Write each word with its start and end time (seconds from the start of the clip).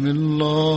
بسم 0.00 0.08
الله. 0.08 0.69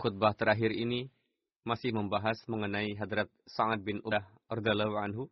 Khutbah 0.00 0.32
terakhir 0.32 0.72
ini 0.72 1.12
masih 1.68 1.92
membahas 1.92 2.40
mengenai 2.48 2.96
Hadrat 2.96 3.28
Sa'ad 3.44 3.84
bin 3.84 4.00
Udah 4.00 4.24
radhiyallahu 4.48 4.96
anhu. 4.96 5.28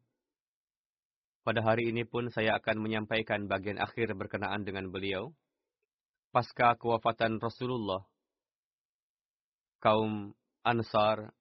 Pada 1.40 1.64
hari 1.64 1.88
ini 1.88 2.04
pun 2.04 2.28
saya 2.28 2.60
akan 2.60 2.84
menyampaikan 2.84 3.48
bagian 3.48 3.80
akhir 3.80 4.12
berkenaan 4.12 4.68
dengan 4.68 4.92
beliau. 4.92 5.32
Pasca 6.28 6.76
kewafatan 6.76 7.40
Rasulullah, 7.40 8.04
kaum 9.80 10.36
Ansar 10.60 11.32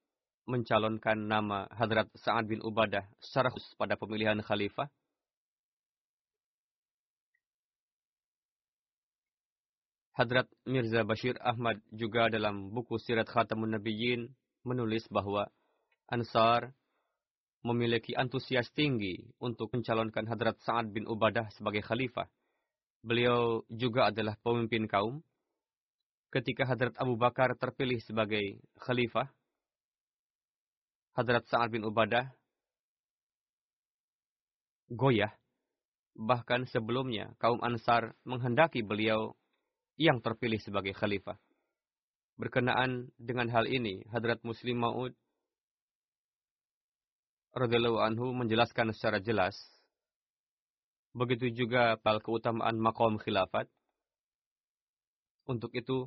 mencalonkan 0.48 1.28
nama 1.28 1.68
Hadrat 1.76 2.08
Sa'ad 2.16 2.48
bin 2.48 2.64
Ubadah 2.64 3.04
secara 3.20 3.52
khusus 3.52 3.76
pada 3.76 4.00
pemilihan 4.00 4.40
khalifah. 4.40 4.88
Hadrat 10.18 10.50
Mirza 10.66 11.06
Bashir 11.06 11.38
Ahmad 11.46 11.78
juga 11.94 12.26
dalam 12.26 12.74
buku 12.74 12.98
Sirat 12.98 13.30
Khatamun 13.30 13.78
Nabiyyin 13.78 14.26
menulis 14.66 15.06
bahwa 15.14 15.46
Ansar 16.10 16.74
memiliki 17.62 18.18
antusias 18.18 18.66
tinggi 18.74 19.30
untuk 19.38 19.70
mencalonkan 19.78 20.26
Hadrat 20.26 20.58
Sa'ad 20.66 20.90
bin 20.90 21.06
Ubadah 21.06 21.54
sebagai 21.54 21.86
khalifah. 21.86 22.26
Beliau 23.06 23.62
juga 23.70 24.10
adalah 24.10 24.34
pemimpin 24.42 24.90
kaum. 24.90 25.22
Ketika 26.34 26.66
Hadrat 26.66 26.98
Abu 26.98 27.14
Bakar 27.14 27.54
terpilih 27.54 28.02
sebagai 28.02 28.58
khalifah, 28.82 29.30
Hadrat 31.14 31.46
Sa'ad 31.46 31.70
bin 31.70 31.86
Ubadah 31.86 32.26
goyah. 34.90 35.30
Bahkan 36.18 36.66
sebelumnya 36.74 37.38
kaum 37.38 37.62
Ansar 37.62 38.18
menghendaki 38.26 38.82
beliau 38.82 39.38
yang 39.98 40.22
terpilih 40.22 40.62
sebagai 40.62 40.94
khalifah. 40.94 41.36
Berkenaan 42.38 43.10
dengan 43.18 43.50
hal 43.50 43.66
ini, 43.66 44.06
Hadrat 44.14 44.46
Muslim 44.46 44.78
Maud 44.78 45.14
radhiyallahu 47.58 47.98
anhu 47.98 48.30
menjelaskan 48.38 48.94
secara 48.94 49.18
jelas. 49.18 49.58
Begitu 51.18 51.50
juga 51.66 51.98
pal 51.98 52.22
keutamaan 52.22 52.78
makom 52.78 53.18
khilafat. 53.18 53.66
Untuk 55.50 55.74
itu, 55.74 56.06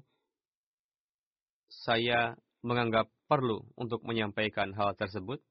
saya 1.67 2.39
menganggap 2.63 3.11
perlu 3.27 3.67
untuk 3.75 4.07
menyampaikan 4.07 4.71
hal 4.79 4.95
tersebut. 4.95 5.43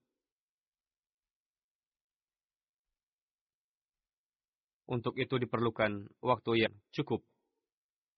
Untuk 4.88 5.20
itu 5.20 5.36
diperlukan 5.36 6.08
waktu 6.24 6.52
yang 6.66 6.74
cukup 6.96 7.22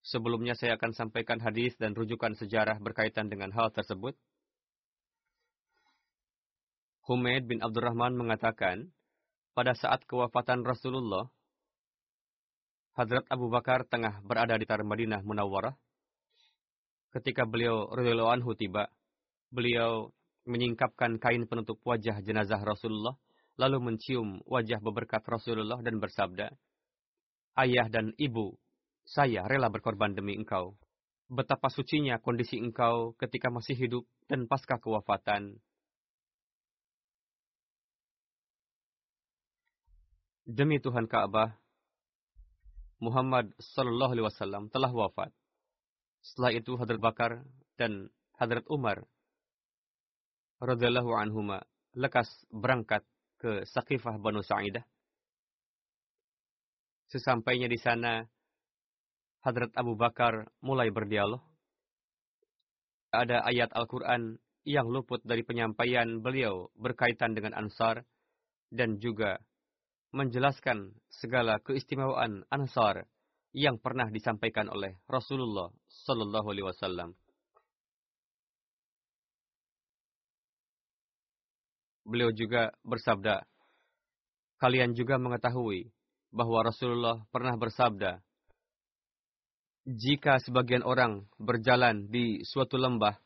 Sebelumnya 0.01 0.57
saya 0.57 0.81
akan 0.81 0.97
sampaikan 0.97 1.37
hadis 1.37 1.77
dan 1.77 1.93
rujukan 1.93 2.33
sejarah 2.33 2.81
berkaitan 2.81 3.29
dengan 3.29 3.53
hal 3.53 3.69
tersebut. 3.69 4.17
Humaid 7.05 7.45
bin 7.45 7.61
Abdurrahman 7.61 8.17
mengatakan, 8.17 8.89
pada 9.53 9.77
saat 9.77 10.01
kewafatan 10.09 10.65
Rasulullah, 10.65 11.29
Hadrat 12.91 13.23
Abu 13.31 13.47
Bakar 13.47 13.87
tengah 13.87 14.19
berada 14.25 14.57
di 14.59 14.67
Tar 14.67 14.83
Madinah 14.83 15.23
Munawwarah. 15.23 15.75
Ketika 17.11 17.47
beliau 17.47 17.87
radhiyallahu 17.91 18.31
anhu 18.31 18.51
tiba, 18.55 18.87
beliau 19.51 20.11
menyingkapkan 20.47 21.19
kain 21.19 21.45
penutup 21.47 21.79
wajah 21.83 22.19
jenazah 22.23 22.59
Rasulullah, 22.59 23.15
lalu 23.59 23.91
mencium 23.91 24.41
wajah 24.47 24.79
beberkat 24.79 25.21
Rasulullah 25.27 25.79
dan 25.83 25.99
bersabda, 25.99 26.51
Ayah 27.59 27.87
dan 27.91 28.15
ibu 28.15 28.55
saya 29.11 29.43
rela 29.43 29.67
berkorban 29.67 30.15
demi 30.15 30.39
engkau. 30.39 30.79
Betapa 31.27 31.67
sucinya 31.67 32.19
kondisi 32.19 32.59
engkau 32.59 33.15
ketika 33.19 33.51
masih 33.51 33.75
hidup 33.75 34.03
dan 34.31 34.47
pasca 34.47 34.79
kewafatan. 34.79 35.59
Demi 40.47 40.79
Tuhan 40.79 41.07
Ka'bah, 41.07 41.55
Muhammad 42.99 43.51
Sallallahu 43.59 44.11
Alaihi 44.15 44.27
Wasallam 44.27 44.63
telah 44.71 44.91
wafat. 44.91 45.31
Setelah 46.23 46.51
itu 46.55 46.75
Hadrat 46.75 46.99
Bakar 46.99 47.31
dan 47.79 48.11
Hadrat 48.35 48.67
Umar 48.67 49.07
radhiyallahu 50.59 51.15
anhuma 51.15 51.63
lekas 51.95 52.29
berangkat 52.51 53.03
ke 53.39 53.63
Sakifah 53.67 54.19
Banu 54.21 54.43
Sa'idah. 54.43 54.83
Sesampainya 57.09 57.67
di 57.67 57.75
sana, 57.75 58.23
Hadrat 59.41 59.73
Abu 59.73 59.97
Bakar 59.97 60.53
mulai 60.61 60.93
berdialog. 60.93 61.41
Ada 63.09 63.41
ayat 63.41 63.73
Al-Quran 63.73 64.37
yang 64.63 64.85
luput 64.87 65.19
dari 65.25 65.41
penyampaian 65.41 66.21
beliau 66.21 66.69
berkaitan 66.77 67.33
dengan 67.33 67.57
Ansar 67.57 68.05
dan 68.69 69.01
juga 69.01 69.41
menjelaskan 70.13 70.93
segala 71.09 71.57
keistimewaan 71.59 72.45
Ansar 72.53 73.09
yang 73.51 73.81
pernah 73.81 74.07
disampaikan 74.07 74.69
oleh 74.69 74.95
Rasulullah 75.09 75.73
Sallallahu 76.07 76.47
Alaihi 76.53 76.67
Wasallam. 76.69 77.09
Beliau 82.05 82.29
juga 82.29 82.71
bersabda, 82.85 83.43
kalian 84.61 84.93
juga 84.93 85.17
mengetahui 85.17 85.89
bahwa 86.31 86.63
Rasulullah 86.63 87.17
pernah 87.29 87.55
bersabda, 87.59 88.19
jika 89.85 90.37
sebagian 90.37 90.85
orang 90.85 91.25
berjalan 91.41 92.05
di 92.05 92.45
suatu 92.45 92.77
lembah, 92.77 93.17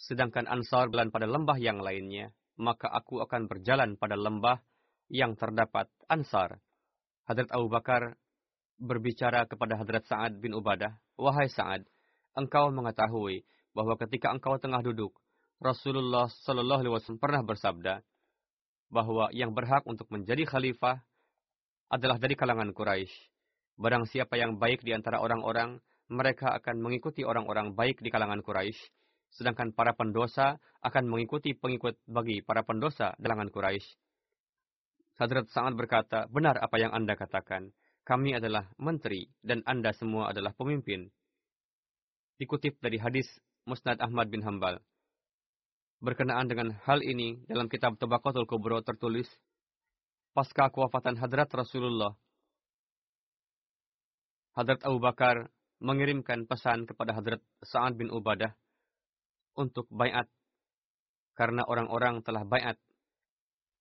sedangkan 0.00 0.48
Ansar 0.48 0.88
berjalan 0.88 1.12
pada 1.12 1.26
lembah 1.28 1.58
yang 1.60 1.84
lainnya, 1.84 2.32
maka 2.56 2.88
aku 2.88 3.20
akan 3.20 3.44
berjalan 3.44 4.00
pada 4.00 4.16
lembah 4.16 4.64
yang 5.12 5.36
terdapat 5.36 5.88
Ansar. 6.08 6.60
Hadrat 7.28 7.52
Abu 7.52 7.68
Bakar 7.68 8.16
berbicara 8.80 9.44
kepada 9.44 9.76
Hadrat 9.76 10.08
Sa'ad 10.08 10.40
bin 10.40 10.56
Ubadah, 10.56 10.96
Wahai 11.20 11.52
Sa'ad, 11.52 11.84
engkau 12.32 12.72
mengetahui 12.72 13.44
bahwa 13.76 14.00
ketika 14.00 14.32
engkau 14.32 14.56
tengah 14.56 14.80
duduk, 14.80 15.12
Rasulullah 15.60 16.30
Shallallahu 16.30 16.80
Alaihi 16.86 16.94
Wasallam 16.94 17.20
pernah 17.20 17.42
bersabda 17.42 17.94
bahwa 18.88 19.28
yang 19.36 19.52
berhak 19.52 19.84
untuk 19.84 20.08
menjadi 20.08 20.48
khalifah 20.48 21.04
adalah 21.92 22.16
dari 22.16 22.32
kalangan 22.38 22.72
Quraisy. 22.72 23.12
Barang 23.78 24.10
siapa 24.10 24.34
yang 24.34 24.58
baik 24.58 24.82
di 24.82 24.90
antara 24.90 25.22
orang-orang, 25.22 25.78
mereka 26.10 26.50
akan 26.58 26.82
mengikuti 26.82 27.22
orang-orang 27.22 27.78
baik 27.78 28.02
di 28.02 28.10
kalangan 28.10 28.42
Quraisy, 28.42 28.74
sedangkan 29.30 29.70
para 29.70 29.94
pendosa 29.94 30.58
akan 30.82 31.06
mengikuti 31.06 31.54
pengikut 31.54 31.94
bagi 32.10 32.42
para 32.42 32.66
pendosa 32.66 33.14
di 33.14 33.22
kalangan 33.22 33.54
Quraisy. 33.54 33.86
Hadrat 35.22 35.46
Sa'ad 35.54 35.78
berkata, 35.78 36.26
benar 36.26 36.58
apa 36.58 36.74
yang 36.78 36.90
Anda 36.90 37.14
katakan. 37.14 37.70
Kami 38.02 38.34
adalah 38.34 38.66
menteri 38.82 39.30
dan 39.46 39.62
Anda 39.62 39.94
semua 39.94 40.34
adalah 40.34 40.54
pemimpin. 40.58 41.10
Dikutip 42.38 42.82
dari 42.82 42.98
hadis 42.98 43.26
Musnad 43.62 44.02
Ahmad 44.02 44.26
bin 44.26 44.42
Hambal. 44.42 44.82
Berkenaan 46.02 46.46
dengan 46.50 46.74
hal 46.86 47.02
ini, 47.02 47.42
dalam 47.46 47.66
kitab 47.66 47.98
Tabaqatul 47.98 48.46
Kubro 48.46 48.78
tertulis, 48.82 49.26
pasca 50.34 50.70
kewafatan 50.70 51.18
Hadrat 51.18 51.50
Rasulullah, 51.50 52.14
Hadrat 54.58 54.82
Abu 54.82 54.98
Bakar 54.98 55.54
mengirimkan 55.78 56.42
pesan 56.50 56.82
kepada 56.82 57.14
Hadrat 57.14 57.38
Sa'ad 57.62 57.94
bin 57.94 58.10
Ubadah 58.10 58.58
untuk 59.54 59.86
bayat 59.86 60.26
karena 61.38 61.62
orang-orang 61.62 62.26
telah 62.26 62.42
bayat. 62.42 62.74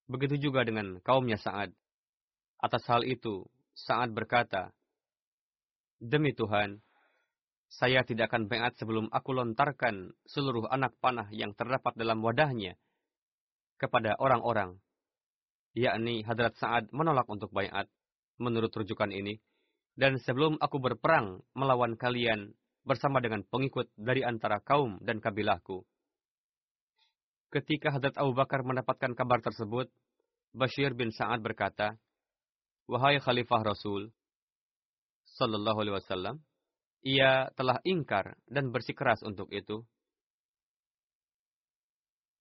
Begitu 0.06 0.38
juga 0.38 0.62
dengan 0.62 1.01
kaumnya 1.01 1.41
Sa'ad. 1.41 1.74
Atas 2.62 2.85
hal 2.85 3.01
itu, 3.09 3.50
Sa'ad 3.74 4.13
berkata, 4.13 4.69
Demi 5.97 6.38
Tuhan, 6.38 6.77
saya 7.73 8.06
tidak 8.06 8.30
akan 8.30 8.45
beat 8.45 8.77
sebelum 8.77 9.09
aku 9.09 9.33
lontarkan 9.33 10.13
seluruh 10.30 10.69
anak 10.69 10.94
panah 11.01 11.25
yang 11.33 11.57
terdapat 11.57 11.97
dalam 11.97 12.21
wadahnya 12.21 12.77
kepada 13.81 14.13
orang-orang. 14.21 14.77
Yakni 15.73 16.21
Hadrat 16.21 16.53
Sa'ad 16.62 16.94
menolak 16.94 17.25
untuk 17.25 17.50
bayat 17.50 17.89
menurut 18.38 18.69
rujukan 18.69 19.09
ini. 19.09 19.41
Dan 19.97 20.21
sebelum 20.21 20.61
aku 20.61 20.77
berperang 20.77 21.41
melawan 21.57 21.97
kalian 21.97 22.53
bersama 22.85 23.17
dengan 23.17 23.41
pengikut 23.41 23.89
dari 23.97 24.21
antara 24.21 24.61
kaum 24.61 25.01
dan 25.01 25.17
kabilahku. 25.17 25.81
Ketika 27.49 27.89
Hadrat 27.89 28.13
Abu 28.21 28.38
Bakar 28.38 28.61
mendapatkan 28.61 29.17
kabar 29.17 29.41
tersebut, 29.41 29.89
Bashir 30.53 30.94
bin 30.94 31.09
Sa'ad 31.09 31.41
berkata, 31.41 31.97
Wahai 32.85 33.19
Khalifah 33.19 33.65
Rasul, 33.65 34.13
Sallallahu 35.35 35.81
Alaihi 35.83 35.95
Wasallam, 35.97 36.35
ia 37.03 37.51
telah 37.57 37.81
ingkar 37.83 38.38
dan 38.47 38.71
bersikeras 38.71 39.25
untuk 39.25 39.51
itu. 39.51 39.83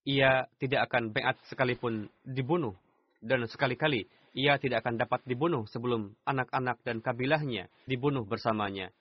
Ia 0.06 0.46
tidak 0.62 0.86
akan 0.86 1.10
beat 1.10 1.34
sekalipun 1.50 2.06
dibunuh, 2.22 2.78
dan 3.18 3.42
sekali-kali 3.50 4.06
ia 4.36 4.60
tidak 4.60 4.84
akan 4.84 5.00
dapat 5.00 5.24
dibunuh 5.24 5.64
sebelum 5.64 6.12
anak-anak 6.28 6.84
dan 6.84 7.00
kabilahnya 7.00 7.72
dibunuh 7.88 8.28
bersamanya. 8.28 8.92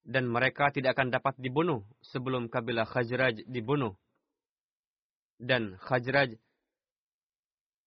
Dan 0.00 0.32
mereka 0.32 0.72
tidak 0.72 0.96
akan 0.96 1.12
dapat 1.12 1.36
dibunuh 1.36 1.84
sebelum 2.00 2.48
kabilah 2.48 2.88
Khajraj 2.88 3.44
dibunuh. 3.44 3.92
Dan 5.36 5.76
Khajraj 5.76 6.40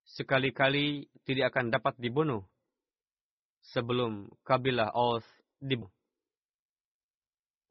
sekali-kali 0.05 1.09
tidak 1.25 1.49
akan 1.49 1.73
dapat 1.73 1.97
dibunuh 1.97 2.45
sebelum 3.73 4.29
kabilah 4.45 4.93
Aus 4.93 5.25
dibunuh. 5.57 5.89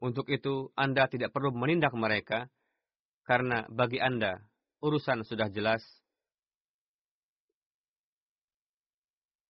Untuk 0.02 0.26
itu, 0.34 0.74
Anda 0.74 1.06
tidak 1.06 1.30
perlu 1.30 1.54
menindak 1.54 1.94
mereka, 1.94 2.50
karena 3.22 3.70
bagi 3.70 4.02
Anda, 4.02 4.42
urusan 4.82 5.22
sudah 5.22 5.46
jelas. 5.46 5.86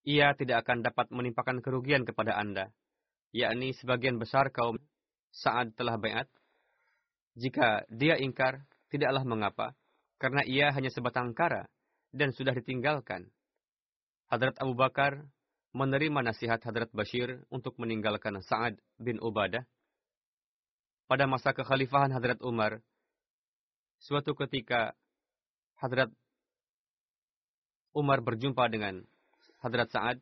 Ia 0.02 0.34
tidak 0.34 0.66
akan 0.66 0.82
dapat 0.82 1.14
menimpakan 1.14 1.62
kerugian 1.62 2.02
kepada 2.02 2.34
Anda, 2.34 2.74
yakni 3.30 3.70
sebagian 3.78 4.18
besar 4.18 4.50
kaum 4.50 4.82
saat 5.30 5.72
telah 5.78 5.94
bayat. 5.94 6.26
Jika 7.38 7.86
dia 7.88 8.18
ingkar, 8.18 8.66
tidaklah 8.92 9.22
mengapa, 9.24 9.66
karena 10.18 10.42
ia 10.44 10.74
hanya 10.74 10.90
sebatang 10.92 11.32
kara 11.32 11.70
dan 12.12 12.34
sudah 12.34 12.52
ditinggalkan. 12.52 13.30
Hadrat 14.28 14.58
Abu 14.60 14.76
Bakar 14.76 15.24
menerima 15.72 16.20
nasihat 16.20 16.60
Hadrat 16.60 16.92
Bashir 16.92 17.40
untuk 17.48 17.78
meninggalkan 17.80 18.36
Sa'ad 18.44 18.76
bin 19.00 19.16
Ubadah. 19.22 19.64
Pada 21.08 21.24
masa 21.24 21.56
kekhalifahan 21.56 22.12
Hadrat 22.12 22.40
Umar, 22.44 22.84
suatu 24.00 24.36
ketika 24.36 24.92
Hadrat 25.80 26.12
Umar 27.92 28.24
berjumpa 28.24 28.68
dengan 28.72 29.04
Hadrat 29.62 29.88
Sa'ad 29.94 30.18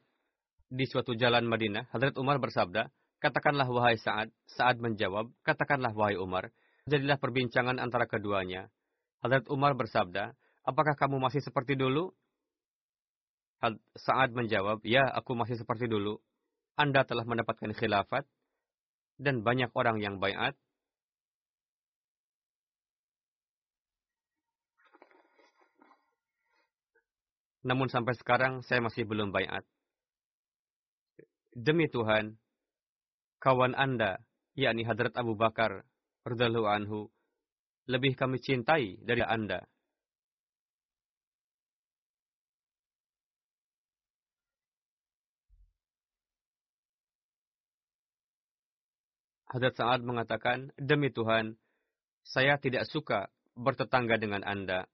di 0.68 0.84
suatu 0.84 1.16
jalan 1.16 1.48
Madinah. 1.48 1.88
Hadrat 1.90 2.14
Umar 2.20 2.36
bersabda, 2.36 2.92
Katakanlah 3.20 3.68
wahai 3.68 3.96
Sa'ad. 3.96 4.28
Sa'ad 4.52 4.78
menjawab, 4.78 5.32
Katakanlah 5.40 5.96
wahai 5.96 6.20
Umar. 6.20 6.52
Jadilah 6.84 7.16
perbincangan 7.16 7.80
antara 7.80 8.04
keduanya. 8.04 8.68
Hadrat 9.24 9.48
Umar 9.48 9.76
bersabda, 9.76 10.36
apakah 10.64 10.96
kamu 10.96 11.20
masih 11.20 11.40
seperti 11.40 11.76
dulu? 11.76 12.12
Saat 13.96 14.32
menjawab, 14.32 14.80
ya 14.88 15.04
aku 15.04 15.36
masih 15.36 15.60
seperti 15.60 15.84
dulu. 15.88 16.20
Anda 16.80 17.04
telah 17.04 17.28
mendapatkan 17.28 17.76
khilafat, 17.76 18.24
dan 19.20 19.44
banyak 19.44 19.68
orang 19.76 20.00
yang 20.00 20.16
bayat. 20.16 20.56
Namun 27.60 27.92
sampai 27.92 28.16
sekarang 28.16 28.64
saya 28.64 28.80
masih 28.80 29.04
belum 29.04 29.32
bayat. 29.32 29.64
Demi 31.52 31.90
Tuhan, 31.90 32.38
kawan 33.42 33.76
Anda, 33.76 34.22
yakni 34.56 34.86
Hadrat 34.86 35.12
Abu 35.18 35.36
Bakar, 35.36 35.84
radhiyallahu 36.24 36.68
anhu, 36.70 37.12
lebih 37.90 38.16
kami 38.16 38.40
cintai 38.40 38.96
dari 39.02 39.20
Anda. 39.20 39.66
Hadrat 49.50 49.74
Sa'ad 49.74 50.06
mengatakan, 50.06 50.70
Demi 50.78 51.10
Tuhan, 51.10 51.58
saya 52.22 52.54
tidak 52.62 52.86
suka 52.86 53.26
bertetangga 53.58 54.14
dengan 54.14 54.46
Anda. 54.46 54.86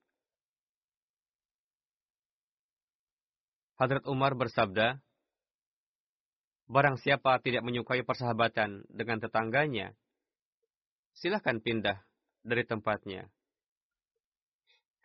Hadrat 3.77 4.09
Umar 4.09 4.33
bersabda, 4.33 4.97
Barang 6.67 6.99
siapa 6.99 7.39
tidak 7.45 7.63
menyukai 7.63 8.03
persahabatan 8.03 8.89
dengan 8.91 9.23
tetangganya, 9.23 9.95
silahkan 11.15 11.63
pindah 11.63 12.03
dari 12.43 12.67
tempatnya. 12.67 13.31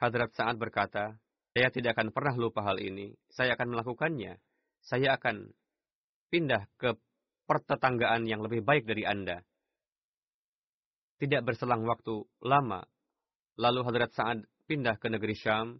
Hadrat 0.01 0.33
Sa'ad 0.33 0.57
berkata, 0.57 1.21
saya 1.51 1.67
tidak 1.69 1.99
akan 1.99 2.15
pernah 2.15 2.33
lupa 2.33 2.63
hal 2.63 2.79
ini. 2.79 3.11
Saya 3.29 3.59
akan 3.59 3.75
melakukannya. 3.75 4.39
Saya 4.81 5.19
akan 5.19 5.51
pindah 6.31 6.65
ke 6.79 6.95
pertetanggaan 7.45 8.23
yang 8.25 8.39
lebih 8.39 8.63
baik 8.63 8.87
dari 8.87 9.03
Anda. 9.03 9.43
Tidak 11.19 11.43
berselang 11.43 11.85
waktu 11.85 12.23
lama, 12.41 12.81
lalu 13.59 13.83
Hadrat 13.83 14.15
Sa'ad 14.15 14.47
pindah 14.65 14.95
ke 14.97 15.11
negeri 15.11 15.35
Syam 15.35 15.77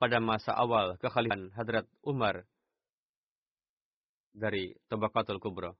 pada 0.00 0.16
masa 0.16 0.56
awal 0.56 0.96
kekhalifahan 0.96 1.52
Hadrat 1.52 1.84
Umar 2.00 2.48
dari 4.32 4.72
Tabaqatul 4.88 5.36
Kubra. 5.36 5.76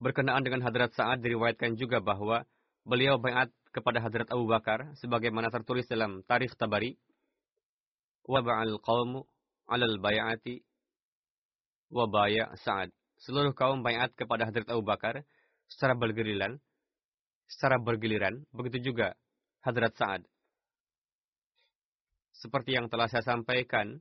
Berkenaan 0.00 0.40
dengan 0.40 0.64
Hadrat 0.64 0.96
Sa'ad 0.96 1.20
diriwayatkan 1.20 1.76
juga 1.76 2.00
bahwa 2.00 2.48
beliau 2.88 3.20
bayat 3.20 3.52
kepada 3.68 4.00
Hadrat 4.00 4.32
Abu 4.32 4.48
Bakar 4.48 4.96
sebagaimana 4.96 5.52
tertulis 5.52 5.84
dalam 5.90 6.24
Tarikh 6.24 6.56
Tabari. 6.56 6.96
Waba'al 8.24 8.80
qawmu 8.80 9.28
alal 9.68 10.00
bayati 10.00 10.64
wa 11.92 12.08
baya' 12.08 12.54
Sa'ad. 12.64 12.88
Seluruh 13.20 13.52
kaum 13.52 13.84
bayat 13.84 14.14
kepada 14.16 14.48
Hadrat 14.48 14.70
Abu 14.72 14.86
Bakar 14.86 15.20
secara 15.68 15.92
bergiliran, 15.98 16.56
secara 17.50 17.76
bergiliran, 17.76 18.46
begitu 18.54 18.94
juga 18.94 19.18
Hadrat 19.66 19.92
Sa'ad. 19.98 20.22
Seperti 22.38 22.78
yang 22.78 22.86
telah 22.86 23.10
saya 23.10 23.26
sampaikan, 23.26 23.98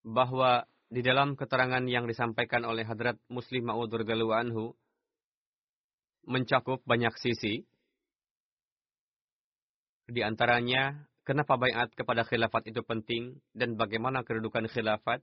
bahwa 0.00 0.64
di 0.88 1.04
dalam 1.04 1.36
keterangan 1.36 1.82
yang 1.84 2.08
disampaikan 2.08 2.64
oleh 2.64 2.86
Hadrat 2.88 3.20
Muslim 3.28 3.68
Ma'ud 3.68 3.92
anhu, 4.32 4.72
mencakup 6.24 6.80
banyak 6.88 7.12
sisi. 7.20 7.68
Di 10.06 10.22
antaranya, 10.22 11.04
kenapa 11.26 11.58
bayat 11.58 11.92
kepada 11.92 12.22
khilafat 12.24 12.70
itu 12.70 12.80
penting, 12.86 13.42
dan 13.52 13.74
bagaimana 13.74 14.22
kedudukan 14.22 14.70
khilafat, 14.70 15.20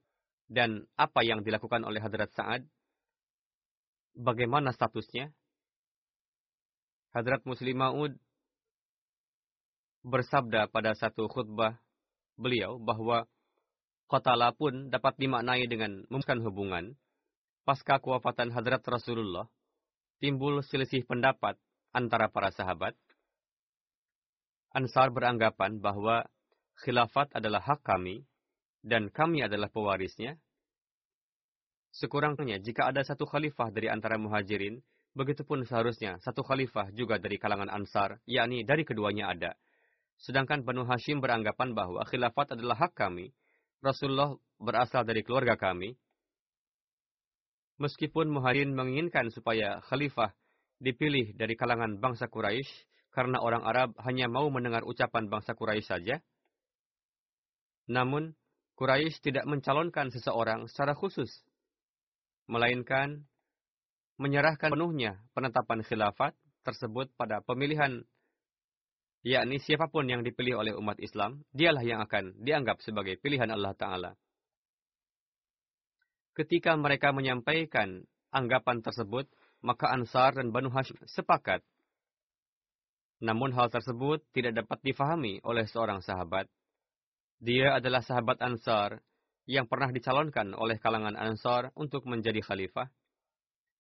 dan 0.52 0.86
apa 1.00 1.24
yang 1.26 1.42
dilakukan 1.42 1.88
oleh 1.88 2.04
Hadrat 2.04 2.30
Sa'ad, 2.36 2.68
bagaimana 4.14 4.76
statusnya. 4.76 5.34
Hadrat 7.16 7.46
Muslim 7.50 7.78
Maud 7.80 8.14
bersabda 10.04 10.68
pada 10.68 10.94
satu 10.94 11.32
khutbah 11.32 11.80
beliau 12.36 12.78
bahwa 12.78 13.28
Qatala 14.14 14.54
pun 14.54 14.94
dapat 14.94 15.18
dimaknai 15.18 15.66
dengan 15.66 16.06
memutuskan 16.12 16.44
hubungan. 16.46 16.94
Pasca 17.64 17.98
kewafatan 17.98 18.52
Hadrat 18.52 18.84
Rasulullah, 18.84 19.48
timbul 20.20 20.60
selisih 20.62 21.08
pendapat 21.08 21.56
antara 21.96 22.28
para 22.28 22.52
sahabat. 22.52 22.94
Ansar 24.76 25.10
beranggapan 25.16 25.80
bahwa 25.80 26.28
khilafat 26.84 27.32
adalah 27.32 27.64
hak 27.64 27.82
kami 27.82 28.28
dan 28.84 29.08
kami 29.08 29.48
adalah 29.48 29.72
pewarisnya. 29.72 30.36
Sekurangnya 31.96 32.60
jika 32.60 32.92
ada 32.92 33.02
satu 33.08 33.24
khalifah 33.24 33.72
dari 33.72 33.88
antara 33.88 34.20
muhajirin, 34.20 34.84
begitupun 35.16 35.64
seharusnya 35.64 36.20
satu 36.20 36.44
khalifah 36.44 36.92
juga 36.92 37.16
dari 37.18 37.40
kalangan 37.40 37.72
ansar, 37.72 38.20
yakni 38.28 38.68
dari 38.68 38.84
keduanya 38.84 39.32
ada. 39.32 39.56
Sedangkan 40.24 40.64
Banu 40.64 40.88
Hashim 40.88 41.20
beranggapan 41.20 41.76
bahwa 41.76 42.08
khilafat 42.08 42.56
adalah 42.56 42.80
hak 42.80 42.96
kami, 42.96 43.36
Rasulullah 43.84 44.32
berasal 44.56 45.04
dari 45.04 45.20
keluarga 45.20 45.60
kami. 45.60 46.00
Meskipun 47.76 48.32
muhajirin 48.32 48.72
menginginkan 48.72 49.28
supaya 49.36 49.84
khalifah 49.84 50.32
dipilih 50.80 51.36
dari 51.36 51.60
kalangan 51.60 52.00
bangsa 52.00 52.32
Quraisy 52.32 52.72
karena 53.12 53.44
orang 53.44 53.68
Arab 53.68 54.00
hanya 54.08 54.32
mau 54.32 54.48
mendengar 54.48 54.88
ucapan 54.88 55.28
bangsa 55.28 55.60
Quraisy 55.60 55.92
saja, 55.92 56.16
namun 57.92 58.32
Quraisy 58.80 59.20
tidak 59.20 59.44
mencalonkan 59.44 60.08
seseorang 60.08 60.72
secara 60.72 60.96
khusus, 60.96 61.44
melainkan 62.48 63.28
menyerahkan 64.16 64.72
penuhnya 64.72 65.20
penetapan 65.36 65.84
khilafat 65.84 66.32
tersebut 66.64 67.12
pada 67.20 67.44
pemilihan 67.44 68.08
yakni 69.24 69.58
siapa 69.64 69.88
pun 69.88 70.04
yang 70.06 70.22
dipilih 70.22 70.60
oleh 70.60 70.74
umat 70.76 71.00
Islam, 71.00 71.48
dialah 71.56 71.84
yang 71.84 72.04
akan 72.04 72.44
dianggap 72.44 72.84
sebagai 72.84 73.16
pilihan 73.18 73.48
Allah 73.48 73.72
Ta'ala. 73.74 74.12
Ketika 76.36 76.76
mereka 76.76 77.16
menyampaikan 77.16 78.04
anggapan 78.34 78.84
tersebut, 78.84 79.30
maka 79.64 79.96
Ansar 79.96 80.36
dan 80.36 80.52
Banu 80.52 80.68
Hashim 80.74 81.00
sepakat. 81.08 81.64
Namun 83.24 83.56
hal 83.56 83.72
tersebut 83.72 84.20
tidak 84.36 84.66
dapat 84.66 84.84
difahami 84.84 85.40
oleh 85.48 85.64
seorang 85.64 86.04
sahabat. 86.04 86.52
Dia 87.40 87.80
adalah 87.80 88.04
sahabat 88.04 88.44
Ansar 88.44 89.00
yang 89.48 89.68
pernah 89.68 89.92
dicalonkan 89.92 90.52
oleh 90.52 90.76
kalangan 90.84 91.16
Ansar 91.16 91.72
untuk 91.80 92.04
menjadi 92.04 92.44
khalifah. 92.44 92.92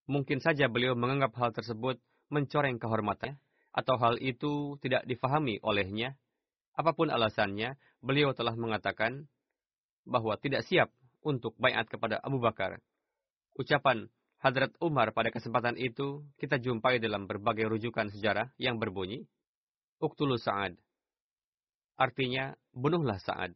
Mungkin 0.07 0.39
saja 0.39 0.71
beliau 0.71 0.95
menganggap 0.95 1.35
hal 1.39 1.51
tersebut 1.51 1.99
mencoreng 2.31 2.79
kehormatannya, 2.79 3.39
atau 3.73 3.97
hal 3.97 4.21
itu 4.21 4.77
tidak 4.79 5.03
difahami 5.09 5.57
olehnya. 5.65 6.15
Apa 6.77 6.93
pun 6.93 7.09
alasannya, 7.09 7.77
beliau 8.01 8.33
telah 8.37 8.53
mengatakan 8.53 9.25
bahwa 10.05 10.37
tidak 10.37 10.65
siap 10.65 10.89
untuk 11.25 11.57
bayat 11.57 11.89
kepada 11.89 12.21
Abu 12.21 12.37
Bakar. 12.37 12.81
Ucapan 13.57 14.09
Hadrat 14.41 14.75
Umar 14.83 15.15
pada 15.15 15.31
kesempatan 15.31 15.79
itu 15.79 16.25
kita 16.37 16.59
jumpai 16.59 16.99
dalam 16.99 17.25
berbagai 17.25 17.69
rujukan 17.69 18.11
sejarah 18.11 18.51
yang 18.59 18.75
berbunyi, 18.75 19.23
Uktulu 20.03 20.35
Sa'ad, 20.35 20.75
Artinya, 21.93 22.57
bunuhlah 22.73 23.21
Sa'ad. 23.21 23.53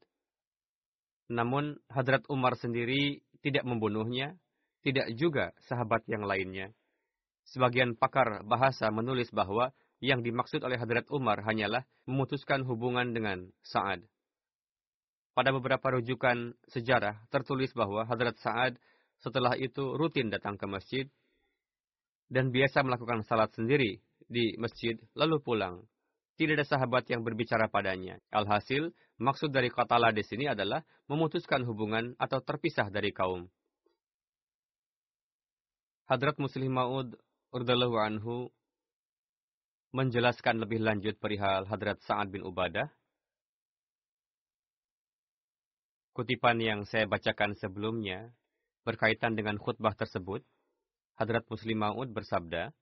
Namun, 1.34 1.82
Hadrat 1.90 2.24
Umar 2.30 2.56
sendiri 2.56 3.26
tidak 3.42 3.66
membunuhnya, 3.66 4.38
tidak 4.86 5.10
juga 5.18 5.52
sahabat 5.68 6.06
yang 6.06 6.24
lainnya. 6.24 6.72
Sebagian 7.50 7.98
pakar 7.98 8.46
bahasa 8.46 8.88
menulis 8.94 9.32
bahwa 9.34 9.74
yang 10.00 10.22
dimaksud 10.22 10.62
oleh 10.62 10.78
Hadrat 10.78 11.10
Umar 11.10 11.42
hanyalah 11.42 11.86
memutuskan 12.06 12.62
hubungan 12.66 13.14
dengan 13.14 13.50
Sa'ad. 13.66 14.06
Pada 15.34 15.54
beberapa 15.54 15.98
rujukan 15.98 16.54
sejarah 16.70 17.22
tertulis 17.30 17.74
bahwa 17.74 18.06
Hadrat 18.06 18.38
Sa'ad 18.42 18.78
setelah 19.22 19.58
itu 19.58 19.98
rutin 19.98 20.30
datang 20.30 20.58
ke 20.58 20.66
masjid 20.70 21.06
dan 22.30 22.54
biasa 22.54 22.86
melakukan 22.86 23.26
salat 23.26 23.50
sendiri 23.58 24.02
di 24.30 24.54
masjid 24.62 25.00
lalu 25.18 25.42
pulang 25.42 25.86
tidak 26.38 26.62
ada 26.62 26.66
sahabat 26.70 27.10
yang 27.10 27.26
berbicara 27.26 27.66
padanya. 27.66 28.22
Alhasil, 28.30 28.94
maksud 29.18 29.50
dari 29.50 29.74
qatala 29.74 30.14
di 30.14 30.22
sini 30.22 30.46
adalah 30.46 30.86
memutuskan 31.10 31.66
hubungan 31.66 32.14
atau 32.22 32.38
terpisah 32.46 32.94
dari 32.94 33.10
kaum. 33.10 33.50
Hadrat 36.06 36.38
Muslim 36.38 36.78
Maud 36.78 37.18
urdallahu 37.50 37.98
anhu 37.98 38.54
menjelaskan 39.96 40.60
lebih 40.60 40.84
lanjut 40.84 41.16
perihal 41.20 41.64
Hadrat 41.68 42.04
Sa'ad 42.04 42.28
bin 42.28 42.44
Ubadah. 42.44 42.92
Kutipan 46.12 46.58
yang 46.60 46.84
saya 46.84 47.06
bacakan 47.06 47.54
sebelumnya 47.56 48.34
berkaitan 48.82 49.38
dengan 49.38 49.56
khutbah 49.62 49.94
tersebut, 49.94 50.42
Hadrat 51.16 51.46
Muslim 51.48 51.78
Maud 51.84 52.10
bersabda, 52.12 52.74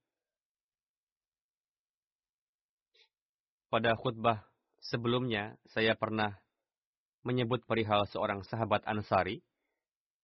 Pada 3.65 3.91
khutbah 4.00 4.47
sebelumnya, 4.79 5.59
saya 5.67 6.00
pernah 6.00 6.39
menyebut 7.27 7.65
perihal 7.67 8.07
seorang 8.07 8.45
sahabat 8.45 8.85
Ansari. 8.88 9.43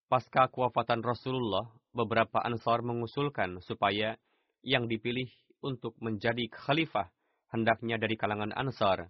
Pasca 0.07 0.47
kewafatan 0.47 1.03
Rasulullah, 1.03 1.67
beberapa 1.91 2.39
Ansar 2.39 2.79
mengusulkan 2.85 3.59
supaya 3.59 4.15
yang 4.63 4.85
dipilih 4.87 5.27
untuk 5.61 5.95
menjadi 6.01 6.49
khalifah 6.49 7.09
hendaknya 7.53 7.97
dari 8.01 8.15
kalangan 8.17 8.51
Ansar. 8.53 9.09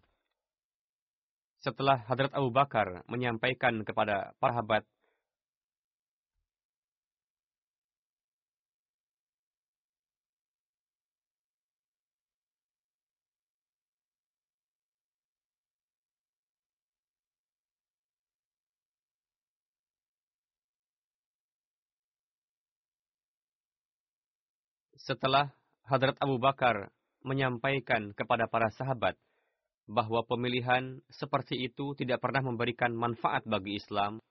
Setelah 1.61 2.03
Hadrat 2.09 2.33
Abu 2.33 2.49
Bakar 2.49 3.05
menyampaikan 3.05 3.85
kepada 3.85 4.33
para 4.41 4.53
sahabat 4.57 4.83
setelah 25.01 25.49
Hadrat 25.91 26.15
Abu 26.23 26.39
Bakar 26.39 26.87
menyampaikan 27.19 28.15
kepada 28.15 28.47
para 28.47 28.71
sahabat 28.71 29.19
bahwa 29.91 30.23
pemilihan 30.23 31.03
seperti 31.11 31.67
itu 31.67 31.91
tidak 31.99 32.23
pernah 32.23 32.47
memberikan 32.47 32.95
manfaat 32.95 33.43
bagi 33.43 33.75
Islam, 33.75 34.23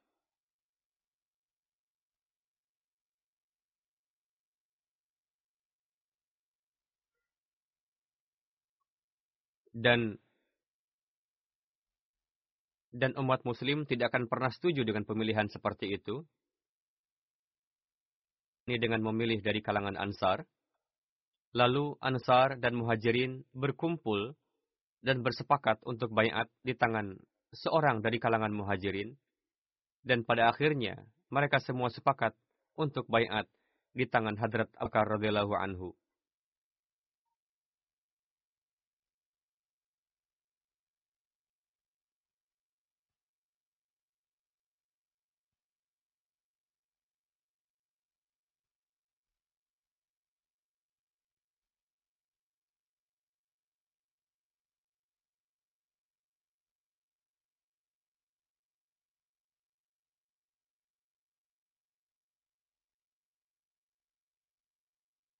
dan 9.76 10.16
dan 12.90 13.12
umat 13.20 13.44
muslim 13.44 13.84
tidak 13.84 14.10
akan 14.16 14.32
pernah 14.32 14.48
setuju 14.48 14.82
dengan 14.82 15.04
pemilihan 15.04 15.46
seperti 15.52 15.94
itu. 15.94 16.24
Ini 18.66 18.80
dengan 18.80 19.04
memilih 19.04 19.44
dari 19.44 19.60
kalangan 19.60 20.00
Ansar. 20.00 20.42
Lalu 21.50 21.98
Ansar 21.98 22.62
dan 22.62 22.78
Muhajirin 22.78 23.42
berkumpul 23.50 24.38
dan 25.02 25.26
bersepakat 25.26 25.82
untuk 25.82 26.14
bayat 26.14 26.46
di 26.62 26.78
tangan 26.78 27.18
seorang 27.50 27.98
dari 28.04 28.22
kalangan 28.22 28.54
Muhajirin. 28.54 29.18
Dan 30.00 30.22
pada 30.24 30.48
akhirnya 30.48 30.96
mereka 31.28 31.58
semua 31.58 31.90
sepakat 31.90 32.32
untuk 32.78 33.04
bayat 33.10 33.50
di 33.92 34.06
tangan 34.06 34.38
Hadrat 34.38 34.70
Al-Bakar 34.78 35.18
radhiyallahu 35.18 35.54
anhu. 35.58 35.92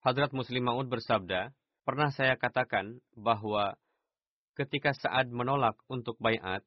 Hadrat 0.01 0.33
Muslim 0.33 0.65
Maud 0.65 0.89
bersabda, 0.89 1.53
pernah 1.85 2.09
saya 2.09 2.33
katakan 2.33 2.97
bahwa 3.13 3.77
ketika 4.57 4.97
Sa'ad 4.97 5.29
menolak 5.29 5.77
untuk 5.85 6.17
bayat, 6.17 6.65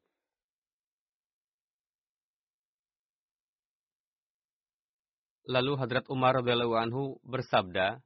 lalu 5.50 5.74
Hadrat 5.74 6.06
Umar 6.06 6.38
radhiyallahu 6.38 6.78
anhu 6.78 7.18
bersabda, 7.26 7.98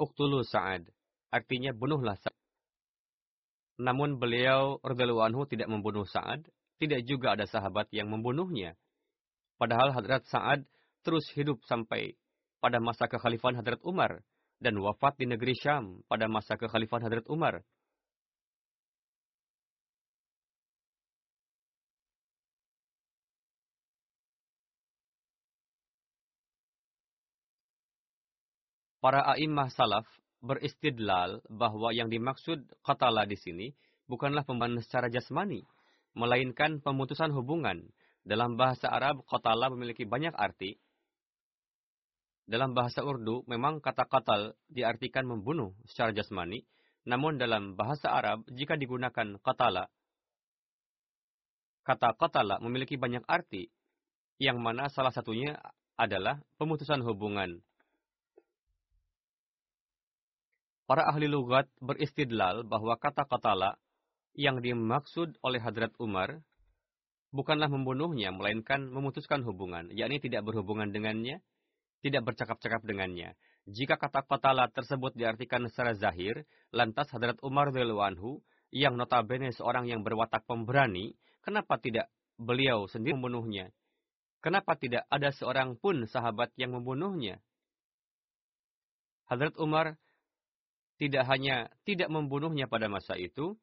"Uqtulu 0.00 0.42
Sa'ad." 0.48 0.88
artinya 1.32 1.72
bunuhlah 1.72 2.20
Sa'ad. 2.20 2.40
Namun 3.80 4.20
beliau 4.20 4.76
radhiyallahu 4.84 5.24
anhu 5.24 5.42
tidak 5.48 5.72
membunuh 5.72 6.04
Sa'ad, 6.04 6.44
tidak 6.76 7.00
juga 7.08 7.34
ada 7.34 7.48
sahabat 7.48 7.88
yang 7.88 8.12
membunuhnya. 8.12 8.76
Padahal 9.56 9.96
Hadrat 9.96 10.28
Sa'ad 10.28 10.68
terus 11.02 11.24
hidup 11.32 11.64
sampai 11.64 12.20
pada 12.62 12.78
masa 12.78 13.10
kekhalifahan 13.10 13.58
Hadrat 13.58 13.82
Umar 13.82 14.22
dan 14.62 14.78
wafat 14.78 15.18
di 15.18 15.26
negeri 15.26 15.58
Syam 15.58 16.06
pada 16.06 16.30
masa 16.30 16.54
kekhalifahan 16.54 17.10
Hadrat 17.10 17.26
Umar. 17.26 17.66
Para 29.02 29.26
a'immah 29.34 29.66
salaf 29.74 30.06
beristidlal 30.38 31.42
bahwa 31.50 31.90
yang 31.90 32.06
dimaksud 32.06 32.62
qatala 32.86 33.26
di 33.26 33.34
sini 33.34 33.66
bukanlah 34.06 34.46
pembunuhan 34.46 34.78
secara 34.78 35.10
jasmani, 35.10 35.66
melainkan 36.14 36.78
pemutusan 36.78 37.34
hubungan. 37.34 37.82
Dalam 38.22 38.54
bahasa 38.54 38.86
Arab, 38.86 39.26
qatala 39.26 39.74
memiliki 39.74 40.06
banyak 40.06 40.30
arti. 40.38 40.78
Dalam 42.52 42.76
bahasa 42.76 43.00
Urdu, 43.00 43.48
memang 43.48 43.80
kata 43.80 44.04
qatal 44.04 44.52
diartikan 44.68 45.24
membunuh 45.24 45.72
secara 45.88 46.12
jasmani, 46.12 46.68
namun 47.08 47.40
dalam 47.40 47.80
bahasa 47.80 48.12
Arab, 48.12 48.44
jika 48.52 48.76
digunakan 48.76 49.40
qatala, 49.40 49.88
kata 51.80 52.12
qatala 52.12 52.60
memiliki 52.60 53.00
banyak 53.00 53.24
arti, 53.24 53.72
yang 54.36 54.60
mana 54.60 54.92
salah 54.92 55.16
satunya 55.16 55.56
adalah 55.96 56.44
pemutusan 56.60 57.00
hubungan. 57.00 57.64
Para 60.84 61.08
ahli 61.08 61.32
lugat 61.32 61.72
beristidlal 61.80 62.68
bahwa 62.68 63.00
kata 63.00 63.24
katala 63.24 63.80
yang 64.36 64.60
dimaksud 64.60 65.40
oleh 65.40 65.56
Hadrat 65.56 65.96
Umar 65.96 66.44
bukanlah 67.32 67.72
membunuhnya, 67.72 68.28
melainkan 68.28 68.92
memutuskan 68.92 69.40
hubungan, 69.40 69.88
yakni 69.88 70.20
tidak 70.20 70.44
berhubungan 70.44 70.92
dengannya, 70.92 71.40
tidak 72.02 72.26
bercakap-cakap 72.26 72.82
dengannya. 72.82 73.38
Jika 73.70 73.94
kata 73.94 74.26
katala 74.26 74.66
tersebut 74.74 75.14
diartikan 75.14 75.62
secara 75.70 75.94
zahir, 75.94 76.42
lantas 76.74 77.06
Hadrat 77.14 77.38
Umar 77.46 77.70
anhu 77.70 78.42
yang 78.74 78.98
notabene 78.98 79.54
seorang 79.54 79.86
yang 79.86 80.02
berwatak 80.02 80.42
pemberani, 80.50 81.14
kenapa 81.46 81.78
tidak 81.78 82.10
beliau 82.34 82.90
sendiri 82.90 83.14
membunuhnya? 83.14 83.70
Kenapa 84.42 84.74
tidak 84.74 85.06
ada 85.06 85.30
seorang 85.30 85.78
pun 85.78 86.02
sahabat 86.10 86.50
yang 86.58 86.74
membunuhnya? 86.74 87.38
Hadrat 89.30 89.54
Umar 89.62 89.94
tidak 90.98 91.22
hanya 91.30 91.70
tidak 91.86 92.10
membunuhnya 92.10 92.66
pada 92.66 92.90
masa 92.90 93.14
itu, 93.14 93.54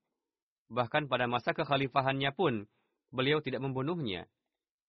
bahkan 0.71 1.11
pada 1.11 1.27
masa 1.27 1.51
kekhalifahannya 1.51 2.31
pun 2.31 2.71
beliau 3.11 3.43
tidak 3.43 3.59
membunuhnya. 3.59 4.31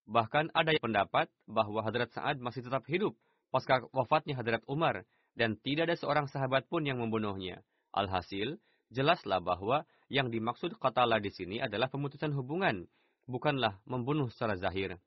Bahkan 0.06 0.54
ada 0.54 0.70
yang 0.70 0.86
pendapat 0.86 1.26
bahwa 1.50 1.82
Hadrat 1.82 2.14
Sa'ad 2.14 2.38
masih 2.38 2.62
tetap 2.62 2.86
hidup 2.86 3.18
pasca 3.50 3.84
wafatnya 3.90 4.38
Hadrat 4.38 4.62
Umar 4.66 5.04
dan 5.34 5.58
tidak 5.62 5.90
ada 5.90 5.96
seorang 5.98 6.26
sahabat 6.26 6.66
pun 6.66 6.86
yang 6.86 6.98
membunuhnya. 6.98 7.62
Alhasil, 7.90 8.58
jelaslah 8.90 9.42
bahwa 9.42 9.86
yang 10.10 10.30
dimaksud 10.30 10.78
katala 10.78 11.22
di 11.22 11.30
sini 11.30 11.62
adalah 11.62 11.90
pemutusan 11.90 12.34
hubungan, 12.34 12.86
bukanlah 13.26 13.78
membunuh 13.86 14.30
secara 14.30 14.58
zahir. 14.58 14.98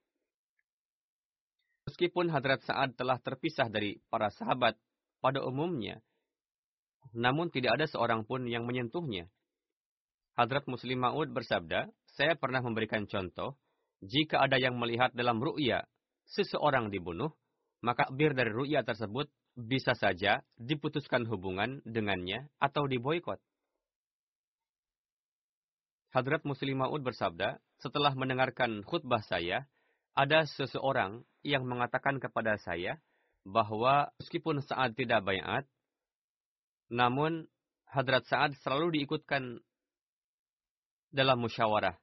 Meskipun 1.84 2.32
Hadrat 2.32 2.64
Sa'ad 2.64 2.96
telah 2.96 3.20
terpisah 3.20 3.68
dari 3.68 4.00
para 4.08 4.32
sahabat 4.32 4.80
pada 5.20 5.44
umumnya, 5.44 6.00
namun 7.12 7.52
tidak 7.52 7.76
ada 7.76 7.86
seorang 7.92 8.24
pun 8.24 8.48
yang 8.48 8.64
menyentuhnya. 8.64 9.28
Hadrat 10.40 10.64
Muslim 10.72 11.04
Ma'ud 11.04 11.36
bersabda, 11.36 11.92
saya 12.16 12.34
pernah 12.40 12.64
memberikan 12.64 13.04
contoh, 13.04 13.60
jika 14.00 14.40
ada 14.40 14.56
yang 14.56 14.80
melihat 14.80 15.12
dalam 15.12 15.44
ru'ya 15.44 15.84
seseorang 16.32 16.88
dibunuh, 16.88 17.36
maka 17.84 18.08
bir 18.16 18.32
dari 18.32 18.50
ru'ya 18.50 18.88
tersebut 18.88 19.28
bisa 19.60 19.92
saja 19.94 20.40
diputuskan 20.56 21.28
hubungan 21.28 21.84
dengannya 21.84 22.48
atau 22.58 22.88
diboykot. 22.88 23.38
Hadrat 26.16 26.48
Muslim 26.48 26.80
Ma'ud 26.80 27.04
bersabda, 27.04 27.60
setelah 27.82 28.16
mendengarkan 28.16 28.86
khutbah 28.86 29.20
saya, 29.26 29.68
ada 30.14 30.46
seseorang 30.46 31.26
yang 31.42 31.66
mengatakan 31.66 32.22
kepada 32.22 32.56
saya 32.62 33.02
bahwa 33.44 34.14
meskipun 34.22 34.62
saat 34.62 34.94
tidak 34.94 35.26
bayat, 35.26 35.66
namun, 36.94 37.50
Hadrat 37.90 38.26
Sa'ad 38.26 38.58
selalu 38.62 39.02
diikutkan 39.02 39.62
dalam 41.14 41.42
musyawarah. 41.42 41.98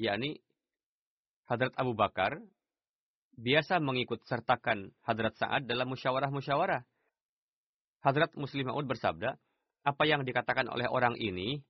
yakni 0.00 0.40
Hadrat 1.44 1.76
Abu 1.76 1.92
Bakar 1.92 2.40
biasa 3.34 3.82
mengikut 3.82 4.22
sertakan 4.26 4.94
Hadrat 5.02 5.34
Sa'ad 5.38 5.66
dalam 5.66 5.90
musyawarah-musyawarah. 5.90 6.82
Hadrat 8.04 8.32
Muslim 8.36 8.70
Ma'ud 8.70 8.86
bersabda, 8.86 9.36
apa 9.84 10.02
yang 10.04 10.24
dikatakan 10.24 10.68
oleh 10.68 10.88
orang 10.88 11.16
ini, 11.16 11.60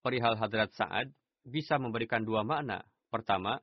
perihal 0.00 0.36
Hadrat 0.36 0.72
Sa'ad, 0.74 1.12
bisa 1.46 1.78
memberikan 1.78 2.26
dua 2.26 2.42
makna. 2.42 2.82
Pertama, 3.06 3.62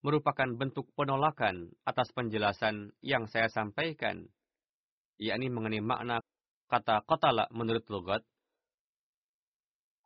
merupakan 0.00 0.48
bentuk 0.56 0.88
penolakan 0.96 1.74
atas 1.84 2.08
penjelasan 2.14 2.94
yang 3.04 3.28
saya 3.28 3.50
sampaikan, 3.52 4.24
yakni 5.20 5.52
mengenai 5.52 5.84
makna 5.84 6.22
kata 6.70 7.02
qatala 7.04 7.50
menurut 7.52 7.84
logat, 7.90 8.22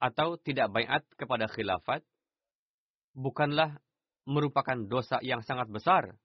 atau 0.03 0.41
tidak 0.41 0.73
bayat 0.75 1.05
kepada 1.15 1.47
khilafat, 1.47 2.03
bukanlah 3.15 3.79
merupakan 4.25 4.77
dosa 4.89 5.21
yang 5.21 5.45
sangat 5.45 5.69
besar. 5.69 6.17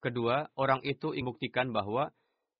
Kedua, 0.00 0.46
orang 0.54 0.84
itu 0.86 1.10
membuktikan 1.10 1.74
bahwa 1.74 2.12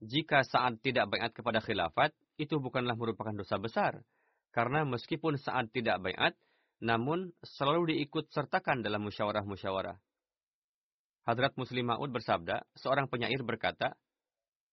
jika 0.03 0.43
saat 0.43 0.83
tidak 0.83 1.09
bayat 1.15 1.31
kepada 1.33 1.63
khilafat, 1.63 2.11
itu 2.37 2.59
bukanlah 2.61 2.99
merupakan 2.99 3.33
dosa 3.33 3.57
besar. 3.57 4.03
Karena 4.53 4.85
meskipun 4.85 5.37
saat 5.41 5.69
tidak 5.73 6.01
bayat, 6.03 6.33
namun 6.81 7.33
selalu 7.45 7.97
diikut 7.97 8.29
sertakan 8.33 8.85
dalam 8.85 9.05
musyawarah-musyawarah. 9.05 9.97
Hadrat 11.27 11.55
Muslim 11.57 11.91
Ma'ud 11.93 12.13
bersabda, 12.13 12.65
seorang 12.77 13.09
penyair 13.09 13.41
berkata, 13.43 13.97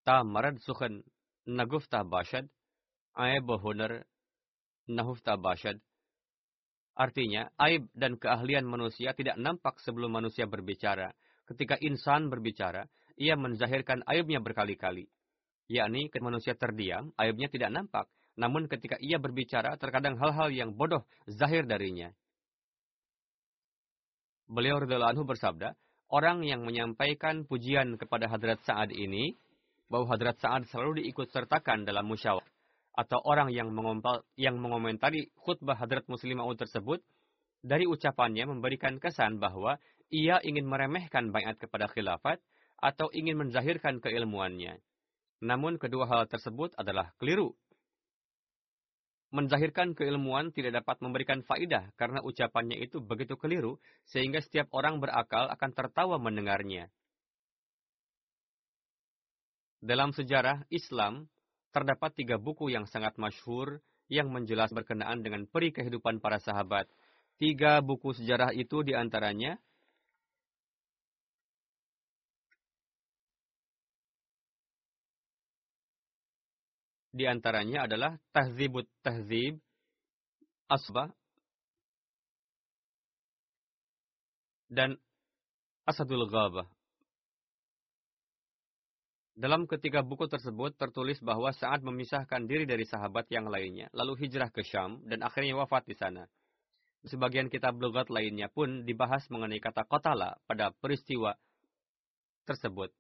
Ta 0.04 0.22
marad 0.28 0.60
sukhan 0.60 1.04
nagufta 1.48 2.04
bashad, 2.04 2.52
hunar 3.16 4.04
nahufta 4.88 5.38
bashad. 5.40 5.80
Artinya, 6.94 7.50
aib 7.58 7.90
dan 7.98 8.22
keahlian 8.22 8.70
manusia 8.70 9.18
tidak 9.18 9.42
nampak 9.42 9.82
sebelum 9.82 10.14
manusia 10.14 10.46
berbicara. 10.46 11.10
Ketika 11.50 11.76
insan 11.82 12.30
berbicara, 12.30 12.86
ia 13.18 13.34
menzahirkan 13.34 14.06
aibnya 14.06 14.38
berkali-kali. 14.38 15.10
Yakni, 15.70 16.14
ketika 16.14 16.22
manusia 16.22 16.54
terdiam, 16.54 17.10
aibnya 17.18 17.50
tidak 17.50 17.74
nampak. 17.74 18.06
Namun 18.38 18.70
ketika 18.70 18.98
ia 19.02 19.18
berbicara, 19.18 19.74
terkadang 19.82 20.22
hal-hal 20.22 20.54
yang 20.54 20.78
bodoh 20.78 21.06
zahir 21.26 21.66
darinya. 21.66 22.14
Beliau 24.46 24.78
radhiyallahu 24.78 25.18
anhu 25.18 25.26
bersabda, 25.26 25.74
orang 26.14 26.46
yang 26.46 26.62
menyampaikan 26.62 27.50
pujian 27.50 27.98
kepada 27.98 28.30
Hadrat 28.30 28.62
Sa'ad 28.70 28.94
ini, 28.94 29.34
bahwa 29.90 30.14
Hadrat 30.14 30.38
Sa'ad 30.38 30.70
selalu 30.70 31.02
diikut 31.02 31.34
sertakan 31.34 31.90
dalam 31.90 32.06
musyawarah, 32.06 32.53
atau 32.94 33.20
orang 33.26 33.50
yang, 33.50 33.74
yang 34.38 34.56
mengomentari 34.62 35.34
khutbah 35.42 35.78
Hadrat 35.78 36.06
Muslim 36.06 36.42
Ma'ud 36.42 36.58
tersebut, 36.58 37.02
dari 37.66 37.90
ucapannya 37.90 38.46
memberikan 38.46 39.02
kesan 39.02 39.42
bahwa 39.42 39.82
ia 40.14 40.38
ingin 40.46 40.70
meremehkan 40.70 41.34
bayat 41.34 41.58
kepada 41.58 41.90
khilafat, 41.90 42.38
atau 42.84 43.08
ingin 43.16 43.40
menzahirkan 43.40 44.04
keilmuannya. 44.04 44.78
Namun 45.42 45.80
kedua 45.80 46.06
hal 46.06 46.28
tersebut 46.28 46.76
adalah 46.76 47.16
keliru 47.18 47.56
menzahirkan 49.34 49.98
keilmuan 49.98 50.54
tidak 50.54 50.86
dapat 50.86 51.02
memberikan 51.02 51.42
faidah 51.42 51.90
karena 51.98 52.22
ucapannya 52.22 52.78
itu 52.78 53.02
begitu 53.02 53.34
keliru 53.34 53.82
sehingga 54.06 54.38
setiap 54.46 54.70
orang 54.78 55.02
berakal 55.02 55.50
akan 55.50 55.72
tertawa 55.74 56.22
mendengarnya. 56.22 56.94
Dalam 59.82 60.14
sejarah 60.14 60.64
Islam, 60.70 61.28
terdapat 61.74 62.14
tiga 62.14 62.38
buku 62.38 62.70
yang 62.70 62.86
sangat 62.86 63.18
masyhur 63.18 63.82
yang 64.08 64.30
menjelas 64.30 64.70
berkenaan 64.70 65.26
dengan 65.26 65.50
peri 65.50 65.74
kehidupan 65.74 66.22
para 66.22 66.38
sahabat. 66.38 66.86
Tiga 67.42 67.82
buku 67.82 68.14
sejarah 68.14 68.54
itu 68.54 68.86
di 68.86 68.94
antaranya 68.94 69.58
Di 77.14 77.30
antaranya 77.30 77.86
adalah 77.86 78.18
Tahzibut 78.34 78.90
Tahzib, 79.06 79.62
Asbah, 80.66 81.14
dan 84.66 84.98
Asadul 85.86 86.26
Ghabah. 86.26 86.66
Dalam 89.34 89.66
ketiga 89.66 90.06
buku 90.06 90.30
tersebut 90.30 90.78
tertulis 90.78 91.18
bahwa 91.18 91.50
saat 91.58 91.82
memisahkan 91.82 92.46
diri 92.46 92.70
dari 92.70 92.86
sahabat 92.86 93.26
yang 93.34 93.50
lainnya, 93.50 93.90
lalu 93.90 94.14
hijrah 94.22 94.54
ke 94.54 94.62
Syam 94.62 95.02
dan 95.10 95.26
akhirnya 95.26 95.58
wafat 95.58 95.90
di 95.90 95.98
sana. 95.98 96.30
Sebagian 97.02 97.50
kitab 97.50 97.82
logat 97.82 98.14
lainnya 98.14 98.46
pun 98.54 98.86
dibahas 98.86 99.26
mengenai 99.34 99.58
kata 99.58 99.90
kotala 99.90 100.38
pada 100.46 100.70
peristiwa 100.78 101.34
tersebut. 102.46 102.94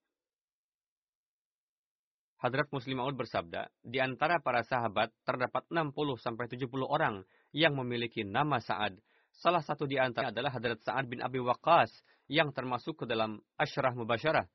Hadrat 2.41 2.67
Muslim 2.74 3.00
Maud 3.00 3.13
bersabda, 3.13 3.69
di 3.86 4.02
antara 4.02 4.41
para 4.41 4.65
sahabat 4.65 5.13
terdapat 5.24 5.69
60-70 5.69 6.65
orang 6.82 7.22
yang 7.54 7.78
memiliki 7.78 8.26
nama 8.26 8.58
Sa'ad. 8.58 8.98
Salah 9.38 9.62
satu 9.62 9.86
di 9.86 10.02
antara 10.02 10.34
adalah 10.34 10.50
Hadrat 10.50 10.82
Sa'ad 10.82 11.06
bin 11.08 11.22
Abi 11.22 11.38
Waqqas 11.39 11.93
yang 12.26 12.50
termasuk 12.52 13.00
ke 13.00 13.06
dalam 13.06 13.38
Ashrah 13.56 13.93
Mubasyarah 13.93 14.50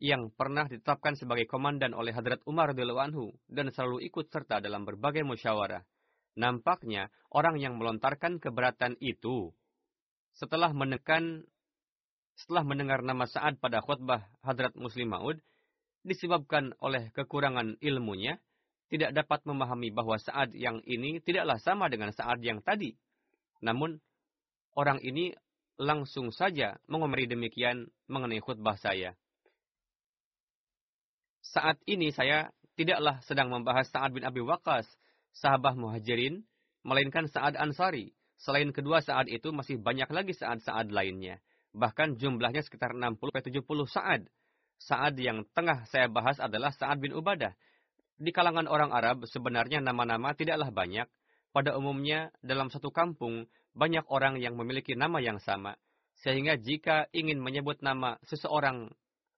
yang 0.00 0.32
pernah 0.32 0.64
ditetapkan 0.64 1.12
sebagai 1.12 1.44
komandan 1.44 1.92
oleh 1.92 2.16
Hadrat 2.16 2.40
Umar 2.48 2.72
radhiyallahu 2.72 3.04
anhu 3.04 3.24
dan 3.52 3.68
selalu 3.68 4.00
ikut 4.08 4.32
serta 4.32 4.64
dalam 4.64 4.88
berbagai 4.88 5.20
musyawarah. 5.28 5.84
Nampaknya 6.40 7.12
orang 7.28 7.60
yang 7.60 7.76
melontarkan 7.76 8.40
keberatan 8.40 8.96
itu 9.04 9.52
setelah 10.32 10.72
menekan 10.72 11.44
setelah 12.32 12.64
mendengar 12.64 13.04
nama 13.04 13.28
Sa'ad 13.28 13.60
pada 13.60 13.84
khutbah 13.84 14.24
Hadrat 14.40 14.72
Muslim 14.72 15.12
Maud 15.12 15.36
disebabkan 16.00 16.72
oleh 16.80 17.12
kekurangan 17.12 17.76
ilmunya 17.84 18.40
tidak 18.88 19.12
dapat 19.12 19.44
memahami 19.44 19.92
bahwa 19.92 20.16
Sa'ad 20.16 20.56
yang 20.56 20.80
ini 20.88 21.20
tidaklah 21.20 21.60
sama 21.60 21.92
dengan 21.92 22.16
Sa'ad 22.16 22.40
yang 22.40 22.64
tadi. 22.64 22.96
Namun 23.60 24.00
orang 24.72 25.04
ini 25.04 25.36
langsung 25.76 26.32
saja 26.32 26.80
mengomeri 26.88 27.28
demikian 27.28 27.92
mengenai 28.08 28.40
khutbah 28.40 28.80
saya. 28.80 29.12
Saat 31.40 31.80
ini 31.88 32.12
saya 32.12 32.52
tidaklah 32.76 33.20
sedang 33.24 33.48
membahas 33.48 33.88
Sa'ad 33.88 34.12
bin 34.12 34.24
Abi 34.24 34.44
Waqqas, 34.44 34.84
sahabat 35.32 35.76
muhajirin, 35.76 36.44
melainkan 36.84 37.28
Sa'ad 37.28 37.56
Ansari. 37.56 38.12
Selain 38.40 38.68
kedua 38.72 39.04
Sa'ad 39.04 39.28
itu 39.28 39.52
masih 39.52 39.80
banyak 39.80 40.08
lagi 40.08 40.32
Sa'ad-Sa'ad 40.32 40.92
lainnya. 40.92 41.40
Bahkan 41.76 42.16
jumlahnya 42.16 42.64
sekitar 42.64 42.96
60-70 42.96 43.64
Sa'ad. 43.88 44.22
Sa'ad 44.80 45.14
yang 45.20 45.44
tengah 45.52 45.84
saya 45.92 46.08
bahas 46.08 46.40
adalah 46.40 46.72
Sa'ad 46.72 47.00
bin 47.04 47.12
Ubadah. 47.12 47.52
Di 48.20 48.32
kalangan 48.32 48.68
orang 48.68 48.92
Arab 48.92 49.24
sebenarnya 49.28 49.80
nama-nama 49.80 50.32
tidaklah 50.32 50.72
banyak. 50.72 51.08
Pada 51.50 51.74
umumnya 51.74 52.30
dalam 52.44 52.70
satu 52.70 52.92
kampung 52.94 53.48
banyak 53.74 54.06
orang 54.08 54.38
yang 54.38 54.56
memiliki 54.56 54.96
nama 54.96 55.18
yang 55.20 55.40
sama. 55.40 55.76
Sehingga 56.20 56.60
jika 56.60 57.08
ingin 57.16 57.40
menyebut 57.40 57.80
nama 57.80 58.20
seseorang 58.28 58.92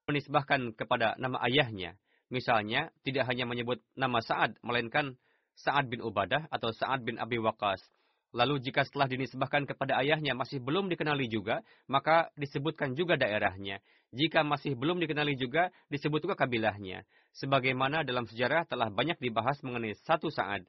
menisbahkan 0.09 0.75
kepada 0.75 1.15
nama 1.19 1.39
ayahnya. 1.47 1.99
Misalnya, 2.33 2.89
tidak 3.05 3.29
hanya 3.29 3.45
menyebut 3.45 3.85
nama 3.93 4.25
Sa'ad, 4.25 4.57
melainkan 4.65 5.21
Sa'ad 5.53 5.93
bin 5.93 6.01
Ubadah 6.01 6.49
atau 6.49 6.73
Sa'ad 6.73 7.05
bin 7.05 7.21
Abi 7.21 7.37
Waqas. 7.37 7.85
Lalu 8.33 8.65
jika 8.65 8.89
setelah 8.89 9.05
dinisbahkan 9.13 9.69
kepada 9.69 10.01
ayahnya 10.01 10.33
masih 10.33 10.57
belum 10.65 10.89
dikenali 10.89 11.29
juga, 11.29 11.61
maka 11.85 12.33
disebutkan 12.41 12.97
juga 12.97 13.21
daerahnya. 13.21 13.85
Jika 14.17 14.41
masih 14.41 14.73
belum 14.73 15.05
dikenali 15.05 15.37
juga, 15.37 15.69
disebut 15.93 16.25
juga 16.25 16.37
kabilahnya. 16.41 17.05
Sebagaimana 17.37 18.09
dalam 18.09 18.25
sejarah 18.25 18.65
telah 18.65 18.89
banyak 18.89 19.21
dibahas 19.21 19.61
mengenai 19.61 19.93
satu 20.09 20.33
Sa'ad. 20.33 20.65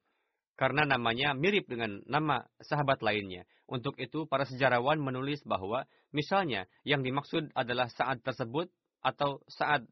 Karena 0.60 0.84
namanya 0.84 1.32
mirip 1.34 1.66
dengan 1.72 2.04
nama 2.06 2.44
sahabat 2.60 3.00
lainnya. 3.00 3.48
Untuk 3.72 3.96
itu, 3.96 4.28
para 4.28 4.44
sejarawan 4.44 5.00
menulis 5.00 5.40
bahwa, 5.48 5.88
misalnya, 6.12 6.68
yang 6.84 7.00
dimaksud 7.00 7.56
adalah 7.56 7.88
Sa'ad 7.88 8.22
tersebut 8.22 8.68
atau 9.04 9.44
saat 9.52 9.84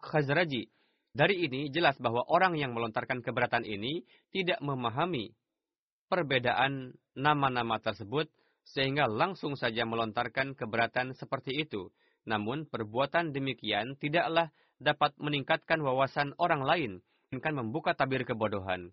Khazraji. 0.00 0.66
Dari 1.12 1.44
ini 1.44 1.68
jelas 1.72 1.98
bahwa 1.98 2.22
orang 2.28 2.54
yang 2.54 2.72
melontarkan 2.72 3.20
keberatan 3.24 3.66
ini 3.66 4.06
tidak 4.30 4.60
memahami 4.62 5.34
perbedaan 6.08 6.94
nama-nama 7.16 7.82
tersebut 7.82 8.30
sehingga 8.64 9.08
langsung 9.08 9.56
saja 9.56 9.84
melontarkan 9.88 10.52
keberatan 10.56 11.16
seperti 11.16 11.56
itu. 11.64 11.88
Namun 12.28 12.68
perbuatan 12.68 13.32
demikian 13.32 13.96
tidaklah 13.96 14.52
dapat 14.78 15.16
meningkatkan 15.16 15.80
wawasan 15.80 16.36
orang 16.38 16.62
lain, 16.62 16.92
melainkan 17.28 17.54
membuka 17.56 17.96
tabir 17.96 18.22
kebodohan. 18.28 18.92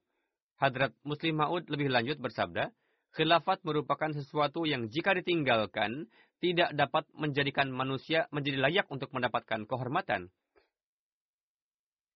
Hadrat 0.55 0.95
Muslim 1.03 1.43
Ma'ud 1.43 1.67
lebih 1.67 1.91
lanjut 1.91 2.17
bersabda, 2.23 2.71
khilafat 3.15 3.63
merupakan 3.67 4.11
sesuatu 4.11 4.63
yang 4.63 4.87
jika 4.87 5.15
ditinggalkan 5.15 6.07
tidak 6.39 6.75
dapat 6.75 7.07
menjadikan 7.15 7.71
manusia 7.71 8.27
menjadi 8.29 8.57
layak 8.59 8.87
untuk 8.91 9.11
mendapatkan 9.15 9.63
kehormatan. 9.65 10.29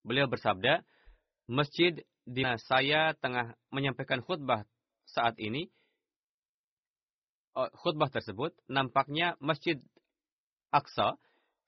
Beliau 0.03 0.27
bersabda, 0.27 0.83
masjid 1.49 2.03
di 2.23 2.41
mana 2.45 2.59
saya 2.61 3.17
tengah 3.17 3.57
menyampaikan 3.73 4.21
khutbah 4.21 4.63
saat 5.09 5.35
ini, 5.41 5.67
oh, 7.57 7.71
khutbah 7.81 8.11
tersebut 8.11 8.53
nampaknya 8.69 9.35
masjid 9.41 9.79
Aqsa. 10.69 11.17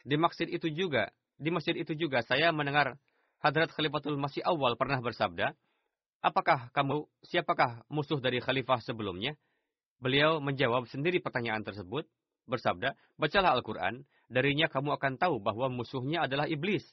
Di 0.02 0.18
masjid 0.18 0.50
itu 0.50 0.70
juga, 0.74 1.14
di 1.38 1.54
masjid 1.54 1.78
itu 1.78 1.94
juga 1.94 2.26
saya 2.26 2.50
mendengar 2.50 2.98
Hadrat 3.42 3.74
Khalifatul 3.74 4.18
Masih 4.18 4.42
awal 4.46 4.78
pernah 4.78 5.02
bersabda, 5.02 5.54
Apakah 6.22 6.70
kamu, 6.78 7.10
siapakah 7.26 7.82
musuh 7.90 8.22
dari 8.22 8.38
khalifah 8.38 8.78
sebelumnya? 8.86 9.34
Beliau 9.98 10.38
menjawab 10.38 10.86
sendiri 10.86 11.18
pertanyaan 11.18 11.66
tersebut 11.66 12.06
bersabda, 12.50 12.98
bacalah 13.18 13.58
Al-Quran, 13.58 14.06
darinya 14.32 14.72
kamu 14.72 14.96
akan 14.98 15.20
tahu 15.20 15.44
bahwa 15.44 15.68
musuhnya 15.70 16.26
adalah 16.26 16.48
iblis. 16.48 16.86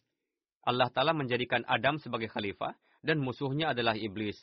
Allah 0.66 0.92
Ta'ala 0.92 1.16
menjadikan 1.16 1.64
Adam 1.64 1.96
sebagai 2.02 2.28
khalifah, 2.28 2.76
dan 3.00 3.22
musuhnya 3.22 3.72
adalah 3.72 3.94
iblis. 3.94 4.36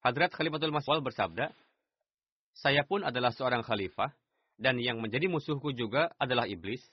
Hadrat 0.00 0.32
Khalifatul 0.32 0.74
Maswal 0.74 1.00
bersabda, 1.04 1.52
saya 2.56 2.82
pun 2.84 3.06
adalah 3.06 3.30
seorang 3.30 3.62
khalifah, 3.62 4.10
dan 4.60 4.76
yang 4.76 5.00
menjadi 5.00 5.30
musuhku 5.30 5.72
juga 5.72 6.12
adalah 6.20 6.44
iblis. 6.44 6.84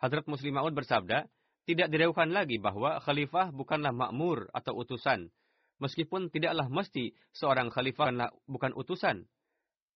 Hadrat 0.00 0.24
Muslim 0.24 0.56
Ma'ud 0.56 0.72
bersabda, 0.72 1.28
tidak 1.68 1.92
diragukan 1.92 2.32
lagi 2.32 2.56
bahwa 2.56 2.96
khalifah 3.04 3.52
bukanlah 3.52 3.92
makmur 3.92 4.48
atau 4.56 4.72
utusan, 4.80 5.28
meskipun 5.76 6.32
tidaklah 6.32 6.72
mesti 6.72 7.12
seorang 7.36 7.68
khalifah 7.68 8.32
bukan 8.48 8.72
utusan. 8.72 9.28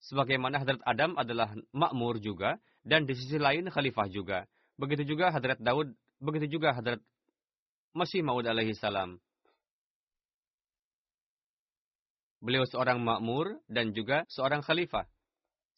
Sebagaimana 0.05 0.61
Hadrat 0.61 0.85
Adam 0.85 1.17
adalah 1.17 1.57
makmur 1.73 2.21
juga, 2.21 2.61
dan 2.85 3.09
di 3.09 3.17
sisi 3.17 3.41
lain 3.41 3.73
khalifah 3.73 4.05
juga. 4.13 4.45
Begitu 4.77 5.17
juga 5.17 5.33
Hadrat 5.33 5.57
Daud, 5.57 5.97
begitu 6.21 6.61
juga 6.61 6.77
Hadrat 6.77 7.01
Masih 7.97 8.21
Maud 8.21 8.45
alaihi 8.45 8.77
salam. 8.77 9.17
Beliau 12.45 12.69
seorang 12.69 13.01
makmur 13.01 13.57
dan 13.71 13.97
juga 13.97 14.29
seorang 14.29 14.61
khalifah. 14.61 15.09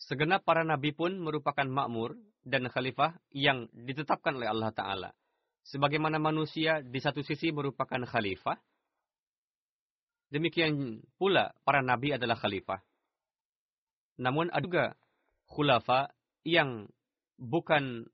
Segenap 0.03 0.43
para 0.43 0.67
nabi 0.67 0.91
pun 0.91 1.15
merupakan 1.23 1.63
makmur 1.63 2.19
dan 2.43 2.67
khalifah 2.67 3.15
yang 3.31 3.71
ditetapkan 3.71 4.35
oleh 4.35 4.51
Allah 4.51 4.75
Ta'ala. 4.75 5.11
Sebagaimana 5.63 6.19
manusia 6.19 6.83
di 6.83 6.99
satu 6.99 7.23
sisi 7.23 7.55
merupakan 7.55 8.03
khalifah, 8.03 8.59
demikian 10.35 10.99
pula 11.15 11.55
para 11.63 11.85
nabi 11.85 12.19
adalah 12.19 12.35
khalifah. 12.35 12.83
Namun 14.17 14.49
ada 14.49 14.65
juga 14.65 14.85
khulafa 15.49 16.13
yang 16.43 16.89
bukan 17.37 18.09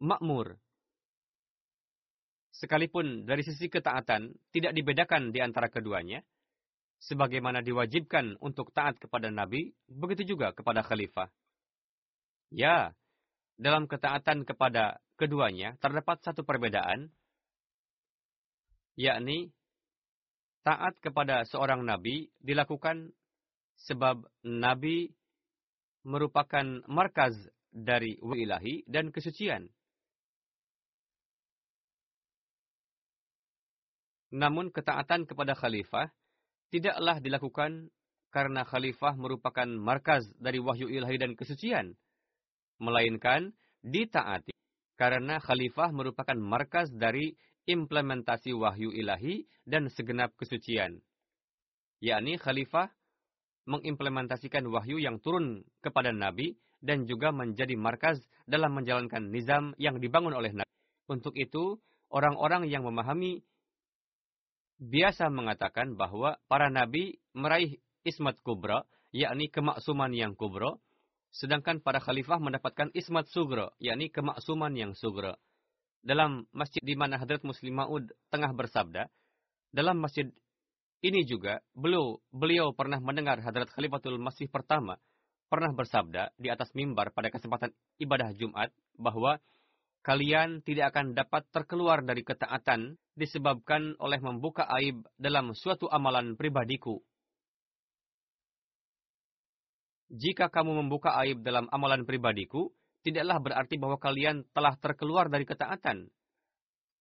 makmur. 0.00 0.56
Sekalipun 2.52 3.24
dari 3.24 3.42
sisi 3.44 3.68
ketaatan 3.72 4.32
tidak 4.52 4.72
dibedakan 4.76 5.32
di 5.32 5.40
antara 5.40 5.72
keduanya, 5.72 6.20
sebagaimana 7.02 7.64
diwajibkan 7.64 8.38
untuk 8.38 8.70
taat 8.76 9.00
kepada 9.00 9.32
Nabi, 9.32 9.72
begitu 9.88 10.36
juga 10.36 10.52
kepada 10.52 10.84
khalifah. 10.84 11.32
Ya, 12.52 12.92
dalam 13.56 13.88
ketaatan 13.88 14.44
kepada 14.44 15.00
keduanya 15.16 15.74
terdapat 15.80 16.20
satu 16.20 16.44
perbedaan, 16.44 17.08
yakni 19.00 19.50
taat 20.62 20.94
kepada 21.02 21.42
seorang 21.48 21.82
Nabi 21.82 22.30
dilakukan 22.38 23.10
sebab 23.82 24.22
Nabi 24.46 25.10
merupakan 26.02 26.82
markaz 26.90 27.34
dari 27.72 28.18
ilahi 28.20 28.84
dan 28.84 29.08
kesucian. 29.14 29.70
Namun 34.32 34.72
ketaatan 34.72 35.28
kepada 35.28 35.52
khalifah 35.52 36.08
tidaklah 36.72 37.20
dilakukan 37.20 37.92
karena 38.32 38.64
khalifah 38.64 39.12
merupakan 39.12 39.68
markaz 39.68 40.24
dari 40.40 40.56
wahyu 40.56 40.88
ilahi 40.88 41.20
dan 41.20 41.36
kesucian, 41.36 41.92
melainkan 42.80 43.52
ditaati 43.84 44.56
karena 44.96 45.36
khalifah 45.36 45.92
merupakan 45.92 46.38
markaz 46.40 46.88
dari 46.96 47.36
implementasi 47.68 48.56
wahyu 48.56 48.90
ilahi 48.90 49.44
dan 49.68 49.92
segenap 49.92 50.32
kesucian. 50.40 51.04
yakni 52.02 52.34
khalifah 52.34 52.90
mengimplementasikan 53.68 54.66
wahyu 54.68 54.98
yang 54.98 55.22
turun 55.22 55.62
kepada 55.84 56.10
Nabi 56.10 56.58
dan 56.82 57.06
juga 57.06 57.30
menjadi 57.30 57.78
markaz 57.78 58.18
dalam 58.44 58.74
menjalankan 58.74 59.30
nizam 59.30 59.72
yang 59.78 60.02
dibangun 60.02 60.34
oleh 60.34 60.50
Nabi. 60.50 60.72
Untuk 61.06 61.38
itu, 61.38 61.78
orang-orang 62.10 62.66
yang 62.66 62.82
memahami 62.82 63.42
biasa 64.82 65.30
mengatakan 65.30 65.94
bahwa 65.94 66.42
para 66.50 66.66
nabi 66.66 67.22
meraih 67.38 67.78
ismat 68.02 68.34
kubra, 68.42 68.82
yakni 69.14 69.46
kemaksuman 69.46 70.10
yang 70.10 70.34
kubra, 70.34 70.74
sedangkan 71.30 71.78
para 71.78 72.02
khalifah 72.02 72.42
mendapatkan 72.42 72.90
ismat 72.92 73.30
sugra, 73.30 73.70
yakni 73.78 74.10
kemaksuman 74.10 74.74
yang 74.74 74.92
sugra. 74.98 75.38
Dalam 76.02 76.50
masjid 76.50 76.82
di 76.82 76.98
mana 76.98 77.14
Hadrat 77.14 77.46
Muslim 77.46 77.78
Ma'ud 77.78 78.10
tengah 78.34 78.50
bersabda, 78.50 79.06
dalam 79.70 80.02
masjid 80.02 80.28
ini 81.02 81.26
juga 81.26 81.58
beliau, 81.74 82.22
beliau 82.30 82.70
pernah 82.70 83.02
mendengar 83.02 83.42
Hadrat 83.42 83.74
Khalifatul 83.74 84.22
Masih 84.22 84.46
pertama 84.46 84.96
pernah 85.50 85.68
bersabda 85.74 86.32
di 86.40 86.48
atas 86.48 86.72
mimbar 86.72 87.12
pada 87.12 87.28
kesempatan 87.28 87.74
ibadah 88.00 88.32
Jumat 88.32 88.72
bahwa 88.96 89.36
kalian 90.00 90.64
tidak 90.64 90.96
akan 90.96 91.12
dapat 91.12 91.44
terkeluar 91.52 92.00
dari 92.00 92.24
ketaatan 92.24 92.96
disebabkan 93.18 93.98
oleh 94.00 94.16
membuka 94.22 94.64
aib 94.80 95.04
dalam 95.20 95.52
suatu 95.52 95.92
amalan 95.92 96.40
pribadiku. 96.40 97.04
Jika 100.08 100.48
kamu 100.48 100.86
membuka 100.86 101.12
aib 101.20 101.44
dalam 101.44 101.68
amalan 101.68 102.08
pribadiku, 102.08 102.72
tidaklah 103.04 103.36
berarti 103.42 103.76
bahwa 103.76 104.00
kalian 104.00 104.48
telah 104.56 104.72
terkeluar 104.80 105.28
dari 105.28 105.44
ketaatan. 105.44 106.08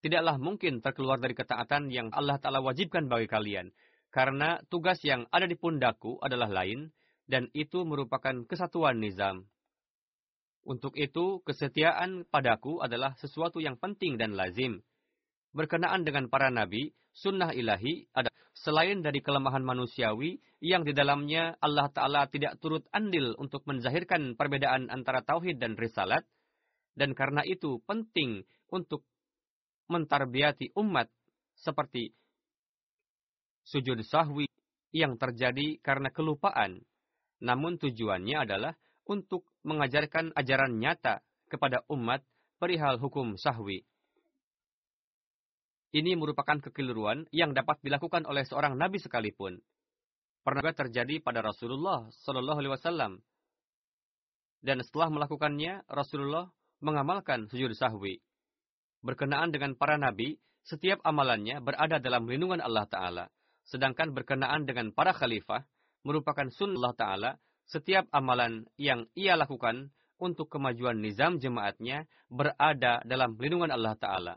Tidaklah 0.01 0.35
mungkin 0.41 0.81
terkeluar 0.81 1.21
dari 1.21 1.37
ketaatan 1.37 1.87
yang 1.93 2.09
Allah 2.11 2.41
Ta'ala 2.41 2.59
wajibkan 2.59 3.05
bagi 3.05 3.29
kalian. 3.29 3.69
Karena 4.11 4.59
tugas 4.67 4.99
yang 5.07 5.23
ada 5.31 5.47
di 5.47 5.55
pundakku 5.55 6.19
adalah 6.19 6.51
lain, 6.51 6.91
dan 7.31 7.47
itu 7.55 7.87
merupakan 7.87 8.43
kesatuan 8.43 8.99
nizam. 8.99 9.47
Untuk 10.67 10.93
itu, 10.99 11.39
kesetiaan 11.47 12.27
padaku 12.27 12.83
adalah 12.83 13.15
sesuatu 13.17 13.63
yang 13.63 13.79
penting 13.79 14.19
dan 14.19 14.35
lazim. 14.35 14.83
Berkenaan 15.55 16.03
dengan 16.03 16.27
para 16.27 16.51
nabi, 16.51 16.91
sunnah 17.15 17.55
ilahi 17.55 18.07
ada 18.11 18.29
selain 18.51 18.99
dari 18.99 19.23
kelemahan 19.23 19.63
manusiawi 19.63 20.43
yang 20.59 20.83
di 20.83 20.91
dalamnya 20.91 21.55
Allah 21.63 21.87
Ta'ala 21.89 22.27
tidak 22.27 22.59
turut 22.59 22.83
andil 22.91 23.33
untuk 23.39 23.63
menzahirkan 23.63 24.35
perbedaan 24.35 24.91
antara 24.91 25.23
tauhid 25.23 25.57
dan 25.57 25.79
risalat, 25.79 26.27
dan 26.99 27.15
karena 27.15 27.41
itu 27.47 27.79
penting 27.87 28.43
untuk 28.69 29.07
mentarbiati 29.87 30.71
umat 30.77 31.07
seperti 31.55 32.15
sujud 33.63 33.99
sahwi 34.05 34.47
yang 34.91 35.15
terjadi 35.15 35.79
karena 35.79 36.11
kelupaan. 36.11 36.83
Namun 37.41 37.81
tujuannya 37.81 38.37
adalah 38.45 38.73
untuk 39.09 39.47
mengajarkan 39.65 40.35
ajaran 40.37 40.77
nyata 40.77 41.25
kepada 41.49 41.81
umat 41.89 42.21
perihal 42.61 43.01
hukum 43.01 43.35
sahwi. 43.35 43.83
Ini 45.91 46.15
merupakan 46.15 46.55
kekeliruan 46.63 47.27
yang 47.35 47.51
dapat 47.51 47.83
dilakukan 47.83 48.23
oleh 48.23 48.47
seorang 48.47 48.79
nabi 48.79 49.01
sekalipun. 49.03 49.59
Pernah 50.41 50.71
terjadi 50.71 51.19
pada 51.19 51.43
Rasulullah 51.43 52.07
Shallallahu 52.23 52.59
Alaihi 52.63 52.73
Wasallam. 52.73 53.13
Dan 54.63 54.79
setelah 54.85 55.11
melakukannya, 55.11 55.83
Rasulullah 55.91 56.47
mengamalkan 56.79 57.49
sujud 57.51 57.75
sahwi. 57.75 58.23
Berkenaan 59.03 59.51
dengan 59.51 59.73
para 59.75 59.97
nabi, 59.97 60.37
setiap 60.63 61.01
amalannya 61.01 61.59
berada 61.59 61.97
dalam 61.97 62.29
lindungan 62.29 62.61
Allah 62.61 62.85
Ta'ala. 62.85 63.25
Sedangkan 63.71 64.11
berkenaan 64.11 64.67
dengan 64.67 64.91
para 64.91 65.15
khalifah, 65.15 65.63
merupakan 66.03 66.51
sunnah 66.51 66.91
Ta'ala 66.91 67.39
setiap 67.63 68.03
amalan 68.11 68.67
yang 68.75 69.07
ia 69.15 69.39
lakukan 69.39 69.95
untuk 70.19 70.51
kemajuan 70.51 70.99
nizam 70.99 71.39
jemaatnya 71.39 72.03
berada 72.27 72.99
dalam 73.07 73.39
lindungan 73.39 73.71
Allah 73.71 73.95
Ta'ala. 73.95 74.35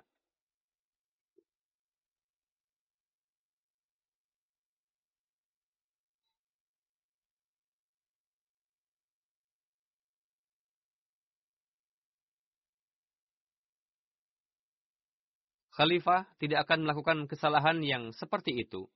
Khalifah 15.74 16.30
tidak 16.38 16.70
akan 16.70 16.86
melakukan 16.86 17.18
kesalahan 17.26 17.82
yang 17.82 18.14
seperti 18.14 18.62
itu. 18.62 18.86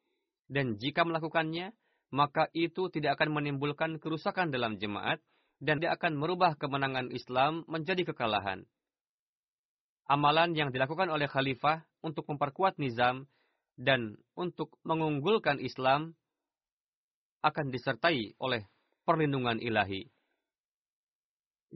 Dan 0.48 0.80
jika 0.80 1.04
melakukannya, 1.04 1.76
maka 2.08 2.48
itu 2.56 2.88
tidak 2.88 3.20
akan 3.20 3.36
menimbulkan 3.36 4.00
kerusakan 4.00 4.48
dalam 4.48 4.80
jemaat 4.80 5.20
dan 5.60 5.76
tidak 5.76 6.00
akan 6.00 6.16
merubah 6.16 6.56
kemenangan 6.56 7.12
Islam 7.12 7.68
menjadi 7.68 8.08
kekalahan. 8.08 8.64
Amalan 10.08 10.56
yang 10.56 10.72
dilakukan 10.72 11.12
oleh 11.12 11.28
khalifah 11.28 11.84
untuk 12.00 12.24
memperkuat 12.32 12.80
nizam 12.80 13.28
dan 13.76 14.16
untuk 14.32 14.72
mengunggulkan 14.88 15.60
Islam 15.60 16.16
akan 17.44 17.68
disertai 17.68 18.32
oleh 18.40 18.64
perlindungan 19.04 19.60
ilahi. 19.60 20.08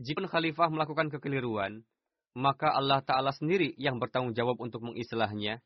Jika 0.00 0.24
khalifah 0.24 0.72
melakukan 0.72 1.12
kekeliruan, 1.12 1.84
maka 2.32 2.72
Allah 2.72 3.04
Ta'ala 3.04 3.36
sendiri 3.36 3.76
yang 3.76 4.00
bertanggung 4.00 4.32
jawab 4.32 4.56
untuk 4.64 4.80
mengislahnya, 4.80 5.60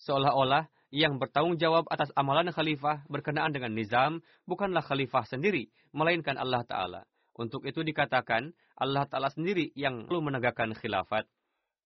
seolah-olah 0.00 0.72
yang 0.88 1.20
bertanggung 1.20 1.60
jawab 1.60 1.84
atas 1.92 2.08
amalan 2.16 2.48
khalifah 2.48 3.04
berkenaan 3.12 3.52
dengan 3.52 3.76
nizam 3.76 4.24
bukanlah 4.48 4.80
khalifah 4.80 5.24
sendiri, 5.28 5.68
melainkan 5.92 6.40
Allah 6.40 6.64
Ta'ala. 6.64 7.02
Untuk 7.36 7.68
itu 7.68 7.84
dikatakan, 7.84 8.50
Allah 8.74 9.04
Ta'ala 9.04 9.28
sendiri 9.28 9.70
yang 9.76 10.08
perlu 10.08 10.24
menegakkan 10.24 10.72
khilafat. 10.72 11.28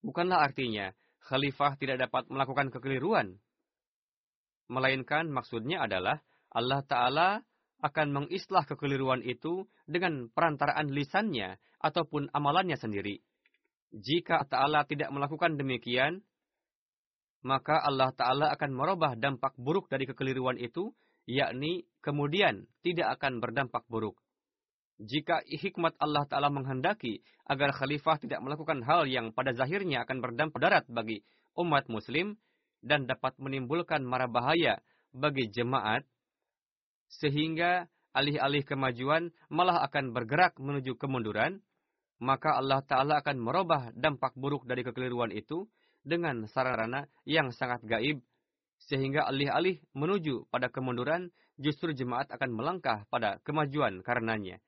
Bukanlah 0.01 0.41
artinya, 0.41 0.95
khalifah 1.19 1.75
tidak 1.75 2.09
dapat 2.09 2.31
melakukan 2.31 2.71
kekeliruan. 2.71 3.37
Melainkan 4.71 5.27
maksudnya 5.29 5.83
adalah, 5.83 6.23
Allah 6.49 6.81
Ta'ala 6.87 7.29
akan 7.83 8.07
mengislah 8.15 8.63
kekeliruan 8.63 9.19
itu 9.19 9.67
dengan 9.83 10.31
perantaraan 10.31 10.87
lisannya 10.87 11.59
ataupun 11.83 12.31
amalannya 12.31 12.79
sendiri. 12.79 13.19
Jika 13.91 14.47
Ta'ala 14.47 14.87
tidak 14.87 15.11
melakukan 15.11 15.59
demikian, 15.59 16.23
maka 17.43 17.83
Allah 17.83 18.15
Ta'ala 18.15 18.55
akan 18.55 18.71
merubah 18.71 19.19
dampak 19.19 19.53
buruk 19.59 19.91
dari 19.91 20.07
kekeliruan 20.07 20.55
itu, 20.55 20.95
yakni 21.27 21.83
kemudian 21.99 22.67
tidak 22.83 23.19
akan 23.19 23.43
berdampak 23.43 23.83
buruk. 23.91 24.15
Jika 25.03 25.43
hikmat 25.43 25.99
Allah 25.99 26.23
Ta'ala 26.23 26.47
menghendaki 26.47 27.19
agar 27.43 27.75
khalifah 27.75 28.23
tidak 28.23 28.39
melakukan 28.39 28.79
hal 28.87 29.03
yang 29.03 29.35
pada 29.35 29.51
zahirnya 29.51 30.07
akan 30.07 30.23
berdampak 30.23 30.59
darat 30.63 30.85
bagi 30.87 31.19
umat 31.59 31.91
muslim 31.91 32.39
dan 32.79 33.03
dapat 33.03 33.35
menimbulkan 33.39 34.03
marah 34.07 34.31
bahaya 34.31 34.79
bagi 35.11 35.51
jemaat, 35.51 36.07
sehingga 37.11 37.91
alih-alih 38.15 38.63
kemajuan 38.63 39.35
malah 39.51 39.83
akan 39.83 40.15
bergerak 40.15 40.55
menuju 40.57 40.95
kemunduran, 40.95 41.59
maka 42.23 42.55
Allah 42.55 42.79
Ta'ala 42.85 43.19
akan 43.19 43.37
merubah 43.41 43.91
dampak 43.91 44.31
buruk 44.39 44.63
dari 44.63 44.85
kekeliruan 44.87 45.35
itu, 45.35 45.67
dengan 46.03 46.45
sarana 46.51 47.07
yang 47.23 47.51
sangat 47.55 47.81
gaib, 47.87 48.19
sehingga 48.77 49.23
alih-alih 49.27 49.79
menuju 49.95 50.51
pada 50.51 50.67
kemunduran, 50.67 51.31
justru 51.55 51.95
jemaat 51.95 52.27
akan 52.29 52.51
melangkah 52.51 53.07
pada 53.07 53.39
kemajuan 53.47 54.03
karenanya. 54.03 54.59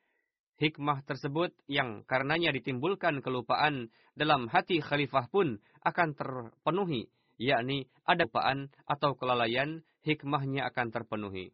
Hikmah 0.56 1.04
tersebut 1.04 1.52
yang 1.68 2.08
karenanya 2.08 2.56
ditimbulkan 2.56 3.20
kelupaan 3.20 3.92
dalam 4.16 4.48
hati 4.48 4.80
khalifah 4.80 5.28
pun 5.28 5.60
akan 5.84 6.16
terpenuhi, 6.16 7.12
yakni 7.36 7.92
ada 8.08 8.24
kelupaan 8.24 8.72
atau 8.88 9.20
kelalaian, 9.20 9.84
hikmahnya 10.08 10.64
akan 10.72 10.88
terpenuhi. 10.96 11.52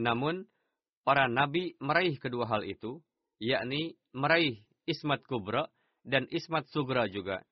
Namun, 0.00 0.48
para 1.04 1.28
nabi 1.28 1.76
meraih 1.82 2.16
kedua 2.16 2.48
hal 2.48 2.64
itu, 2.64 3.02
yakni 3.42 3.98
meraih 4.16 4.62
ismat 4.86 5.20
kubra 5.26 5.68
dan 6.04 6.26
Ismat 6.30 6.68
Sugra 6.72 7.06
juga. 7.10 7.44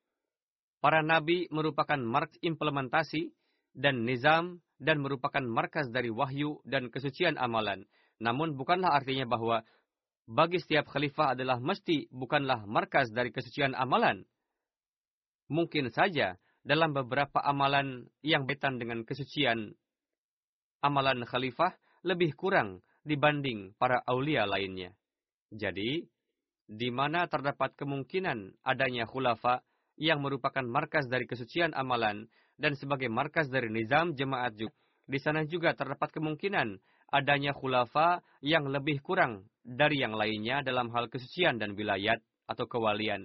Para 0.78 1.02
nabi 1.02 1.50
merupakan 1.50 1.98
markas 1.98 2.38
implementasi 2.40 3.34
dan 3.74 4.06
nizam 4.06 4.62
dan 4.78 5.02
merupakan 5.02 5.42
markas 5.42 5.90
dari 5.90 6.08
wahyu 6.08 6.62
dan 6.62 6.88
kesucian 6.88 7.34
amalan. 7.34 7.82
Namun 8.22 8.54
bukanlah 8.54 8.94
artinya 8.94 9.26
bahwa 9.26 9.66
bagi 10.28 10.62
setiap 10.62 10.87
khalifah 10.87 11.34
adalah 11.34 11.58
mesti 11.58 12.06
bukanlah 12.12 12.62
markas 12.68 13.11
dari 13.11 13.34
kesucian 13.34 13.74
amalan. 13.74 14.22
Mungkin 15.48 15.90
saja 15.90 16.37
dalam 16.62 16.92
beberapa 16.92 17.40
amalan 17.40 18.06
yang 18.20 18.44
betan 18.44 18.76
dengan 18.76 19.02
kesucian 19.02 19.72
amalan 20.84 21.24
khalifah 21.24 21.74
lebih 22.06 22.37
kurang 22.38 22.84
dibanding 23.02 23.72
para 23.80 24.04
aulia 24.04 24.44
lainnya. 24.44 24.92
Jadi, 25.48 26.04
di 26.68 26.92
mana 26.92 27.24
terdapat 27.24 27.72
kemungkinan 27.81 28.61
adanya 28.61 29.09
khulafa 29.09 29.64
yang 29.96 30.20
merupakan 30.20 30.62
markas 30.62 31.09
dari 31.09 31.24
kesucian 31.24 31.72
amalan 31.72 32.28
dan 32.61 32.76
sebagai 32.76 33.09
markas 33.09 33.48
dari 33.48 33.72
nizam 33.72 34.12
jemaat 34.12 34.54
juga. 34.54 34.76
Di 35.09 35.16
sana 35.16 35.48
juga 35.48 35.72
terdapat 35.72 36.12
kemungkinan 36.12 36.76
adanya 37.09 37.57
khulafa 37.57 38.20
yang 38.44 38.68
lebih 38.68 39.00
kurang 39.00 39.48
dari 39.64 40.04
yang 40.04 40.12
lainnya 40.12 40.61
dalam 40.61 40.92
hal 40.92 41.09
kesucian 41.09 41.57
dan 41.57 41.72
wilayat 41.72 42.20
atau 42.44 42.68
kewalian. 42.68 43.24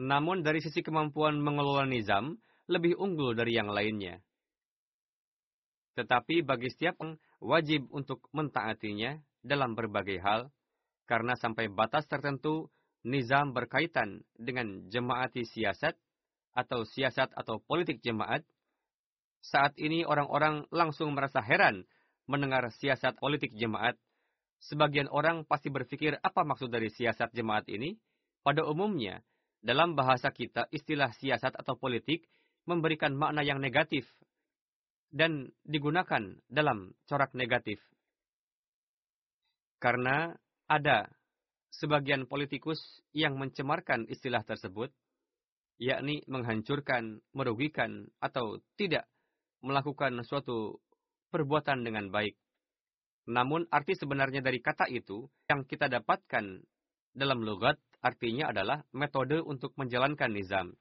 Namun 0.00 0.40
dari 0.40 0.64
sisi 0.64 0.80
kemampuan 0.80 1.36
mengelola 1.36 1.84
nizam, 1.84 2.40
lebih 2.64 2.96
unggul 2.96 3.36
dari 3.36 3.56
yang 3.60 3.68
lainnya. 3.68 4.24
Tetapi 5.98 6.46
bagi 6.46 6.70
setiap 6.70 7.02
orang, 7.02 7.18
wajib 7.42 7.90
untuk 7.90 8.24
mentaatinya 8.30 9.18
dalam 9.42 9.74
berbagai 9.74 10.22
hal, 10.22 10.48
karena 11.10 11.34
sampai 11.34 11.66
batas 11.66 12.06
tertentu, 12.06 12.70
nizam 13.08 13.56
berkaitan 13.56 14.22
dengan 14.36 14.86
jemaati 14.92 15.48
siasat, 15.48 15.96
atau 16.58 16.82
siasat 16.82 17.30
atau 17.38 17.62
politik 17.62 18.02
jemaat, 18.02 18.42
saat 19.38 19.78
ini 19.78 20.02
orang-orang 20.02 20.66
langsung 20.74 21.14
merasa 21.14 21.38
heran 21.38 21.86
mendengar 22.26 22.66
siasat 22.74 23.16
politik 23.16 23.54
jemaat. 23.54 23.94
Sebagian 24.58 25.06
orang 25.06 25.46
pasti 25.46 25.70
berpikir 25.70 26.18
apa 26.18 26.42
maksud 26.42 26.68
dari 26.68 26.90
siasat 26.90 27.30
jemaat 27.30 27.70
ini? 27.70 27.94
Pada 28.42 28.66
umumnya, 28.66 29.22
dalam 29.62 29.94
bahasa 29.94 30.34
kita 30.34 30.66
istilah 30.74 31.14
siasat 31.14 31.54
atau 31.54 31.78
politik 31.78 32.26
memberikan 32.66 33.14
makna 33.14 33.46
yang 33.46 33.62
negatif 33.62 34.04
dan 35.14 35.54
digunakan 35.62 36.36
dalam 36.50 36.92
corak 37.06 37.32
negatif. 37.38 37.80
Karena 39.78 40.34
ada 40.66 41.06
sebagian 41.70 42.24
politikus 42.24 42.80
yang 43.12 43.36
mencemarkan 43.36 44.08
istilah 44.08 44.42
tersebut, 44.44 44.92
yakni 45.78 46.24
menghancurkan, 46.26 47.22
merugikan, 47.32 48.08
atau 48.18 48.58
tidak 48.74 49.06
melakukan 49.62 50.22
suatu 50.24 50.80
perbuatan 51.30 51.84
dengan 51.84 52.08
baik. 52.08 52.34
Namun 53.28 53.68
arti 53.68 53.92
sebenarnya 53.92 54.40
dari 54.40 54.64
kata 54.64 54.88
itu 54.88 55.28
yang 55.52 55.68
kita 55.68 55.92
dapatkan 55.92 56.64
dalam 57.12 57.44
logat 57.44 57.76
artinya 58.00 58.48
adalah 58.48 58.80
metode 58.96 59.44
untuk 59.44 59.76
menjalankan 59.76 60.32
nizam. 60.32 60.72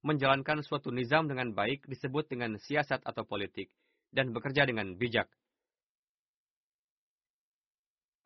Menjalankan 0.00 0.64
suatu 0.64 0.88
nizam 0.94 1.28
dengan 1.28 1.52
baik 1.52 1.84
disebut 1.84 2.30
dengan 2.30 2.56
siasat 2.56 3.04
atau 3.04 3.26
politik 3.26 3.68
dan 4.14 4.32
bekerja 4.32 4.64
dengan 4.64 4.96
bijak. 4.96 5.28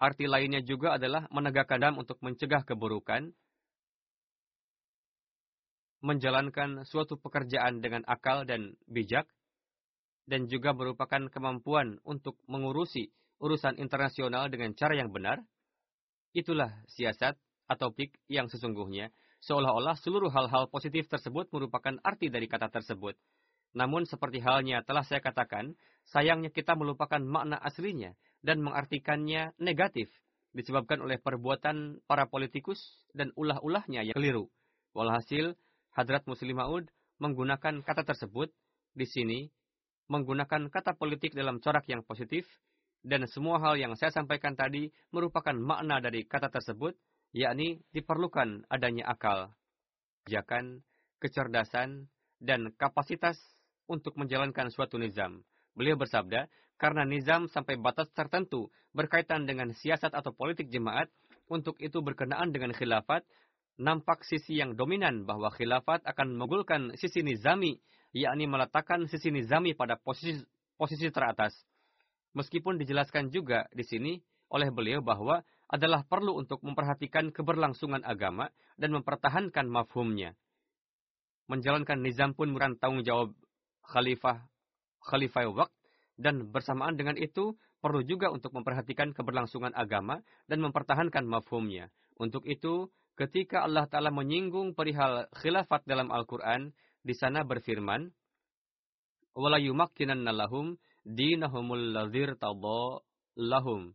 Arti 0.02 0.26
lainnya 0.26 0.58
juga 0.66 0.98
adalah 0.98 1.30
menegakkan 1.30 1.78
dam 1.78 1.94
untuk 1.94 2.18
mencegah 2.26 2.66
keburukan, 2.66 3.30
menjalankan 6.02 6.82
suatu 6.82 7.14
pekerjaan 7.22 7.78
dengan 7.78 8.02
akal 8.10 8.42
dan 8.42 8.74
bijak, 8.90 9.30
dan 10.26 10.50
juga 10.50 10.74
merupakan 10.74 11.30
kemampuan 11.30 12.02
untuk 12.02 12.34
mengurusi 12.50 13.14
urusan 13.38 13.78
internasional 13.78 14.50
dengan 14.50 14.74
cara 14.74 14.98
yang 14.98 15.14
benar, 15.14 15.38
itulah 16.34 16.82
siasat 16.90 17.38
atau 17.70 17.94
pik 17.94 18.18
yang 18.26 18.50
sesungguhnya, 18.50 19.14
seolah-olah 19.46 19.94
seluruh 20.02 20.34
hal-hal 20.34 20.66
positif 20.66 21.06
tersebut 21.06 21.46
merupakan 21.54 21.94
arti 22.02 22.26
dari 22.26 22.50
kata 22.50 22.74
tersebut. 22.74 23.14
Namun 23.78 24.02
seperti 24.10 24.42
halnya 24.42 24.82
telah 24.82 25.06
saya 25.06 25.22
katakan, 25.22 25.78
sayangnya 26.10 26.50
kita 26.50 26.74
melupakan 26.74 27.22
makna 27.22 27.54
aslinya 27.62 28.18
dan 28.42 28.60
mengartikannya 28.60 29.54
negatif, 29.56 30.10
disebabkan 30.52 31.00
oleh 31.00 31.16
perbuatan 31.16 32.02
para 32.04 32.28
politikus 32.28 32.78
dan 33.16 33.32
ulah-ulahnya 33.38 34.04
yang 34.04 34.16
keliru. 34.18 34.50
Walhasil, 34.92 35.56
Hadrat 35.94 36.28
Muslim 36.28 36.58
Maud 36.58 36.84
menggunakan 37.22 37.80
kata 37.80 38.02
tersebut 38.04 38.52
di 38.92 39.06
sini 39.08 39.40
menggunakan 40.12 40.68
kata 40.68 40.98
politik 40.98 41.32
dalam 41.32 41.62
corak 41.62 41.88
yang 41.88 42.04
positif, 42.04 42.44
dan 43.00 43.24
semua 43.26 43.56
hal 43.64 43.80
yang 43.80 43.96
saya 43.96 44.12
sampaikan 44.12 44.52
tadi 44.52 44.92
merupakan 45.08 45.56
makna 45.56 46.04
dari 46.04 46.28
kata 46.28 46.52
tersebut, 46.52 46.92
yakni 47.32 47.80
diperlukan 47.96 48.68
adanya 48.68 49.08
akal, 49.08 49.56
kebijakan, 50.22 50.84
kecerdasan, 51.16 52.12
dan 52.42 52.74
kapasitas 52.76 53.40
untuk 53.88 54.14
menjalankan 54.20 54.68
suatu 54.68 55.00
nizam. 55.00 55.40
Beliau 55.72 55.96
bersabda, 55.96 56.46
karena 56.82 57.06
nizam 57.06 57.46
sampai 57.46 57.78
batas 57.78 58.10
tertentu 58.10 58.66
berkaitan 58.90 59.46
dengan 59.46 59.70
siasat 59.70 60.10
atau 60.18 60.34
politik 60.34 60.66
jemaat, 60.66 61.06
untuk 61.46 61.78
itu 61.78 62.02
berkenaan 62.02 62.50
dengan 62.50 62.74
khilafat, 62.74 63.22
nampak 63.78 64.26
sisi 64.26 64.58
yang 64.58 64.74
dominan 64.74 65.22
bahwa 65.22 65.46
khilafat 65.54 66.02
akan 66.02 66.34
menggulkan 66.34 66.90
sisi 66.98 67.22
nizami 67.22 67.78
yakni 68.10 68.50
meletakkan 68.50 69.06
sisi 69.06 69.30
nizami 69.30 69.78
pada 69.78 69.94
posisi, 69.94 70.42
posisi 70.74 71.06
teratas. 71.14 71.54
Meskipun 72.34 72.82
dijelaskan 72.82 73.30
juga 73.30 73.70
di 73.70 73.86
sini 73.86 74.18
oleh 74.50 74.74
beliau 74.74 75.06
bahwa 75.06 75.46
adalah 75.70 76.02
perlu 76.02 76.34
untuk 76.34 76.60
memperhatikan 76.66 77.30
keberlangsungan 77.30 78.02
agama 78.02 78.50
dan 78.74 78.90
mempertahankan 78.90 79.70
mafhumnya. 79.70 80.34
Menjalankan 81.46 82.02
nizam 82.02 82.34
pun 82.34 82.52
tanggung 82.76 83.06
jawab 83.06 83.30
khalifah 83.86 84.50
khalifah 85.06 85.46
waqt 85.48 85.81
dan 86.16 86.52
bersamaan 86.52 86.94
dengan 86.96 87.16
itu 87.16 87.56
perlu 87.82 88.04
juga 88.06 88.30
untuk 88.30 88.54
memperhatikan 88.54 89.10
keberlangsungan 89.10 89.74
agama 89.74 90.22
dan 90.46 90.62
mempertahankan 90.62 91.26
mafhumnya. 91.26 91.90
Untuk 92.20 92.46
itu, 92.46 92.92
ketika 93.18 93.66
Allah 93.66 93.90
Ta'ala 93.90 94.14
menyinggung 94.14 94.78
perihal 94.78 95.26
khilafat 95.34 95.82
dalam 95.88 96.14
Al-Quran, 96.14 96.70
di 97.02 97.14
sana 97.18 97.42
berfirman, 97.42 98.06
"Wala 99.34 99.58
yumakkinanna 99.58 100.30
lahum 100.30 100.78
dinahumul 101.02 101.90
ladzir 101.90 102.38
lahum." 103.34 103.92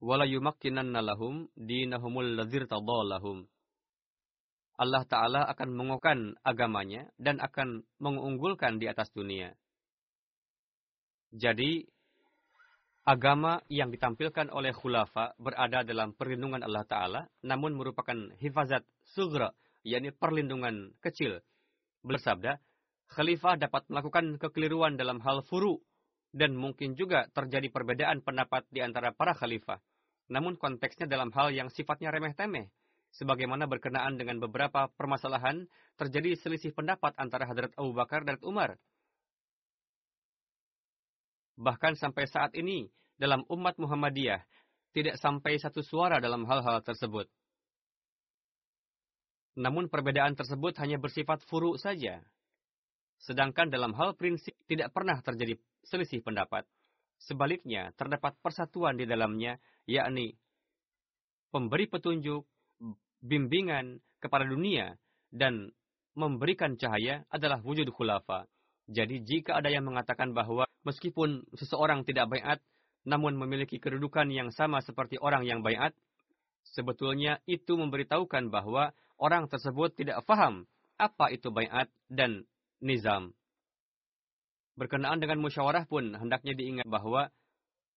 Yumakkinanna 0.00 1.02
lahum 1.02 1.50
dinahumul 1.58 2.38
ladzir 2.38 2.64
lahum. 2.70 3.50
Allah 4.78 5.02
Ta'ala 5.02 5.42
akan 5.50 5.74
mengokan 5.74 6.38
agamanya 6.46 7.10
dan 7.18 7.42
akan 7.42 7.82
mengunggulkan 7.98 8.78
di 8.78 8.86
atas 8.86 9.10
dunia. 9.10 9.50
Jadi, 11.34 11.82
agama 13.02 13.58
yang 13.66 13.90
ditampilkan 13.90 14.54
oleh 14.54 14.70
khulafa 14.70 15.34
berada 15.42 15.82
dalam 15.82 16.14
perlindungan 16.14 16.62
Allah 16.62 16.86
Ta'ala, 16.86 17.20
namun 17.42 17.74
merupakan 17.74 18.16
hifazat 18.38 18.86
sugra, 19.18 19.50
yakni 19.82 20.14
perlindungan 20.14 20.94
kecil. 21.02 21.42
Bersabda, 22.06 22.62
khalifah 23.10 23.58
dapat 23.58 23.82
melakukan 23.90 24.38
kekeliruan 24.38 24.94
dalam 24.94 25.18
hal 25.26 25.42
furu, 25.42 25.82
dan 26.30 26.54
mungkin 26.54 26.94
juga 26.94 27.26
terjadi 27.34 27.66
perbedaan 27.72 28.22
pendapat 28.22 28.62
di 28.70 28.78
antara 28.78 29.10
para 29.10 29.34
khalifah. 29.34 29.82
Namun 30.28 30.60
konteksnya 30.60 31.08
dalam 31.08 31.32
hal 31.32 31.50
yang 31.50 31.72
sifatnya 31.72 32.12
remeh-temeh. 32.12 32.68
Sebagaimana 33.16 33.64
berkenaan 33.64 34.20
dengan 34.20 34.42
beberapa 34.42 34.92
permasalahan, 34.94 35.64
terjadi 35.96 36.36
selisih 36.36 36.76
pendapat 36.76 37.16
antara 37.16 37.48
Hadrat 37.48 37.72
Abu 37.80 37.96
Bakar 37.96 38.22
dan 38.28 38.36
Umar 38.44 38.76
Bahkan 41.58 41.98
sampai 41.98 42.30
saat 42.30 42.54
ini, 42.54 42.86
dalam 43.18 43.42
umat 43.50 43.74
Muhammadiyah, 43.82 44.46
tidak 44.94 45.18
sampai 45.18 45.58
satu 45.58 45.82
suara 45.82 46.22
dalam 46.22 46.46
hal-hal 46.46 46.78
tersebut. 46.86 47.26
Namun 49.58 49.90
perbedaan 49.90 50.38
tersebut 50.38 50.78
hanya 50.78 51.02
bersifat 51.02 51.42
furu 51.50 51.74
saja. 51.74 52.22
Sedangkan 53.18 53.74
dalam 53.74 53.90
hal 53.98 54.14
prinsip 54.14 54.54
tidak 54.70 54.94
pernah 54.94 55.18
terjadi 55.18 55.58
selisih 55.82 56.22
pendapat. 56.22 56.62
Sebaliknya, 57.18 57.90
terdapat 57.98 58.38
persatuan 58.38 58.94
di 58.94 59.02
dalamnya, 59.02 59.58
yakni 59.90 60.38
pemberi 61.50 61.90
petunjuk, 61.90 62.46
bimbingan 63.22 64.02
kepada 64.18 64.46
dunia, 64.46 64.98
dan 65.30 65.70
memberikan 66.18 66.74
cahaya 66.74 67.22
adalah 67.30 67.62
wujud 67.62 67.86
khulafa. 67.94 68.50
Jadi 68.88 69.20
jika 69.22 69.60
ada 69.60 69.68
yang 69.68 69.84
mengatakan 69.84 70.32
bahwa 70.32 70.64
meskipun 70.82 71.44
seseorang 71.54 72.02
tidak 72.08 72.32
bayat, 72.32 72.58
namun 73.04 73.36
memiliki 73.36 73.78
kedudukan 73.78 74.32
yang 74.32 74.50
sama 74.50 74.80
seperti 74.80 75.20
orang 75.20 75.44
yang 75.44 75.60
bayat, 75.60 75.92
sebetulnya 76.64 77.38
itu 77.44 77.76
memberitahukan 77.76 78.48
bahwa 78.48 78.96
orang 79.20 79.46
tersebut 79.46 79.94
tidak 79.94 80.24
faham 80.24 80.64
apa 80.98 81.30
itu 81.30 81.52
bayat 81.54 81.86
dan 82.10 82.48
nizam. 82.82 83.36
Berkenaan 84.74 85.18
dengan 85.18 85.42
musyawarah 85.42 85.86
pun 85.86 86.14
hendaknya 86.14 86.54
diingat 86.54 86.86
bahwa 86.86 87.30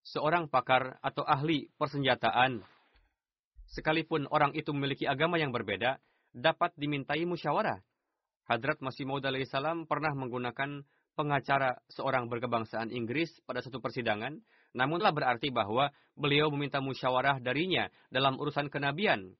seorang 0.01 0.49
pakar 0.49 0.97
atau 1.01 1.21
ahli 1.25 1.69
persenjataan, 1.77 2.65
sekalipun 3.71 4.27
orang 4.29 4.51
itu 4.53 4.75
memiliki 4.75 5.07
agama 5.07 5.39
yang 5.39 5.55
berbeda, 5.55 5.97
dapat 6.31 6.71
dimintai 6.79 7.23
musyawarah 7.27 7.79
Hadrat 8.51 8.83
Masih 8.83 9.07
Maud 9.07 9.23
salam 9.47 9.87
pernah 9.87 10.11
menggunakan 10.11 10.83
pengacara 11.15 11.79
seorang 11.87 12.27
berkebangsaan 12.27 12.91
Inggris 12.91 13.31
pada 13.47 13.63
satu 13.63 13.79
persidangan, 13.79 14.43
namun 14.75 14.99
telah 14.99 15.15
berarti 15.15 15.55
bahwa 15.55 15.87
beliau 16.19 16.51
meminta 16.51 16.83
musyawarah 16.83 17.39
darinya 17.39 17.87
dalam 18.11 18.35
urusan 18.35 18.67
kenabian. 18.67 19.31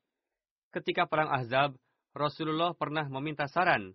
Ketika 0.72 1.12
perang 1.12 1.28
Ahzab, 1.28 1.76
Rasulullah 2.16 2.72
pernah 2.72 3.04
meminta 3.12 3.52
saran 3.52 3.92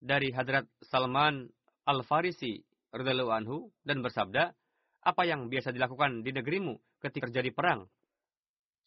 dari 0.00 0.32
Hadrat 0.32 0.64
Salman 0.88 1.52
Al-Farisi 1.84 2.64
anhu 2.96 3.68
dan 3.84 4.00
bersabda, 4.00 4.56
"Apa 5.04 5.28
yang 5.28 5.52
biasa 5.52 5.68
dilakukan 5.68 6.24
di 6.24 6.32
negerimu 6.32 6.80
ketika 7.04 7.28
terjadi 7.28 7.52
perang?" 7.52 7.92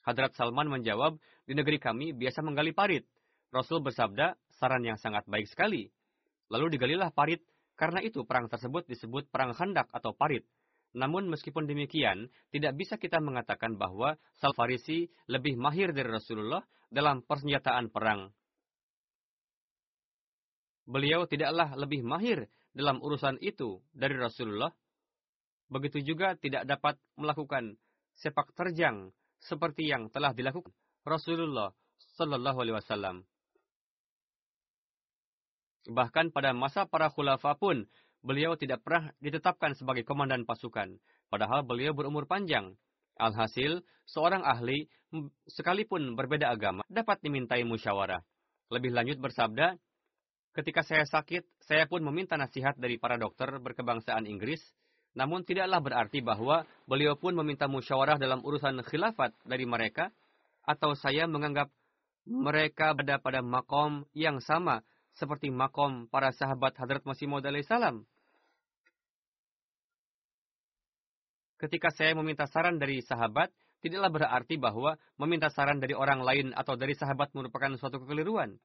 Hadrat 0.10 0.34
Salman 0.34 0.66
menjawab, 0.66 1.22
di 1.46 1.54
negeri 1.54 1.78
kami 1.78 2.18
biasa 2.18 2.42
menggali 2.42 2.74
parit. 2.74 3.06
Rasul 3.54 3.86
bersabda, 3.86 4.34
saran 4.58 4.82
yang 4.82 4.98
sangat 4.98 5.26
baik 5.30 5.46
sekali. 5.46 5.86
Lalu 6.50 6.78
digalilah 6.78 7.14
parit, 7.14 7.46
karena 7.78 8.02
itu 8.02 8.26
perang 8.26 8.50
tersebut 8.50 8.90
disebut 8.90 9.30
perang 9.30 9.54
hendak 9.54 9.86
atau 9.94 10.18
parit. 10.18 10.44
Namun 10.98 11.30
meskipun 11.30 11.70
demikian, 11.70 12.28
tidak 12.50 12.74
bisa 12.74 12.98
kita 12.98 13.22
mengatakan 13.22 13.78
bahwa 13.78 14.18
Sal 14.42 14.58
Farisi 14.58 15.06
lebih 15.30 15.54
mahir 15.56 15.94
dari 15.94 16.10
Rasulullah 16.10 16.66
dalam 16.90 17.22
persenjataan 17.22 17.94
perang. 17.94 18.34
Beliau 20.90 21.30
tidaklah 21.30 21.78
lebih 21.78 22.02
mahir 22.02 22.50
dalam 22.74 22.98
urusan 22.98 23.38
itu 23.46 23.78
dari 23.94 24.18
Rasulullah. 24.18 24.74
Begitu 25.70 26.02
juga 26.02 26.34
tidak 26.34 26.66
dapat 26.66 26.98
melakukan 27.14 27.78
sepak 28.18 28.58
terjang 28.58 29.14
seperti 29.44 29.88
yang 29.88 30.12
telah 30.12 30.36
dilakukan 30.36 30.72
Rasulullah 31.08 31.72
Sallallahu 32.20 32.60
Alaihi 32.64 32.76
Wasallam. 32.80 33.16
Bahkan 35.90 36.36
pada 36.36 36.52
masa 36.54 36.86
para 36.86 37.10
khulafa 37.10 37.56
pun 37.56 37.88
beliau 38.20 38.60
tidak 38.60 38.84
pernah 38.84 39.10
ditetapkan 39.24 39.74
sebagai 39.74 40.04
komandan 40.04 40.44
pasukan, 40.44 41.00
padahal 41.32 41.64
beliau 41.64 41.96
berumur 41.96 42.28
panjang. 42.28 42.76
Alhasil, 43.20 43.84
seorang 44.08 44.48
ahli, 44.48 44.88
sekalipun 45.48 46.16
berbeda 46.16 46.48
agama, 46.48 46.88
dapat 46.88 47.20
dimintai 47.20 47.68
musyawarah. 47.68 48.24
Lebih 48.72 48.96
lanjut 48.96 49.18
bersabda, 49.20 49.76
ketika 50.56 50.88
saya 50.88 51.04
sakit, 51.04 51.44
saya 51.68 51.84
pun 51.90 52.00
meminta 52.00 52.40
nasihat 52.40 52.80
dari 52.80 52.96
para 52.96 53.20
dokter 53.20 53.60
berkebangsaan 53.60 54.24
Inggris, 54.24 54.64
namun 55.20 55.44
tidaklah 55.44 55.84
berarti 55.84 56.24
bahwa 56.24 56.64
beliau 56.88 57.20
pun 57.20 57.36
meminta 57.36 57.68
musyawarah 57.68 58.16
dalam 58.16 58.40
urusan 58.40 58.80
khilafat 58.88 59.36
dari 59.44 59.68
mereka, 59.68 60.16
atau 60.64 60.96
saya 60.96 61.28
menganggap 61.28 61.68
mereka 62.24 62.96
berada 62.96 63.20
pada 63.20 63.44
makom 63.44 64.08
yang 64.16 64.40
sama 64.40 64.80
seperti 65.20 65.52
makom 65.52 66.08
para 66.08 66.32
sahabat 66.32 66.72
Hadrat 66.80 67.04
Masih 67.04 67.28
Maud 67.28 67.44
salam. 67.68 68.08
Ketika 71.60 71.92
saya 71.92 72.16
meminta 72.16 72.48
saran 72.48 72.80
dari 72.80 73.04
sahabat, 73.04 73.52
tidaklah 73.84 74.08
berarti 74.16 74.56
bahwa 74.56 74.96
meminta 75.20 75.52
saran 75.52 75.84
dari 75.84 75.92
orang 75.92 76.24
lain 76.24 76.48
atau 76.56 76.80
dari 76.80 76.96
sahabat 76.96 77.36
merupakan 77.36 77.76
suatu 77.76 78.00
kekeliruan. 78.00 78.56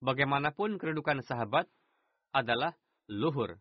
Bagaimanapun 0.00 0.80
kedudukan 0.80 1.20
sahabat 1.20 1.68
adalah 2.32 2.72
luhur. 3.12 3.60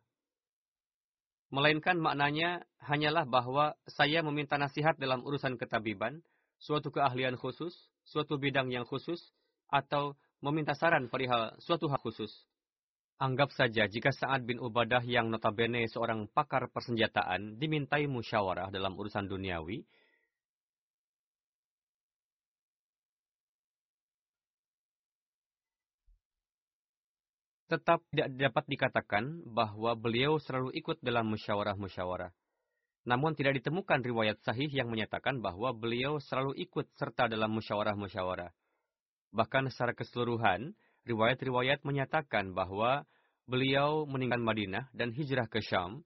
Melainkan 1.53 2.01
maknanya 2.01 2.65
hanyalah 2.81 3.29
bahwa 3.29 3.77
saya 3.85 4.25
meminta 4.25 4.57
nasihat 4.57 4.97
dalam 4.97 5.21
urusan 5.21 5.53
ketabiban, 5.61 6.25
suatu 6.57 6.89
keahlian 6.89 7.37
khusus, 7.37 7.77
suatu 8.09 8.41
bidang 8.41 8.73
yang 8.73 8.89
khusus, 8.89 9.21
atau 9.69 10.17
meminta 10.41 10.73
saran 10.73 11.13
perihal 11.13 11.53
suatu 11.61 11.85
hak 11.93 12.01
khusus. 12.01 12.33
Anggap 13.21 13.53
saja 13.53 13.85
jika 13.85 14.09
Sa'ad 14.09 14.49
bin 14.49 14.57
Ubadah 14.57 15.05
yang 15.05 15.29
notabene 15.29 15.85
seorang 15.93 16.25
pakar 16.33 16.73
persenjataan 16.73 17.61
dimintai 17.61 18.09
musyawarah 18.09 18.73
dalam 18.73 18.97
urusan 18.97 19.29
duniawi, 19.29 19.85
tetap 27.73 28.05
tidak 28.13 28.29
dapat 28.37 28.65
dikatakan 28.69 29.41
bahwa 29.49 29.97
beliau 29.97 30.37
selalu 30.37 30.69
ikut 30.77 31.01
dalam 31.01 31.25
musyawarah-musyawarah. 31.33 32.29
Namun 33.09 33.33
tidak 33.33 33.57
ditemukan 33.57 34.05
riwayat 34.05 34.37
sahih 34.45 34.69
yang 34.69 34.93
menyatakan 34.93 35.41
bahwa 35.41 35.73
beliau 35.73 36.21
selalu 36.21 36.53
ikut 36.69 36.85
serta 36.93 37.25
dalam 37.25 37.49
musyawarah-musyawarah. 37.57 38.53
Bahkan 39.33 39.73
secara 39.73 39.97
keseluruhan, 39.97 40.77
riwayat-riwayat 41.09 41.81
menyatakan 41.81 42.53
bahwa 42.53 43.09
beliau 43.49 44.05
meninggalkan 44.05 44.45
Madinah 44.45 44.85
dan 44.93 45.09
hijrah 45.09 45.49
ke 45.49 45.59
Syam, 45.65 46.05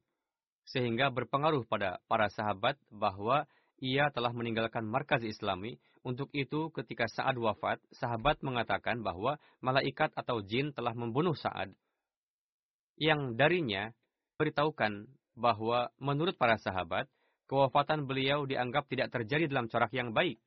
sehingga 0.72 1.12
berpengaruh 1.12 1.68
pada 1.68 2.00
para 2.08 2.32
sahabat 2.32 2.80
bahwa 2.88 3.44
ia 3.78 4.10
telah 4.10 4.34
meninggalkan 4.34 4.86
markaz 4.86 5.22
islami. 5.22 5.78
Untuk 6.02 6.32
itu, 6.34 6.74
ketika 6.74 7.06
Sa'ad 7.06 7.38
wafat, 7.38 7.78
sahabat 7.94 8.42
mengatakan 8.42 9.06
bahwa 9.06 9.38
malaikat 9.62 10.14
atau 10.18 10.42
jin 10.42 10.74
telah 10.74 10.96
membunuh 10.98 11.38
Sa'ad. 11.38 11.74
Yang 12.98 13.38
darinya 13.38 13.94
beritahukan 14.42 15.06
bahwa 15.38 15.94
menurut 16.02 16.34
para 16.42 16.58
sahabat, 16.58 17.06
kewafatan 17.46 18.10
beliau 18.10 18.50
dianggap 18.50 18.90
tidak 18.90 19.14
terjadi 19.14 19.46
dalam 19.46 19.70
corak 19.70 19.94
yang 19.94 20.10
baik. 20.12 20.42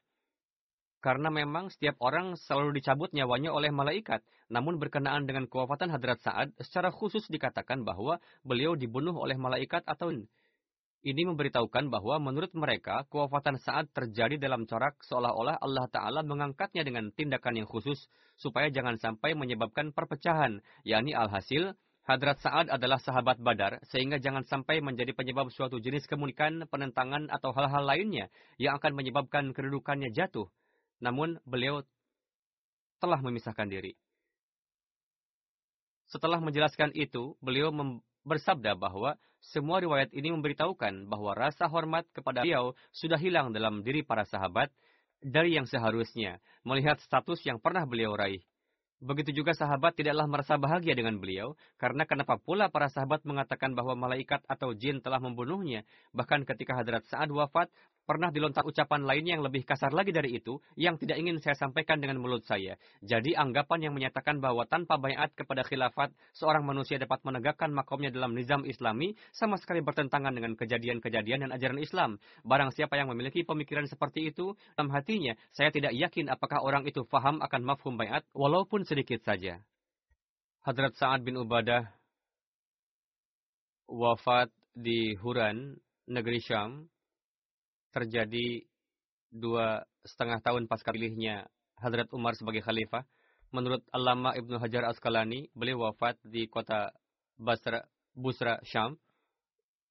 Karena 1.01 1.33
memang 1.33 1.73
setiap 1.73 1.97
orang 2.05 2.37
selalu 2.37 2.77
dicabut 2.77 3.09
nyawanya 3.17 3.57
oleh 3.57 3.73
malaikat. 3.73 4.21
Namun 4.53 4.77
berkenaan 4.77 5.25
dengan 5.25 5.49
kewafatan 5.49 5.89
Hadrat 5.89 6.21
Sa'ad, 6.21 6.53
secara 6.61 6.93
khusus 6.93 7.25
dikatakan 7.33 7.89
bahwa 7.89 8.21
beliau 8.45 8.77
dibunuh 8.77 9.17
oleh 9.17 9.39
malaikat 9.41 9.81
atau 9.89 10.13
ini 11.01 11.25
memberitahukan 11.25 11.89
bahwa 11.89 12.21
menurut 12.21 12.53
mereka, 12.53 13.09
kewafatan 13.09 13.57
Sa'ad 13.57 13.89
terjadi 13.97 14.37
dalam 14.37 14.69
corak 14.69 15.01
seolah-olah 15.07 15.57
Allah 15.59 15.87
Ta'ala 15.89 16.21
mengangkatnya 16.21 16.85
dengan 16.85 17.09
tindakan 17.15 17.65
yang 17.65 17.69
khusus, 17.69 17.97
supaya 18.37 18.69
jangan 18.69 19.01
sampai 19.01 19.33
menyebabkan 19.33 19.97
perpecahan, 19.97 20.61
yakni 20.85 21.17
alhasil, 21.17 21.73
Hadrat 22.05 22.41
Sa'ad 22.43 22.69
adalah 22.69 22.99
sahabat 23.01 23.41
Badar, 23.41 23.81
sehingga 23.89 24.21
jangan 24.21 24.45
sampai 24.45 24.81
menjadi 24.85 25.17
penyebab 25.17 25.49
suatu 25.53 25.81
jenis 25.81 26.05
kemunikan, 26.11 26.65
penentangan, 26.69 27.29
atau 27.33 27.53
hal-hal 27.53 27.85
lainnya 27.87 28.29
yang 28.57 28.77
akan 28.77 28.97
menyebabkan 28.97 29.53
kedudukannya 29.57 30.11
jatuh 30.13 30.49
namun 31.01 31.41
beliau 31.49 31.83
telah 33.01 33.19
memisahkan 33.25 33.67
diri. 33.67 33.97
Setelah 36.13 36.39
menjelaskan 36.39 36.93
itu, 36.93 37.35
beliau 37.41 37.73
bersabda 38.25 38.77
bahwa 38.77 39.17
semua 39.41 39.81
riwayat 39.81 40.13
ini 40.13 40.31
memberitahukan 40.31 41.09
bahwa 41.09 41.33
rasa 41.33 41.65
hormat 41.67 42.05
kepada 42.13 42.45
beliau 42.45 42.77
sudah 42.93 43.17
hilang 43.17 43.57
dalam 43.57 43.81
diri 43.81 44.05
para 44.05 44.29
sahabat 44.29 44.69
dari 45.21 45.57
yang 45.57 45.65
seharusnya 45.69 46.41
melihat 46.65 47.01
status 47.01 47.41
yang 47.45 47.61
pernah 47.61 47.85
beliau 47.89 48.13
raih. 48.17 48.45
Begitu 49.01 49.33
juga 49.33 49.57
sahabat 49.57 49.97
tidaklah 49.97 50.29
merasa 50.29 50.61
bahagia 50.61 50.93
dengan 50.93 51.17
beliau, 51.17 51.57
karena 51.81 52.05
kenapa 52.05 52.37
pula 52.37 52.69
para 52.69 52.93
sahabat 52.93 53.25
mengatakan 53.25 53.73
bahwa 53.73 53.97
malaikat 53.97 54.45
atau 54.45 54.77
jin 54.77 55.01
telah 55.01 55.17
membunuhnya. 55.17 55.89
Bahkan 56.13 56.45
ketika 56.45 56.77
hadrat 56.77 57.09
Sa'ad 57.09 57.33
wafat, 57.33 57.73
pernah 58.11 58.35
dilontar 58.35 58.67
ucapan 58.67 59.07
lain 59.07 59.23
yang 59.23 59.39
lebih 59.47 59.63
kasar 59.63 59.95
lagi 59.95 60.11
dari 60.11 60.35
itu, 60.35 60.59
yang 60.75 60.99
tidak 60.99 61.23
ingin 61.23 61.39
saya 61.39 61.55
sampaikan 61.55 62.03
dengan 62.03 62.19
mulut 62.19 62.43
saya. 62.43 62.75
Jadi 63.07 63.39
anggapan 63.39 63.87
yang 63.87 63.95
menyatakan 63.95 64.43
bahwa 64.43 64.67
tanpa 64.67 64.99
bayat 64.99 65.31
kepada 65.39 65.63
khilafat, 65.63 66.11
seorang 66.35 66.67
manusia 66.67 66.99
dapat 66.99 67.23
menegakkan 67.23 67.71
makomnya 67.71 68.11
dalam 68.11 68.35
nizam 68.35 68.67
islami, 68.67 69.15
sama 69.31 69.55
sekali 69.63 69.79
bertentangan 69.79 70.35
dengan 70.35 70.59
kejadian-kejadian 70.59 71.47
dan 71.47 71.51
ajaran 71.55 71.79
Islam. 71.79 72.19
Barang 72.43 72.75
siapa 72.75 72.99
yang 72.99 73.07
memiliki 73.15 73.47
pemikiran 73.47 73.87
seperti 73.87 74.35
itu, 74.35 74.59
dalam 74.75 74.91
hatinya, 74.91 75.39
saya 75.55 75.71
tidak 75.71 75.95
yakin 75.95 76.27
apakah 76.35 76.67
orang 76.67 76.91
itu 76.91 77.07
faham 77.07 77.39
akan 77.39 77.63
mafhum 77.63 77.95
bayat, 77.95 78.27
walaupun 78.35 78.83
sedikit 78.83 79.23
saja. 79.23 79.63
Hadrat 80.67 80.99
Sa'ad 80.99 81.23
bin 81.23 81.39
Ubadah 81.39 81.87
wafat 83.87 84.51
di 84.75 85.15
Huran, 85.15 85.79
negeri 86.11 86.43
Syam, 86.43 86.91
terjadi 87.91 88.67
dua 89.31 89.87
setengah 90.03 90.43
tahun 90.43 90.67
pasca 90.67 90.91
pilihnya 90.91 91.47
Hadrat 91.79 92.11
Umar 92.13 92.35
sebagai 92.37 92.61
khalifah. 92.61 93.07
Menurut 93.51 93.83
Allama 93.91 94.31
Ibnu 94.37 94.63
Hajar 94.63 94.87
Asqalani, 94.87 95.51
beliau 95.59 95.91
wafat 95.91 96.19
di 96.23 96.47
kota 96.47 96.95
Basra, 97.35 97.83
Busra, 98.15 98.63
Syam. 98.63 98.95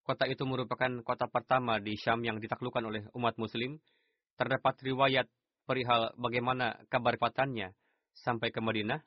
Kota 0.06 0.26
itu 0.26 0.48
merupakan 0.48 0.90
kota 1.04 1.28
pertama 1.28 1.78
di 1.78 2.00
Syam 2.00 2.24
yang 2.24 2.40
ditaklukkan 2.40 2.84
oleh 2.88 3.04
umat 3.18 3.36
muslim. 3.36 3.78
Terdapat 4.40 4.80
riwayat 4.80 5.28
perihal 5.68 6.16
bagaimana 6.16 6.80
kabar 6.88 7.20
wafatannya 7.20 7.76
sampai 8.16 8.50
ke 8.50 8.64
Madinah. 8.64 9.04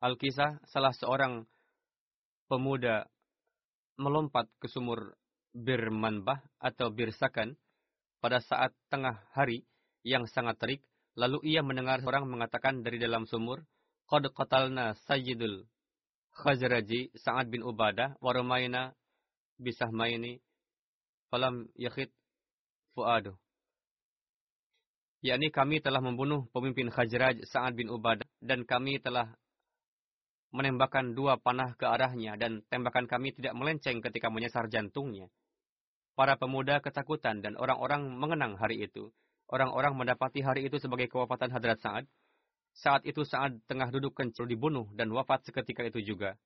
Al-Kisah, 0.00 0.64
salah 0.64 0.94
seorang 0.96 1.44
pemuda 2.48 3.04
melompat 4.00 4.48
ke 4.56 4.66
sumur 4.70 5.12
bir 5.54 5.90
manbah 5.90 6.40
atau 6.62 6.90
bir 6.94 7.10
sakan 7.14 7.58
pada 8.20 8.38
saat 8.44 8.70
tengah 8.92 9.18
hari 9.32 9.64
yang 10.06 10.28
sangat 10.28 10.56
terik, 10.60 10.80
lalu 11.16 11.40
ia 11.56 11.64
mendengar 11.64 12.00
seorang 12.00 12.28
mengatakan 12.28 12.84
dari 12.84 13.00
dalam 13.00 13.26
sumur, 13.26 13.64
Qad 14.10 14.26
qatalna 14.34 14.98
sayyidul 15.06 15.70
khazraji 16.34 17.14
Sa'ad 17.14 17.46
bin 17.46 17.62
Ubadah 17.62 18.18
warumayna 18.18 18.90
bisahmaini 19.60 20.42
falam 21.30 21.70
yakhid 21.78 22.10
fuadu. 22.94 23.38
yakni 25.22 25.52
kami 25.52 25.78
telah 25.78 26.00
membunuh 26.02 26.48
pemimpin 26.50 26.88
Khazraj 26.90 27.44
Sa'ad 27.44 27.76
bin 27.76 27.92
Ubadah 27.92 28.26
dan 28.40 28.64
kami 28.66 28.98
telah 28.98 29.30
menembakkan 30.50 31.14
dua 31.14 31.38
panah 31.38 31.78
ke 31.78 31.86
arahnya 31.86 32.34
dan 32.34 32.66
tembakan 32.66 33.06
kami 33.06 33.30
tidak 33.36 33.54
melenceng 33.54 34.02
ketika 34.02 34.26
menyasar 34.26 34.66
jantungnya. 34.66 35.30
Para 36.20 36.36
pemuda 36.36 36.84
ketakutan 36.84 37.40
dan 37.40 37.56
orang-orang 37.56 38.04
mengenang 38.12 38.60
hari 38.60 38.84
itu. 38.84 39.08
Orang-orang 39.48 39.96
mendapati 39.96 40.44
hari 40.44 40.68
itu 40.68 40.76
sebagai 40.76 41.08
kewafatan 41.08 41.48
Hadrat 41.48 41.80
Sa'ad. 41.80 42.04
Saat 42.76 43.08
itu 43.08 43.24
Sa'ad 43.24 43.56
tengah 43.64 43.88
duduk 43.88 44.12
kencur 44.12 44.44
dibunuh 44.44 44.84
dan 44.92 45.08
wafat 45.16 45.48
seketika 45.48 45.80
itu 45.80 46.04
juga. 46.04 46.36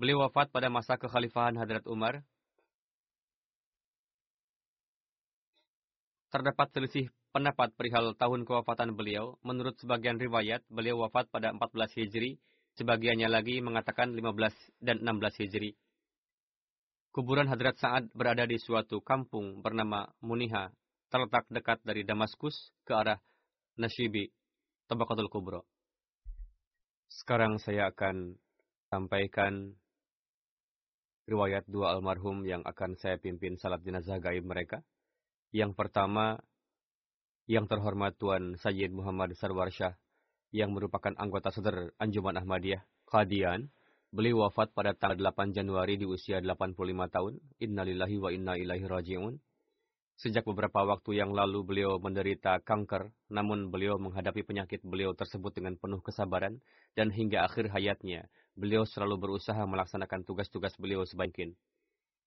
Beliau 0.00 0.24
wafat 0.24 0.48
pada 0.48 0.72
masa 0.72 0.96
kekhalifahan 0.96 1.52
Hadrat 1.60 1.84
Umar. 1.84 2.24
Terdapat 6.32 6.72
selisih 6.72 7.12
pendapat 7.36 7.76
perihal 7.76 8.16
tahun 8.16 8.48
kewafatan 8.48 8.96
beliau. 8.96 9.36
Menurut 9.44 9.76
sebagian 9.76 10.16
riwayat, 10.16 10.64
beliau 10.72 10.96
wafat 11.04 11.28
pada 11.28 11.52
14 11.52 11.92
Hijri, 11.92 12.40
sebagiannya 12.80 13.28
lagi 13.28 13.60
mengatakan 13.60 14.16
15 14.16 14.80
dan 14.80 15.04
16 15.04 15.44
Hijri. 15.44 15.76
Kuburan 17.10 17.50
Hadrat 17.50 17.74
Sa'ad 17.74 18.06
berada 18.14 18.46
di 18.46 18.54
suatu 18.54 19.02
kampung 19.02 19.66
bernama 19.66 20.06
Muniha, 20.22 20.70
terletak 21.10 21.42
dekat 21.50 21.82
dari 21.82 22.06
Damaskus 22.06 22.70
ke 22.86 22.94
arah 22.94 23.18
Nashibi, 23.74 24.30
Tabakatul 24.86 25.26
Kubro. 25.26 25.66
Sekarang 27.10 27.58
saya 27.58 27.90
akan 27.90 28.38
sampaikan 28.94 29.74
riwayat 31.26 31.66
dua 31.66 31.98
almarhum 31.98 32.46
yang 32.46 32.62
akan 32.62 32.94
saya 32.94 33.18
pimpin 33.18 33.58
salat 33.58 33.82
jenazah 33.82 34.22
gaib 34.22 34.46
mereka. 34.46 34.86
Yang 35.50 35.74
pertama, 35.74 36.38
yang 37.50 37.66
terhormat 37.66 38.14
Tuan 38.22 38.54
Sayyid 38.62 38.94
Muhammad 38.94 39.34
Sarwar 39.34 39.74
Shah, 39.74 39.98
yang 40.54 40.70
merupakan 40.70 41.10
anggota 41.18 41.50
seder 41.50 41.90
Anjuman 41.98 42.38
Ahmadiyah, 42.38 42.86
Qadian, 43.10 43.74
Beliau 44.10 44.42
wafat 44.42 44.74
pada 44.74 44.90
tanggal 44.90 45.30
8 45.30 45.54
Januari 45.54 45.94
di 45.94 46.02
usia 46.02 46.42
85 46.42 46.74
tahun. 47.14 47.38
Innalillahi 47.62 48.16
wa 48.18 48.30
inna 48.34 48.58
ilaihi 48.58 48.90
raji'un. 48.90 49.38
Sejak 50.18 50.42
beberapa 50.50 50.82
waktu 50.82 51.22
yang 51.22 51.30
lalu 51.30 51.62
beliau 51.62 52.02
menderita 52.02 52.58
kanker, 52.58 53.14
namun 53.30 53.70
beliau 53.70 54.02
menghadapi 54.02 54.42
penyakit 54.42 54.82
beliau 54.82 55.14
tersebut 55.14 55.54
dengan 55.54 55.78
penuh 55.78 56.02
kesabaran, 56.02 56.58
dan 56.98 57.14
hingga 57.14 57.46
akhir 57.46 57.70
hayatnya, 57.70 58.26
beliau 58.58 58.82
selalu 58.82 59.16
berusaha 59.30 59.62
melaksanakan 59.62 60.26
tugas-tugas 60.26 60.74
beliau 60.74 61.06
sebaik 61.06 61.54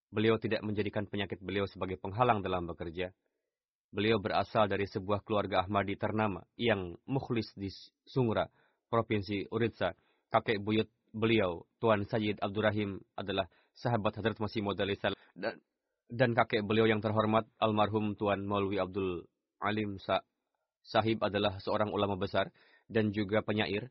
Beliau 0.07 0.39
tidak 0.39 0.63
menjadikan 0.63 1.03
penyakit 1.03 1.43
beliau 1.43 1.67
sebagai 1.67 1.99
penghalang 1.99 2.39
dalam 2.39 2.63
bekerja. 2.63 3.11
Beliau 3.91 4.23
berasal 4.23 4.71
dari 4.71 4.87
sebuah 4.87 5.19
keluarga 5.27 5.67
Ahmadi 5.67 5.99
ternama 5.99 6.47
yang 6.55 6.95
mukhlis 7.03 7.51
di 7.59 7.67
Sungra, 8.07 8.47
Provinsi 8.87 9.51
Uritsa. 9.51 9.91
Kakek 10.33 10.63
buyut 10.65 10.89
beliau, 11.13 11.63
Tuan 11.77 12.03
Sayyid 12.09 12.41
Abdurrahim 12.41 12.97
adalah 13.13 13.45
sahabat 13.77 14.17
Hadrat 14.17 14.41
Masih 14.41 14.65
Maud 14.65 14.81
dan, 14.81 15.55
dan 16.09 16.29
kakek 16.33 16.65
beliau 16.65 16.89
yang 16.89 16.99
terhormat 16.99 17.45
almarhum 17.61 18.17
Tuan 18.17 18.43
Maulwi 18.43 18.81
Abdul 18.81 19.25
Alim 19.61 20.01
Sa 20.01 20.25
Sahib 20.83 21.23
adalah 21.23 21.61
seorang 21.63 21.93
ulama 21.93 22.19
besar 22.19 22.51
dan 22.91 23.15
juga 23.15 23.39
penyair. 23.39 23.87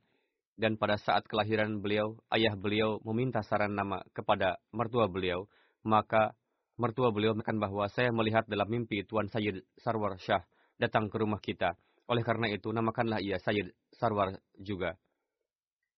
Dan 0.52 0.76
pada 0.76 1.00
saat 1.00 1.24
kelahiran 1.24 1.80
beliau, 1.80 2.20
ayah 2.28 2.52
beliau 2.52 3.00
meminta 3.08 3.40
saran 3.40 3.72
nama 3.72 4.04
kepada 4.12 4.60
mertua 4.68 5.08
beliau. 5.08 5.48
Maka 5.80 6.36
mertua 6.76 7.08
beliau 7.08 7.32
mengatakan 7.32 7.56
bahwa 7.56 7.88
saya 7.88 8.12
melihat 8.12 8.44
dalam 8.44 8.68
mimpi 8.68 9.00
Tuan 9.08 9.32
Sayyid 9.32 9.64
Sarwar 9.80 10.20
Shah 10.20 10.44
datang 10.76 11.08
ke 11.08 11.16
rumah 11.16 11.40
kita. 11.40 11.72
Oleh 12.04 12.20
karena 12.20 12.52
itu, 12.52 12.68
namakanlah 12.68 13.24
ia 13.24 13.40
Sayyid 13.40 13.72
Sarwar 13.96 14.36
juga 14.60 15.00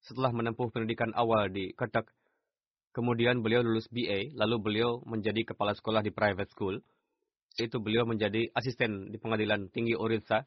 setelah 0.04 0.30
menempuh 0.30 0.68
pendidikan 0.68 1.10
awal 1.16 1.48
di 1.48 1.72
Ketek. 1.72 2.12
Kemudian 2.94 3.42
beliau 3.42 3.64
lulus 3.64 3.90
BA, 3.90 4.30
lalu 4.38 4.56
beliau 4.60 5.02
menjadi 5.02 5.42
kepala 5.42 5.74
sekolah 5.74 6.04
di 6.04 6.14
private 6.14 6.52
school. 6.52 6.78
Itu 7.58 7.82
beliau 7.82 8.06
menjadi 8.06 8.52
asisten 8.54 9.10
di 9.10 9.18
pengadilan 9.18 9.72
tinggi 9.72 9.98
Oritsa. 9.98 10.46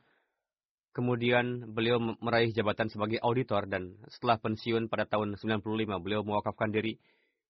Kemudian 0.95 1.75
beliau 1.75 1.99
meraih 1.99 2.55
jabatan 2.55 2.87
sebagai 2.87 3.19
auditor 3.19 3.67
dan 3.67 3.99
setelah 4.07 4.39
pensiun 4.39 4.87
pada 4.87 5.05
tahun 5.05 5.35
95 5.35 5.61
beliau 5.99 6.23
mewakafkan 6.23 6.71
diri 6.71 6.97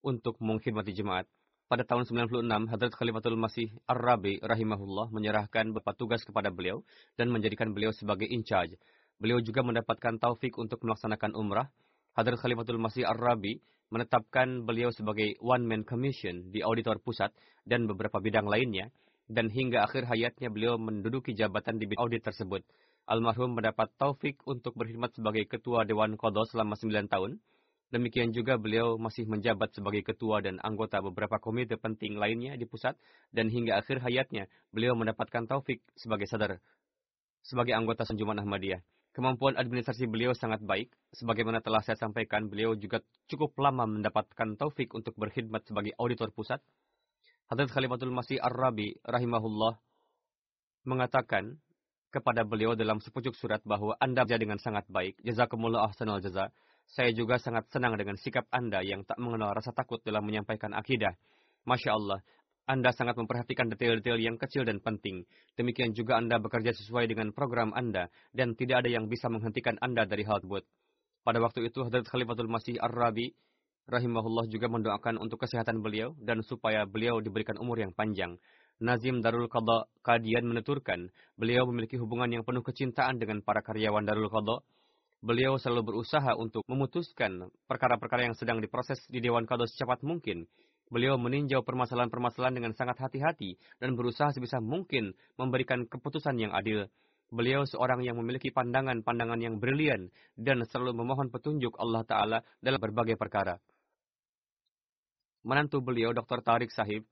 untuk 0.02 0.40
mengkhidmati 0.42 0.92
jemaat. 0.98 1.30
Pada 1.68 1.84
tahun 1.84 2.08
96, 2.08 2.72
Hadrat 2.72 2.96
Khalifatul 2.96 3.36
Masih 3.36 3.76
Ar-Rabi 3.92 4.40
rahimahullah 4.40 5.12
menyerahkan 5.12 5.76
beberapa 5.76 5.92
tugas 6.00 6.24
kepada 6.24 6.48
beliau 6.48 6.80
dan 7.20 7.28
menjadikan 7.28 7.76
beliau 7.76 7.92
sebagai 7.92 8.24
in 8.24 8.48
charge. 8.48 8.80
Beliau 9.20 9.44
juga 9.44 9.68
mendapatkan 9.68 10.16
taufik 10.16 10.56
untuk 10.56 10.80
melaksanakan 10.88 11.36
umrah 11.36 11.68
Hadrat 12.18 12.42
Khalifatul 12.42 12.82
Masih 12.82 13.06
Ar-Rabi 13.06 13.62
menetapkan 13.94 14.66
beliau 14.66 14.90
sebagai 14.90 15.38
one-man 15.38 15.86
commission 15.86 16.50
di 16.50 16.66
auditor 16.66 16.98
pusat 16.98 17.30
dan 17.62 17.86
beberapa 17.86 18.18
bidang 18.18 18.50
lainnya, 18.50 18.90
dan 19.30 19.54
hingga 19.54 19.86
akhir 19.86 20.10
hayatnya 20.10 20.50
beliau 20.50 20.82
menduduki 20.82 21.38
jabatan 21.38 21.78
di 21.78 21.86
bidang 21.86 22.02
audit 22.02 22.26
tersebut. 22.26 22.66
Almarhum 23.06 23.54
mendapat 23.54 23.94
taufik 24.02 24.42
untuk 24.50 24.74
berkhidmat 24.74 25.14
sebagai 25.14 25.46
ketua 25.46 25.86
Dewan 25.86 26.18
Kodo 26.18 26.42
selama 26.50 26.74
9 26.74 27.06
tahun. 27.06 27.38
Demikian 27.94 28.34
juga 28.34 28.58
beliau 28.58 28.98
masih 28.98 29.30
menjabat 29.30 29.78
sebagai 29.78 30.02
ketua 30.02 30.42
dan 30.42 30.58
anggota 30.66 30.98
beberapa 31.06 31.38
komite 31.38 31.78
penting 31.78 32.18
lainnya 32.18 32.58
di 32.58 32.66
pusat, 32.66 32.98
dan 33.30 33.48
hingga 33.54 33.78
akhir 33.78 34.02
hayatnya 34.02 34.50
beliau 34.74 34.98
mendapatkan 34.98 35.46
taufik 35.46 35.86
sebagai 35.94 36.26
sadar, 36.26 36.58
sebagai 37.46 37.78
anggota 37.78 38.10
Sanjuman 38.10 38.42
Ahmadiyah. 38.42 38.82
Kemampuan 39.18 39.58
administrasi 39.58 40.06
beliau 40.06 40.38
sangat 40.38 40.62
baik. 40.62 40.94
Sebagaimana 41.18 41.58
telah 41.58 41.82
saya 41.82 41.98
sampaikan, 41.98 42.54
beliau 42.54 42.78
juga 42.78 43.02
cukup 43.26 43.58
lama 43.58 43.90
mendapatkan 43.90 44.54
taufik 44.62 44.94
untuk 44.94 45.18
berkhidmat 45.18 45.66
sebagai 45.66 45.98
auditor 45.98 46.30
pusat. 46.30 46.62
Hadrat 47.50 47.74
Khalifatul 47.74 48.14
Masih 48.14 48.38
Ar-Rabi 48.38 48.94
rahimahullah 49.02 49.82
mengatakan 50.86 51.58
kepada 52.14 52.46
beliau 52.46 52.78
dalam 52.78 53.02
sepucuk 53.02 53.34
surat 53.34 53.58
bahwa 53.66 53.98
Anda 53.98 54.22
bekerja 54.22 54.38
dengan 54.38 54.62
sangat 54.62 54.86
baik. 54.86 55.18
Jazakumullah 55.26 55.90
ahsanul 55.90 56.22
jaza. 56.22 56.54
Saya 56.86 57.10
juga 57.10 57.42
sangat 57.42 57.66
senang 57.74 57.98
dengan 57.98 58.22
sikap 58.22 58.46
Anda 58.54 58.86
yang 58.86 59.02
tak 59.02 59.18
mengenal 59.18 59.58
rasa 59.58 59.74
takut 59.74 59.98
dalam 60.06 60.30
menyampaikan 60.30 60.78
akidah. 60.78 61.18
Masya 61.66 61.90
Allah, 61.90 62.22
anda 62.68 62.92
sangat 62.92 63.16
memperhatikan 63.16 63.72
detail-detail 63.72 64.20
yang 64.20 64.36
kecil 64.36 64.68
dan 64.68 64.84
penting. 64.84 65.24
Demikian 65.56 65.96
juga 65.96 66.20
Anda 66.20 66.36
bekerja 66.36 66.76
sesuai 66.76 67.08
dengan 67.08 67.32
program 67.32 67.72
Anda, 67.72 68.12
dan 68.36 68.60
tidak 68.60 68.84
ada 68.84 68.92
yang 68.92 69.08
bisa 69.08 69.32
menghentikan 69.32 69.80
Anda 69.80 70.04
dari 70.04 70.28
hal 70.28 70.44
tersebut. 70.44 70.68
Pada 71.24 71.40
waktu 71.40 71.72
itu, 71.72 71.88
Hadrat 71.88 72.12
Khalifatul 72.12 72.52
Masih 72.52 72.76
Ar-Rabi, 72.84 73.32
rahimahullah 73.88 74.52
juga 74.52 74.68
mendoakan 74.68 75.16
untuk 75.16 75.48
kesehatan 75.48 75.80
beliau, 75.80 76.12
dan 76.20 76.44
supaya 76.44 76.84
beliau 76.84 77.24
diberikan 77.24 77.56
umur 77.56 77.80
yang 77.80 77.96
panjang. 77.96 78.36
Nazim 78.84 79.24
Darul 79.24 79.48
Qadha 79.48 79.88
Kadian 80.04 80.52
menuturkan, 80.52 81.08
beliau 81.40 81.64
memiliki 81.72 81.96
hubungan 81.96 82.28
yang 82.28 82.44
penuh 82.44 82.68
kecintaan 82.68 83.16
dengan 83.16 83.40
para 83.48 83.64
karyawan 83.64 84.04
Darul 84.04 84.28
Qadha. 84.28 84.60
Beliau 85.24 85.56
selalu 85.56 85.96
berusaha 85.96 86.36
untuk 86.36 86.68
memutuskan 86.68 87.48
perkara-perkara 87.66 88.28
yang 88.28 88.36
sedang 88.36 88.60
diproses 88.60 89.00
di 89.08 89.24
Dewan 89.24 89.48
Qadha 89.48 89.66
secepat 89.66 90.04
mungkin, 90.04 90.46
Beliau 90.88 91.20
meninjau 91.20 91.68
permasalahan-permasalahan 91.68 92.56
dengan 92.56 92.72
sangat 92.72 93.04
hati-hati 93.04 93.60
dan 93.84 94.00
berusaha 94.00 94.32
sebisa 94.32 94.64
mungkin 94.64 95.12
memberikan 95.36 95.84
keputusan 95.84 96.40
yang 96.40 96.56
adil. 96.56 96.88
Beliau 97.28 97.68
seorang 97.68 98.08
yang 98.08 98.16
memiliki 98.16 98.56
pandangan-pandangan 98.56 99.40
yang 99.44 99.60
brilian 99.60 100.08
dan 100.40 100.64
selalu 100.64 100.96
memohon 100.96 101.28
petunjuk 101.28 101.76
Allah 101.76 102.08
Ta'ala 102.08 102.40
dalam 102.64 102.80
berbagai 102.80 103.20
perkara. 103.20 103.60
Menantu 105.44 105.84
beliau, 105.84 106.16
Dr. 106.16 106.40
Tarik 106.40 106.72
Sahib, 106.72 107.04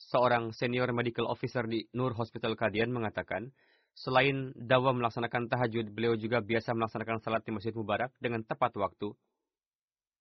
seorang 0.00 0.56
senior 0.56 0.88
medical 0.96 1.28
officer 1.28 1.68
di 1.68 1.84
Nur 1.92 2.16
Hospital 2.16 2.56
Kadian 2.56 2.88
mengatakan, 2.88 3.52
selain 3.92 4.56
dawa 4.56 4.96
melaksanakan 4.96 5.52
tahajud, 5.52 5.92
beliau 5.92 6.16
juga 6.16 6.40
biasa 6.40 6.72
melaksanakan 6.72 7.20
salat 7.20 7.44
di 7.44 7.52
Masjid 7.52 7.76
Mubarak 7.76 8.16
dengan 8.16 8.40
tepat 8.48 8.72
waktu. 8.80 9.12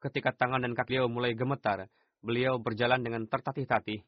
Ketika 0.03 0.35
tangan 0.35 0.67
dan 0.67 0.75
kaki 0.75 0.99
beliau 0.99 1.07
mulai 1.07 1.31
gemetar, 1.31 1.87
Beliau 2.23 2.55
berjalan 2.55 3.03
dengan 3.03 3.27
tertatih-tatih. 3.27 3.99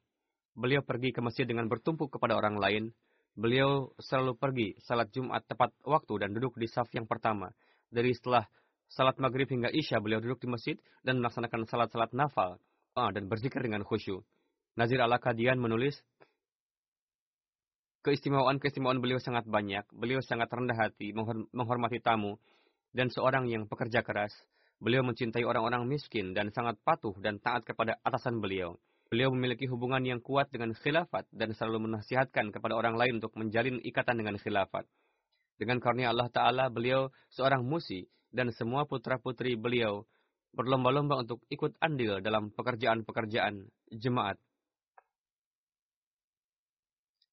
Beliau 0.56 0.80
pergi 0.80 1.12
ke 1.12 1.20
masjid 1.20 1.44
dengan 1.44 1.68
bertumpuk 1.68 2.16
kepada 2.16 2.40
orang 2.40 2.56
lain. 2.56 2.84
Beliau 3.36 3.92
selalu 4.00 4.40
pergi 4.40 4.68
salat 4.80 5.12
Jumat 5.12 5.44
tepat 5.44 5.76
waktu 5.84 6.24
dan 6.24 6.32
duduk 6.32 6.56
di 6.56 6.72
saf 6.72 6.88
yang 6.96 7.04
pertama. 7.04 7.52
Dari 7.92 8.16
setelah 8.16 8.48
salat 8.88 9.20
maghrib 9.20 9.52
hingga 9.52 9.68
isya, 9.68 10.00
beliau 10.00 10.24
duduk 10.24 10.40
di 10.40 10.48
masjid 10.48 10.80
dan 11.04 11.20
melaksanakan 11.20 11.68
salat-salat 11.68 12.16
nafal 12.16 12.56
dan 12.96 13.28
berzikir 13.28 13.60
dengan 13.60 13.84
khusyuk. 13.84 14.24
Nazir 14.80 15.04
Al-Kadian 15.04 15.60
menulis, 15.60 16.00
Keistimewaan-keistimewaan 18.06 19.02
beliau 19.02 19.18
sangat 19.18 19.50
banyak. 19.50 19.82
Beliau 19.90 20.22
sangat 20.22 20.46
rendah 20.54 20.78
hati, 20.78 21.10
menghormati 21.50 21.98
tamu, 21.98 22.38
dan 22.94 23.10
seorang 23.10 23.50
yang 23.50 23.66
pekerja 23.66 24.06
keras. 24.06 24.30
Beliau 24.86 25.02
mencintai 25.02 25.42
orang-orang 25.42 25.90
miskin 25.90 26.38
dan 26.38 26.54
sangat 26.54 26.78
patuh 26.86 27.18
dan 27.18 27.42
taat 27.42 27.66
kepada 27.66 27.98
atasan 28.06 28.38
beliau. 28.38 28.78
Beliau 29.10 29.34
memiliki 29.34 29.66
hubungan 29.66 30.06
yang 30.06 30.22
kuat 30.22 30.54
dengan 30.54 30.78
khilafat 30.78 31.26
dan 31.34 31.58
selalu 31.58 31.90
menasihatkan 31.90 32.54
kepada 32.54 32.78
orang 32.78 32.94
lain 32.94 33.18
untuk 33.18 33.34
menjalin 33.34 33.82
ikatan 33.82 34.22
dengan 34.22 34.38
khilafat. 34.38 34.86
Dengan 35.58 35.82
karunia 35.82 36.14
Allah 36.14 36.30
Ta'ala, 36.30 36.70
beliau 36.70 37.10
seorang 37.34 37.66
musi 37.66 38.06
dan 38.30 38.54
semua 38.54 38.86
putra-putri 38.86 39.58
beliau 39.58 40.06
berlomba-lomba 40.54 41.26
untuk 41.26 41.42
ikut 41.50 41.82
andil 41.82 42.22
dalam 42.22 42.54
pekerjaan-pekerjaan 42.54 43.66
jemaat 43.90 44.38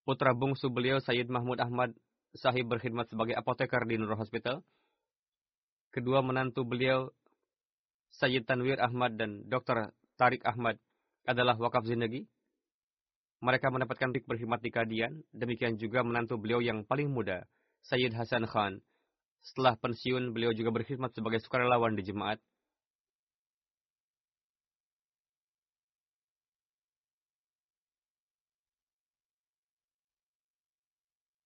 Putra 0.03 0.35
bungsu 0.35 0.67
beliau 0.67 0.99
Sayyid 0.99 1.31
Mahmud 1.31 1.63
Ahmad 1.63 1.95
Sahib 2.35 2.67
berkhidmat 2.67 3.07
sebagai 3.07 3.39
apoteker 3.39 3.87
di 3.87 4.03
Nur 4.03 4.19
Hospital. 4.19 4.67
Kedua 5.95 6.19
menantu 6.27 6.67
beliau 6.67 7.15
Sayyid 8.13 8.45
Tanwir 8.45 8.77
Ahmad 8.77 9.17
dan 9.17 9.49
Dr. 9.49 9.93
Tarik 10.21 10.45
Ahmad 10.45 10.77
adalah 11.25 11.57
wakaf 11.57 11.89
zindagi. 11.89 12.29
Mereka 13.43 13.75
mendapatkan 13.75 14.15
rik 14.15 14.29
berkhidmat 14.29 14.63
di 14.63 14.71
Kadian. 14.71 15.25
Demikian 15.35 15.75
juga 15.75 16.07
menantu 16.07 16.39
beliau 16.39 16.63
yang 16.63 16.87
paling 16.87 17.11
muda, 17.11 17.43
Sayyid 17.83 18.15
Hasan 18.15 18.47
Khan. 18.47 18.79
Setelah 19.43 19.75
pensiun, 19.75 20.31
beliau 20.31 20.55
juga 20.55 20.71
berkhidmat 20.71 21.11
sebagai 21.11 21.43
sukarelawan 21.43 21.99
di 21.99 22.07
jemaat. 22.07 22.39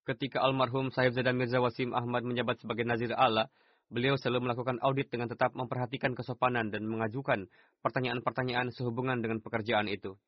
Ketika 0.06 0.38
almarhum 0.44 0.92
Sahib 0.92 1.16
Zada 1.16 1.32
Mirza 1.34 1.58
Wasim 1.58 1.90
Ahmad 1.90 2.22
menjabat 2.22 2.60
sebagai 2.62 2.86
Nazir 2.86 3.10
Allah, 3.16 3.50
beliau 3.86 4.18
selalu 4.18 4.50
melakukan 4.50 4.82
audit 4.82 5.06
dengan 5.10 5.30
tetap 5.30 5.54
memperhatikan 5.54 6.12
kesopanan 6.18 6.74
dan 6.74 6.82
mengajukan 6.86 7.46
pertanyaan-pertanyaan 7.86 8.74
sehubungan 8.74 9.22
dengan 9.22 9.38
pekerjaan 9.38 9.86
itu. 9.86 10.18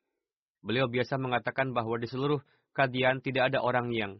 Beliau 0.63 0.87
biasa 0.87 1.19
mengatakan 1.19 1.71
bahwa 1.71 1.99
di 1.99 2.07
seluruh 2.07 2.39
kadian 2.75 3.19
tidak 3.19 3.51
ada 3.51 3.59
orang 3.63 3.91
yang 3.91 4.19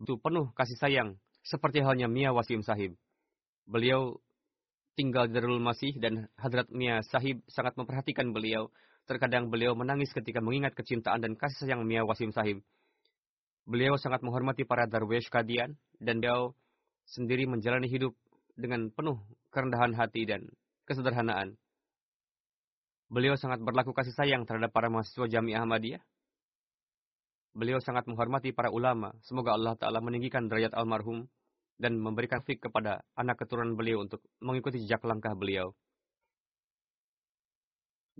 itu 0.00 0.16
penuh 0.16 0.48
kasih 0.56 0.78
sayang, 0.80 1.08
seperti 1.44 1.84
halnya 1.84 2.08
Mia 2.08 2.32
Wasim 2.32 2.64
Sahib. 2.64 2.96
Beliau 3.68 4.16
tinggal 4.96 5.28
di 5.28 5.36
Darul 5.36 5.60
Masih 5.60 5.92
dan 6.00 6.26
Hadrat 6.40 6.72
Mia 6.72 7.04
Sahib 7.04 7.44
sangat 7.46 7.76
memperhatikan 7.76 8.32
beliau. 8.32 8.72
Terkadang 9.04 9.50
beliau 9.50 9.74
menangis 9.74 10.14
ketika 10.14 10.38
mengingat 10.38 10.72
kecintaan 10.72 11.20
dan 11.20 11.34
kasih 11.34 11.66
sayang 11.66 11.82
Mia 11.84 12.06
Wasim 12.06 12.30
Sahib. 12.32 12.62
Beliau 13.68 13.98
sangat 14.00 14.24
menghormati 14.24 14.64
para 14.64 14.88
darwish 14.88 15.28
kadian 15.28 15.76
dan 16.00 16.22
beliau 16.22 16.56
sendiri 17.04 17.44
menjalani 17.44 17.90
hidup 17.90 18.16
dengan 18.56 18.90
penuh 18.90 19.18
kerendahan 19.50 19.94
hati 19.94 20.24
dan 20.26 20.46
kesederhanaan. 20.86 21.58
Beliau 23.10 23.34
sangat 23.34 23.58
berlaku 23.58 23.90
kasih 23.90 24.14
sayang 24.14 24.46
terhadap 24.46 24.70
para 24.70 24.86
mahasiswa 24.86 25.26
Jami'ah 25.26 25.66
Ahmadiyah. 25.66 26.02
Beliau 27.50 27.82
sangat 27.82 28.06
menghormati 28.06 28.54
para 28.54 28.70
ulama. 28.70 29.10
Semoga 29.26 29.58
Allah 29.58 29.74
Ta'ala 29.74 29.98
meninggikan 29.98 30.46
derajat 30.46 30.70
almarhum 30.78 31.26
dan 31.80 31.98
memberikan 31.98 32.38
fik 32.46 32.70
kepada 32.70 33.02
anak 33.18 33.42
keturunan 33.42 33.74
beliau 33.74 34.06
untuk 34.06 34.22
mengikuti 34.38 34.78
jejak 34.86 35.02
langkah 35.02 35.34
beliau. 35.34 35.74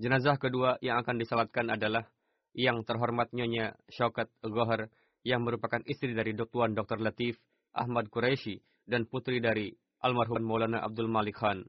Jenazah 0.01 0.41
kedua 0.41 0.81
yang 0.83 0.99
akan 1.05 1.21
disalatkan 1.21 1.71
adalah 1.71 2.09
yang 2.57 2.83
terhormat 2.83 3.31
Nyonya 3.31 3.79
Syaukat 3.93 4.33
Gohar 4.43 4.91
yang 5.23 5.45
merupakan 5.45 5.85
istri 5.87 6.17
dari 6.17 6.35
Tuan 6.35 6.75
Dr. 6.75 6.99
Latif 6.99 7.39
Ahmad 7.77 8.09
Quraisy 8.09 8.59
dan 8.89 9.07
putri 9.07 9.39
dari 9.39 9.71
almarhum 10.01 10.41
Maulana 10.41 10.81
Abdul 10.81 11.13
Malik 11.13 11.37
Khan. 11.37 11.69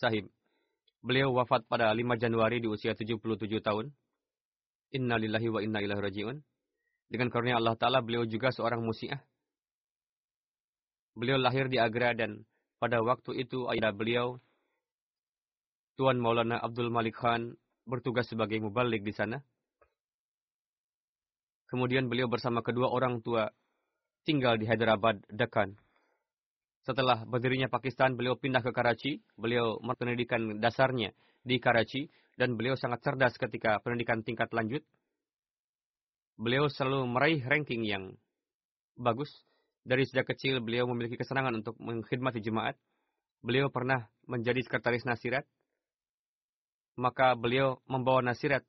Sahib, 0.00 0.32
beliau 1.04 1.32
wafat 1.36 1.68
pada 1.68 1.92
5 1.92 2.16
Januari 2.16 2.64
di 2.64 2.68
usia 2.68 2.96
77 2.96 3.60
tahun. 3.60 3.92
Inna 4.96 5.20
lillahi 5.20 5.48
wa 5.52 5.60
inna 5.60 5.84
ilaihi 5.84 6.00
raji'un. 6.00 6.36
Dengan 7.08 7.28
karunia 7.28 7.60
Allah 7.60 7.76
Ta'ala, 7.76 8.00
beliau 8.00 8.24
juga 8.24 8.52
seorang 8.52 8.80
musiah. 8.80 9.20
Beliau 11.16 11.36
lahir 11.36 11.68
di 11.68 11.76
Agra 11.76 12.16
dan 12.16 12.44
pada 12.80 13.00
waktu 13.04 13.44
itu 13.44 13.68
ayah 13.72 13.92
beliau, 13.92 14.40
Tuan 15.98 16.16
Maulana 16.22 16.62
Abdul 16.62 16.94
Malik 16.94 17.18
Khan, 17.18 17.58
bertugas 17.84 18.30
sebagai 18.30 18.60
mubalik 18.62 19.02
di 19.02 19.12
sana. 19.12 19.42
Kemudian 21.68 22.08
beliau 22.08 22.30
bersama 22.30 22.64
kedua 22.64 22.88
orang 22.88 23.20
tua 23.20 23.50
tinggal 24.24 24.56
di 24.56 24.64
Hyderabad, 24.64 25.20
Deccan. 25.28 25.76
Setelah 26.88 27.28
berdirinya 27.28 27.68
Pakistan, 27.68 28.16
beliau 28.16 28.40
pindah 28.40 28.64
ke 28.64 28.72
Karachi. 28.72 29.20
Beliau 29.36 29.76
pendidikan 29.76 30.56
dasarnya 30.56 31.12
di 31.44 31.60
Karachi 31.60 32.08
dan 32.40 32.56
beliau 32.56 32.80
sangat 32.80 33.04
cerdas 33.04 33.36
ketika 33.36 33.76
pendidikan 33.84 34.24
tingkat 34.24 34.48
lanjut. 34.56 34.80
Beliau 36.40 36.64
selalu 36.72 37.04
meraih 37.04 37.44
ranking 37.44 37.84
yang 37.84 38.16
bagus. 38.96 39.28
Dari 39.84 40.08
sejak 40.08 40.32
kecil 40.32 40.64
beliau 40.64 40.88
memiliki 40.88 41.20
kesenangan 41.20 41.60
untuk 41.60 41.76
mengkhidmati 41.76 42.40
jemaat. 42.40 42.80
Beliau 43.44 43.68
pernah 43.68 44.08
menjadi 44.24 44.64
sekretaris 44.64 45.04
nasirat. 45.04 45.44
Maka 46.96 47.36
beliau 47.36 47.84
membawa 47.84 48.24
nasirat 48.24 48.64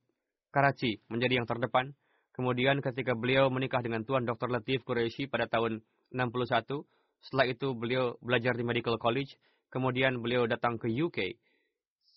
Karachi 0.51 0.99
menjadi 1.07 1.39
yang 1.39 1.47
terdepan 1.47 1.95
Kemudian 2.39 2.79
ketika 2.79 3.19
beliau 3.19 3.51
menikah 3.51 3.83
dengan 3.83 4.07
Tuan 4.07 4.23
Dr. 4.23 4.47
Latif 4.47 4.87
Quraisy 4.87 5.27
pada 5.27 5.51
tahun 5.51 5.83
61, 6.15 6.87
setelah 7.19 7.45
itu 7.47 7.75
beliau 7.75 8.15
belajar 8.23 8.55
di 8.55 8.63
Medical 8.63 8.95
College, 8.95 9.35
kemudian 9.69 10.19
beliau 10.23 10.47
datang 10.47 10.79
ke 10.79 10.87
UK. 10.87 11.35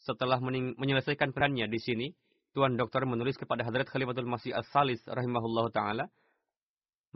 Setelah 0.03 0.42
menyelesaikan 0.78 1.30
perannya 1.30 1.70
di 1.70 1.78
sini, 1.78 2.07
Tuan 2.53 2.76
Dokter 2.76 3.07
menulis 3.09 3.38
kepada 3.40 3.64
Hadrat 3.64 3.88
Khalifatul 3.88 4.28
Masih 4.28 4.53
As-Salis 4.53 5.00
rahimahullah 5.09 5.66
ta'ala. 5.72 6.05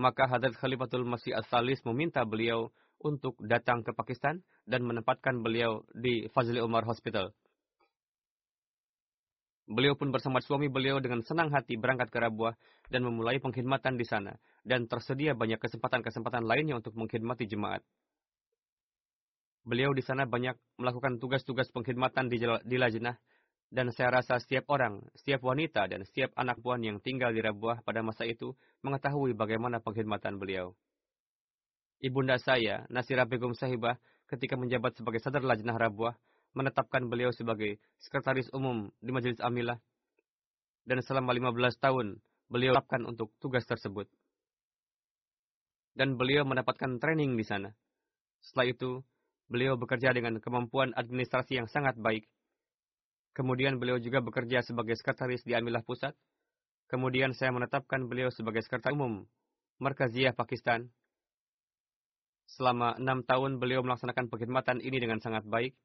Maka 0.01 0.29
Hadrat 0.29 0.57
Khalifatul 0.57 1.05
Masih 1.05 1.37
As-Salis 1.37 1.83
meminta 1.85 2.25
beliau 2.25 2.73
untuk 3.05 3.37
datang 3.45 3.85
ke 3.85 3.93
Pakistan 3.93 4.41
dan 4.65 4.83
menempatkan 4.83 5.45
beliau 5.45 5.85
di 5.93 6.27
Fazli 6.33 6.59
Umar 6.65 6.89
Hospital. 6.89 7.37
Beliau 9.67 9.99
pun 9.99 10.15
bersama 10.15 10.39
suami 10.39 10.71
beliau 10.71 11.03
dengan 11.03 11.27
senang 11.27 11.51
hati 11.51 11.75
berangkat 11.75 12.15
ke 12.15 12.23
Rabuah 12.23 12.55
dan 12.87 13.03
memulai 13.03 13.43
pengkhidmatan 13.43 13.99
di 13.99 14.07
sana. 14.07 14.39
Dan 14.63 14.87
tersedia 14.87 15.35
banyak 15.35 15.59
kesempatan-kesempatan 15.59 16.47
lainnya 16.47 16.79
untuk 16.79 16.95
mengkhidmati 16.95 17.51
jemaat. 17.51 17.83
Beliau 19.67 19.91
di 19.91 20.07
sana 20.07 20.23
banyak 20.23 20.55
melakukan 20.79 21.19
tugas-tugas 21.19 21.67
pengkhidmatan 21.75 22.31
di, 22.31 22.39
di 22.47 22.77
Lajnah. 22.79 23.19
Dan 23.67 23.91
saya 23.91 24.23
rasa 24.23 24.39
setiap 24.39 24.71
orang, 24.71 25.03
setiap 25.19 25.43
wanita, 25.43 25.91
dan 25.91 26.07
setiap 26.07 26.31
anak 26.39 26.63
puan 26.63 26.79
yang 26.87 27.03
tinggal 27.03 27.35
di 27.35 27.43
Rabuah 27.43 27.83
pada 27.83 27.99
masa 28.07 28.23
itu 28.23 28.55
mengetahui 28.87 29.35
bagaimana 29.35 29.83
pengkhidmatan 29.83 30.39
beliau. 30.39 30.79
Ibunda 31.99 32.39
saya, 32.39 32.87
Nasira 32.87 33.27
Begum 33.27 33.59
Sahibah, 33.59 33.99
ketika 34.31 34.55
menjabat 34.55 34.95
sebagai 34.95 35.19
sadar 35.19 35.43
Lajnah 35.43 35.75
Rabuah, 35.75 36.15
menetapkan 36.57 37.05
beliau 37.05 37.29
sebagai 37.37 37.77
sekretaris 38.01 38.49
umum 38.57 38.89
di 39.05 39.13
Majelis 39.13 39.39
Amilah. 39.45 39.77
Dan 40.89 41.05
selama 41.05 41.37
15 41.37 41.77
tahun, 41.77 42.17
beliau 42.49 42.73
tetapkan 42.73 43.05
untuk 43.05 43.29
tugas 43.37 43.69
tersebut. 43.69 44.09
Dan 45.93 46.17
beliau 46.17 46.49
mendapatkan 46.49 46.97
training 46.97 47.37
di 47.37 47.45
sana. 47.45 47.77
Setelah 48.41 48.73
itu, 48.73 48.91
beliau 49.53 49.77
bekerja 49.77 50.17
dengan 50.17 50.41
kemampuan 50.41 50.97
administrasi 50.97 51.61
yang 51.61 51.69
sangat 51.69 52.01
baik. 52.01 52.25
Kemudian 53.37 53.77
beliau 53.77 54.01
juga 54.01 54.25
bekerja 54.25 54.65
sebagai 54.65 54.97
sekretaris 54.97 55.45
di 55.45 55.53
Amilah 55.53 55.85
Pusat. 55.85 56.17
Kemudian 56.89 57.37
saya 57.37 57.53
menetapkan 57.53 58.09
beliau 58.09 58.33
sebagai 58.33 58.65
sekretaris 58.65 58.97
umum 58.97 59.29
Markaziyah 59.77 60.33
Pakistan. 60.33 60.89
Selama 62.49 62.95
enam 62.97 63.27
tahun 63.27 63.59
beliau 63.59 63.83
melaksanakan 63.83 64.31
pengkhidmatan 64.33 64.81
ini 64.81 64.97
dengan 65.03 65.21
sangat 65.21 65.45
baik. 65.45 65.77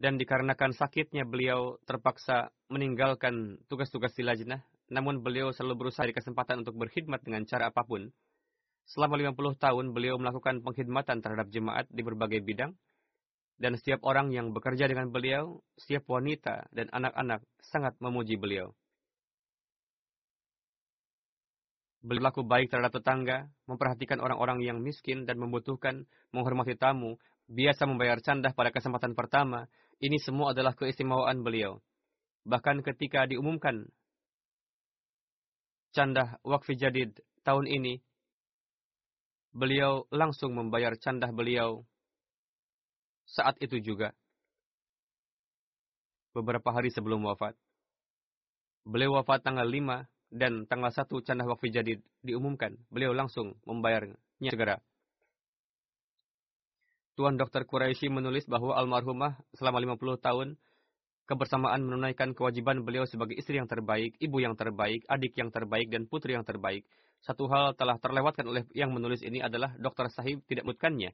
Dan 0.00 0.16
dikarenakan 0.16 0.72
sakitnya 0.72 1.28
beliau 1.28 1.76
terpaksa 1.84 2.48
meninggalkan 2.72 3.60
tugas-tugas 3.68 4.16
di 4.16 4.24
lajnah, 4.24 4.64
namun 4.88 5.20
beliau 5.20 5.52
selalu 5.52 5.86
berusaha 5.86 6.08
di 6.08 6.16
kesempatan 6.16 6.64
untuk 6.64 6.80
berkhidmat 6.80 7.20
dengan 7.20 7.44
cara 7.44 7.68
apa 7.68 7.84
pun. 7.84 8.08
Selama 8.88 9.20
50 9.20 9.60
tahun 9.60 9.86
beliau 9.92 10.16
melakukan 10.16 10.64
pengkhidmatan 10.64 11.20
terhadap 11.20 11.52
jemaat 11.52 11.84
di 11.92 12.00
berbagai 12.00 12.40
bidang, 12.40 12.72
dan 13.60 13.76
setiap 13.76 14.00
orang 14.08 14.32
yang 14.32 14.56
bekerja 14.56 14.88
dengan 14.88 15.12
beliau, 15.12 15.60
setiap 15.76 16.08
wanita 16.08 16.72
dan 16.72 16.88
anak-anak 16.96 17.44
sangat 17.60 17.92
memuji 18.00 18.40
beliau. 18.40 18.72
Berlaku 22.00 22.40
baik 22.40 22.72
terhadap 22.72 22.96
tetangga, 22.96 23.52
memperhatikan 23.68 24.24
orang-orang 24.24 24.64
yang 24.64 24.80
miskin 24.80 25.28
dan 25.28 25.36
membutuhkan, 25.36 26.08
menghormati 26.32 26.72
tamu, 26.72 27.20
biasa 27.52 27.84
membayar 27.84 28.16
candah 28.24 28.56
pada 28.56 28.72
kesempatan 28.72 29.12
pertama, 29.12 29.68
ini 30.00 30.16
semua 30.16 30.56
adalah 30.56 30.72
keistimewaan 30.72 31.44
beliau. 31.44 31.78
Bahkan 32.48 32.80
ketika 32.80 33.28
diumumkan 33.28 33.84
candah 35.92 36.40
wakfi 36.40 36.74
jadid 36.80 37.20
tahun 37.44 37.68
ini, 37.68 38.00
beliau 39.52 40.08
langsung 40.08 40.56
membayar 40.56 40.96
candah 40.96 41.28
beliau 41.30 41.84
saat 43.28 43.60
itu 43.60 43.76
juga. 43.78 44.16
Beberapa 46.32 46.72
hari 46.72 46.88
sebelum 46.88 47.26
wafat. 47.26 47.58
Beliau 48.86 49.20
wafat 49.20 49.44
tanggal 49.44 49.66
5 49.66 50.08
dan 50.30 50.64
tanggal 50.64 50.88
1 50.94 51.26
candah 51.26 51.44
wakfi 51.44 51.68
jadid 51.74 52.00
diumumkan. 52.24 52.78
Beliau 52.88 53.12
langsung 53.12 53.58
membayarnya 53.68 54.16
segera. 54.48 54.80
Tuan 57.20 57.36
Dr. 57.36 57.68
Quraisy 57.68 58.08
menulis 58.08 58.48
bahwa 58.48 58.80
almarhumah 58.80 59.36
selama 59.52 59.76
50 59.76 60.24
tahun 60.24 60.48
kebersamaan 61.28 61.84
menunaikan 61.84 62.32
kewajiban 62.32 62.80
beliau 62.80 63.04
sebagai 63.04 63.36
istri 63.36 63.60
yang 63.60 63.68
terbaik, 63.68 64.16
ibu 64.24 64.40
yang 64.40 64.56
terbaik, 64.56 65.04
adik 65.04 65.36
yang 65.36 65.52
terbaik, 65.52 65.92
dan 65.92 66.08
putri 66.08 66.32
yang 66.32 66.48
terbaik. 66.48 66.88
Satu 67.20 67.44
hal 67.52 67.76
telah 67.76 68.00
terlewatkan 68.00 68.48
oleh 68.48 68.64
yang 68.72 68.96
menulis 68.96 69.20
ini 69.20 69.44
adalah 69.44 69.76
Dr. 69.76 70.08
Sahib 70.08 70.48
tidak 70.48 70.64
menyebutkannya, 70.64 71.12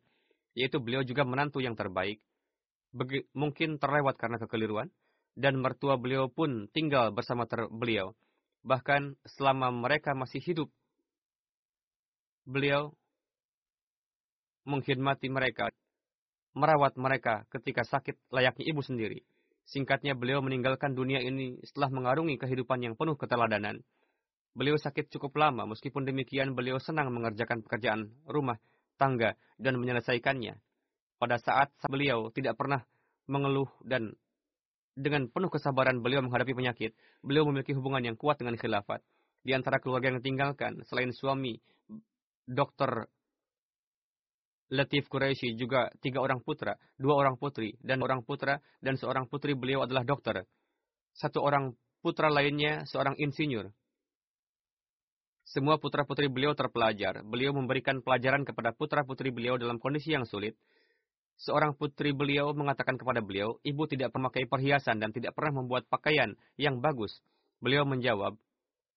yaitu 0.55 0.79
beliau 0.79 1.03
juga 1.03 1.27
menantu 1.27 1.59
yang 1.59 1.75
terbaik. 1.75 2.23
Begi, 2.95 3.27
mungkin 3.35 3.83
terlewat 3.83 4.15
karena 4.15 4.39
kekeliruan, 4.39 4.87
dan 5.35 5.59
mertua 5.59 5.99
beliau 5.99 6.31
pun 6.31 6.71
tinggal 6.71 7.11
bersama 7.11 7.51
ter 7.51 7.67
beliau. 7.67 8.15
Bahkan 8.63 9.27
selama 9.27 9.75
mereka 9.75 10.15
masih 10.15 10.39
hidup, 10.39 10.71
beliau 12.47 12.95
mengkhidmati 14.71 15.27
mereka, 15.35 15.75
merawat 16.57 16.97
mereka 16.97 17.45
ketika 17.53 17.85
sakit 17.85 18.17
layaknya 18.33 18.65
ibu 18.73 18.81
sendiri. 18.81 19.21
Singkatnya, 19.69 20.17
beliau 20.17 20.41
meninggalkan 20.41 20.97
dunia 20.97 21.21
ini 21.21 21.61
setelah 21.61 21.93
mengarungi 21.93 22.41
kehidupan 22.41 22.81
yang 22.81 22.95
penuh 22.97 23.19
keteladanan. 23.19 23.85
Beliau 24.57 24.81
sakit 24.81 25.13
cukup 25.13 25.37
lama, 25.37 25.69
meskipun 25.69 26.09
demikian 26.09 26.57
beliau 26.57 26.81
senang 26.81 27.13
mengerjakan 27.13 27.61
pekerjaan 27.61 28.09
rumah, 28.25 28.57
tangga, 28.97 29.37
dan 29.61 29.77
menyelesaikannya. 29.77 30.57
Pada 31.21 31.37
saat 31.37 31.77
beliau 31.93 32.33
tidak 32.33 32.57
pernah 32.57 32.81
mengeluh 33.29 33.69
dan 33.85 34.17
dengan 34.97 35.29
penuh 35.29 35.53
kesabaran 35.53 36.01
beliau 36.01 36.25
menghadapi 36.25 36.57
penyakit, 36.57 36.97
beliau 37.21 37.45
memiliki 37.45 37.77
hubungan 37.77 38.01
yang 38.01 38.17
kuat 38.17 38.41
dengan 38.41 38.57
khilafat. 38.57 39.05
Di 39.45 39.53
antara 39.53 39.77
keluarga 39.77 40.09
yang 40.09 40.25
ditinggalkan, 40.25 40.81
selain 40.89 41.13
suami, 41.13 41.61
dokter 42.49 43.11
Latif 44.67 45.07
Quraisy 45.07 45.55
juga 45.55 45.95
tiga 46.03 46.19
orang 46.19 46.43
putra, 46.43 46.75
dua 46.99 47.14
orang 47.14 47.39
putri, 47.39 47.79
dan 47.87 48.03
orang 48.03 48.27
putra 48.27 48.59
dan 48.83 48.99
seorang 48.99 49.31
putri 49.31 49.55
beliau 49.55 49.87
adalah 49.87 50.03
dokter. 50.03 50.43
Satu 51.14 51.39
orang 51.39 51.71
putra 52.03 52.27
lainnya 52.27 52.83
seorang 52.91 53.14
insinyur. 53.14 53.71
Semua 55.47 55.79
putra-putri 55.79 56.27
beliau 56.27 56.59
terpelajar. 56.59 57.23
Beliau 57.23 57.55
memberikan 57.55 58.03
pelajaran 58.03 58.43
kepada 58.43 58.75
putra-putri 58.75 59.31
beliau 59.31 59.55
dalam 59.55 59.79
kondisi 59.79 60.11
yang 60.11 60.27
sulit. 60.27 60.59
Seorang 61.39 61.79
putri 61.79 62.11
beliau 62.11 62.51
mengatakan 62.51 62.99
kepada 62.99 63.23
beliau, 63.23 63.62
ibu 63.62 63.87
tidak 63.87 64.11
memakai 64.19 64.51
perhiasan 64.51 64.99
dan 64.99 65.14
tidak 65.14 65.39
pernah 65.39 65.62
membuat 65.62 65.87
pakaian 65.87 66.35
yang 66.59 66.83
bagus. 66.83 67.23
Beliau 67.62 67.87
menjawab, 67.87 68.35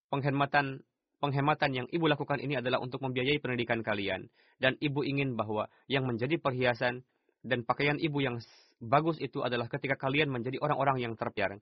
penghematan 0.09 0.81
penghematan 1.19 1.71
yang 1.75 1.87
ibu 1.91 2.07
lakukan 2.07 2.39
ini 2.39 2.57
adalah 2.57 2.79
untuk 2.79 3.03
membiayai 3.03 3.37
pendidikan 3.43 3.83
kalian. 3.83 4.27
Dan 4.59 4.75
ibu 4.79 5.03
ingin 5.03 5.35
bahwa 5.35 5.67
yang 5.87 6.07
menjadi 6.07 6.39
perhiasan 6.39 7.03
dan 7.43 7.63
pakaian 7.63 7.99
ibu 7.99 8.19
yang 8.19 8.39
bagus 8.79 9.19
itu 9.19 9.43
adalah 9.43 9.67
ketika 9.67 9.99
kalian 9.99 10.31
menjadi 10.31 10.59
orang-orang 10.59 11.03
yang 11.03 11.13
terpiar. 11.19 11.59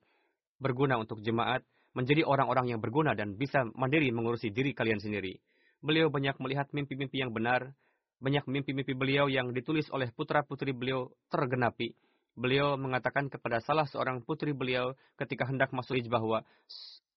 Berguna 0.58 0.97
untuk 0.97 1.22
jemaat, 1.22 1.66
menjadi 1.97 2.26
orang-orang 2.26 2.78
yang 2.78 2.80
berguna 2.82 3.18
dan 3.18 3.34
bisa 3.34 3.66
mandiri 3.74 4.14
mengurusi 4.14 4.53
diri 4.53 4.74
kalian 4.74 5.01
sendiri. 5.01 5.41
Beliau 5.82 6.10
banyak 6.10 6.38
melihat 6.41 6.70
mimpi-mimpi 6.74 7.22
yang 7.22 7.34
benar, 7.34 7.74
banyak 8.18 8.45
mimpi-mimpi 8.49 8.97
beliau 8.97 9.30
yang 9.30 9.53
ditulis 9.53 9.86
oleh 9.93 10.10
putra-putri 10.14 10.74
beliau 10.74 11.14
tergenapi. 11.30 11.93
Beliau 12.38 12.78
mengatakan 12.78 13.34
kepada 13.34 13.62
salah 13.62 13.89
seorang 13.89 14.22
putri 14.22 14.53
beliau 14.53 14.93
ketika 15.18 15.49
hendak 15.49 15.74
masuk 15.74 15.97
bahwa 16.05 16.45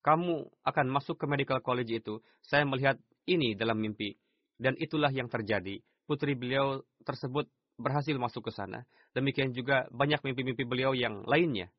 kamu 0.01 0.49
akan 0.65 0.87
masuk 0.89 1.21
ke 1.21 1.27
medical 1.29 1.61
college 1.61 1.93
itu. 1.93 2.25
Saya 2.41 2.65
melihat 2.65 2.97
ini 3.29 3.53
dalam 3.53 3.77
mimpi. 3.77 4.17
Dan 4.61 4.77
itulah 4.77 5.13
yang 5.13 5.29
terjadi. 5.29 5.81
Putri 6.05 6.37
beliau 6.37 6.85
tersebut 7.05 7.49
berhasil 7.81 8.13
masuk 8.17 8.49
ke 8.49 8.53
sana. 8.53 8.85
Demikian 9.17 9.57
juga 9.57 9.89
banyak 9.89 10.21
mimpi-mimpi 10.21 10.69
beliau 10.69 10.93
yang 10.93 11.25
lainnya. 11.25 11.73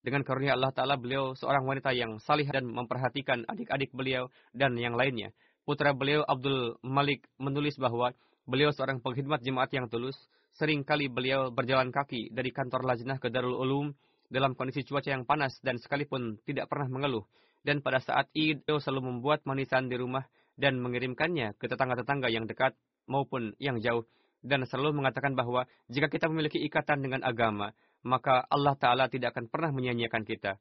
Dengan 0.00 0.24
karunia 0.24 0.56
Allah 0.56 0.72
Ta'ala 0.72 0.96
beliau 0.96 1.36
seorang 1.36 1.64
wanita 1.64 1.92
yang 1.92 2.16
salih 2.24 2.48
dan 2.48 2.64
memperhatikan 2.64 3.44
adik-adik 3.44 3.92
beliau 3.92 4.32
dan 4.56 4.76
yang 4.76 4.96
lainnya. 4.96 5.32
Putra 5.64 5.92
beliau 5.92 6.24
Abdul 6.24 6.80
Malik 6.80 7.28
menulis 7.36 7.76
bahwa 7.76 8.16
beliau 8.48 8.72
seorang 8.72 9.04
pengkhidmat 9.04 9.44
jemaat 9.44 9.68
yang 9.76 9.92
tulus. 9.92 10.16
Sering 10.56 10.82
kali 10.82 11.12
beliau 11.12 11.52
berjalan 11.52 11.92
kaki 11.92 12.32
dari 12.32 12.50
kantor 12.50 12.82
lajnah 12.88 13.20
ke 13.20 13.28
Darul 13.28 13.60
Ulum 13.60 13.92
dalam 14.32 14.56
kondisi 14.56 14.82
cuaca 14.88 15.12
yang 15.12 15.28
panas 15.28 15.52
dan 15.60 15.76
sekalipun 15.76 16.40
tidak 16.48 16.66
pernah 16.66 16.88
mengeluh 16.88 17.28
dan 17.66 17.84
pada 17.84 18.00
saat 18.00 18.28
Id 18.32 18.64
selalu 18.64 19.12
membuat 19.12 19.44
manisan 19.44 19.88
di 19.90 19.96
rumah 19.96 20.24
dan 20.56 20.80
mengirimkannya 20.80 21.56
ke 21.56 21.68
tetangga-tetangga 21.68 22.28
yang 22.32 22.44
dekat 22.44 22.76
maupun 23.08 23.56
yang 23.56 23.80
jauh 23.80 24.04
dan 24.40 24.64
selalu 24.64 25.00
mengatakan 25.00 25.36
bahwa 25.36 25.68
jika 25.92 26.08
kita 26.08 26.28
memiliki 26.28 26.60
ikatan 26.64 27.04
dengan 27.04 27.20
agama, 27.24 27.76
maka 28.00 28.44
Allah 28.48 28.72
Ta'ala 28.76 29.04
tidak 29.12 29.36
akan 29.36 29.52
pernah 29.52 29.70
menyanyiakan 29.72 30.24
kita. 30.24 30.56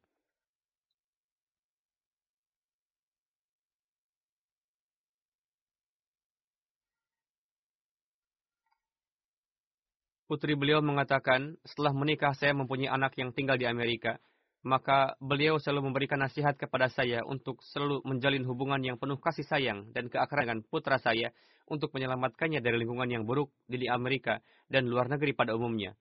Putri 10.29 10.53
beliau 10.53 10.77
mengatakan, 10.85 11.57
setelah 11.65 11.89
menikah 11.89 12.37
saya 12.37 12.53
mempunyai 12.53 12.85
anak 12.85 13.17
yang 13.17 13.33
tinggal 13.33 13.57
di 13.57 13.65
Amerika 13.65 14.21
maka 14.63 15.15
beliau 15.23 15.55
selalu 15.55 15.91
memberikan 15.91 16.19
nasihat 16.19 16.59
kepada 16.59 16.91
saya 16.91 17.23
untuk 17.23 17.63
selalu 17.63 18.03
menjalin 18.03 18.43
hubungan 18.43 18.81
yang 18.83 18.97
penuh 18.99 19.15
kasih 19.15 19.47
sayang 19.47 19.87
dan 19.95 20.11
keakraban 20.11 20.67
putra 20.67 20.99
saya 20.99 21.31
untuk 21.69 21.93
menyelamatkannya 21.95 22.59
dari 22.59 22.81
lingkungan 22.81 23.07
yang 23.07 23.23
buruk 23.23 23.53
di 23.69 23.87
Amerika 23.87 24.43
dan 24.67 24.89
luar 24.89 25.07
negeri 25.07 25.31
pada 25.31 25.55
umumnya. 25.55 25.95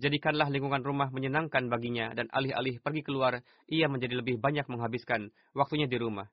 Jadikanlah 0.00 0.48
lingkungan 0.48 0.80
rumah 0.80 1.12
menyenangkan 1.12 1.68
baginya 1.68 2.16
dan 2.16 2.32
alih-alih 2.32 2.80
pergi 2.80 3.04
keluar, 3.04 3.44
ia 3.68 3.92
menjadi 3.92 4.16
lebih 4.16 4.40
banyak 4.40 4.64
menghabiskan 4.64 5.28
waktunya 5.52 5.84
di 5.84 6.00
rumah. 6.00 6.32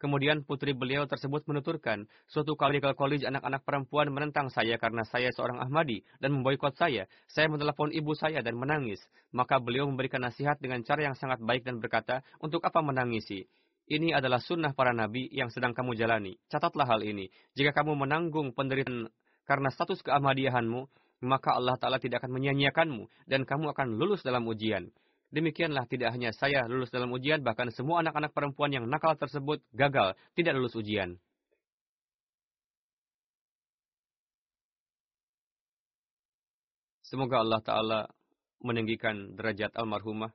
Kemudian 0.00 0.48
putri 0.48 0.72
beliau 0.72 1.04
tersebut 1.04 1.44
menuturkan, 1.44 2.08
suatu 2.24 2.56
kali 2.56 2.80
ke 2.80 2.96
college 2.96 3.28
anak-anak 3.28 3.60
perempuan 3.68 4.08
menentang 4.08 4.48
saya 4.48 4.80
karena 4.80 5.04
saya 5.04 5.28
seorang 5.36 5.60
Ahmadi 5.60 6.00
dan 6.24 6.32
memboikot 6.32 6.72
saya. 6.72 7.04
Saya 7.28 7.52
menelepon 7.52 7.92
ibu 7.92 8.16
saya 8.16 8.40
dan 8.40 8.56
menangis. 8.56 9.04
Maka 9.36 9.60
beliau 9.60 9.84
memberikan 9.84 10.24
nasihat 10.24 10.56
dengan 10.56 10.80
cara 10.88 11.04
yang 11.04 11.16
sangat 11.20 11.44
baik 11.44 11.68
dan 11.68 11.84
berkata, 11.84 12.24
untuk 12.40 12.64
apa 12.64 12.80
menangisi? 12.80 13.44
Ini 13.92 14.16
adalah 14.16 14.40
sunnah 14.40 14.72
para 14.72 14.96
nabi 14.96 15.28
yang 15.36 15.52
sedang 15.52 15.76
kamu 15.76 15.92
jalani. 15.92 16.40
Catatlah 16.48 16.88
hal 16.88 17.04
ini. 17.04 17.28
Jika 17.52 17.76
kamu 17.76 17.92
menanggung 18.00 18.56
penderitaan 18.56 19.12
karena 19.44 19.68
status 19.68 20.00
keahmadiyahanmu, 20.00 20.88
maka 21.28 21.52
Allah 21.52 21.76
Ta'ala 21.76 22.00
tidak 22.00 22.24
akan 22.24 22.40
menyia-nyiakanmu 22.40 23.04
dan 23.28 23.44
kamu 23.44 23.76
akan 23.76 24.00
lulus 24.00 24.24
dalam 24.24 24.48
ujian. 24.48 24.88
Demikianlah 25.30 25.86
tidak 25.86 26.10
hanya 26.10 26.34
saya 26.34 26.66
lulus 26.66 26.90
dalam 26.90 27.14
ujian, 27.14 27.38
bahkan 27.46 27.70
semua 27.70 28.02
anak-anak 28.02 28.34
perempuan 28.34 28.74
yang 28.74 28.84
nakal 28.90 29.14
tersebut 29.14 29.62
gagal, 29.70 30.18
tidak 30.34 30.58
lulus 30.58 30.74
ujian. 30.74 31.14
Semoga 37.06 37.42
Allah 37.42 37.62
Ta'ala 37.62 38.00
meninggikan 38.62 39.34
derajat 39.38 39.74
almarhumah 39.74 40.30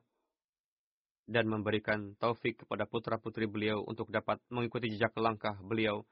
dan 1.28 1.44
memberikan 1.48 2.16
taufik 2.16 2.64
kepada 2.64 2.88
putra-putri 2.88 3.44
beliau 3.44 3.84
untuk 3.84 4.08
dapat 4.08 4.40
mengikuti 4.48 4.92
jejak 4.92 5.12
langkah 5.16 5.56
beliau. 5.60 6.04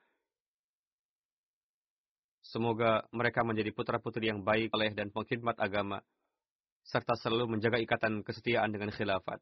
Semoga 2.44 3.08
mereka 3.12 3.40
menjadi 3.40 3.72
putra-putri 3.72 4.28
yang 4.28 4.44
baik 4.44 4.68
oleh 4.76 4.92
dan 4.92 5.08
pengkhidmat 5.08 5.56
agama 5.56 6.04
serta 6.84 7.16
selalu 7.16 7.56
menjaga 7.56 7.80
ikatan 7.80 8.20
kesetiaan 8.20 8.70
dengan 8.70 8.92
khilafat. 8.92 9.40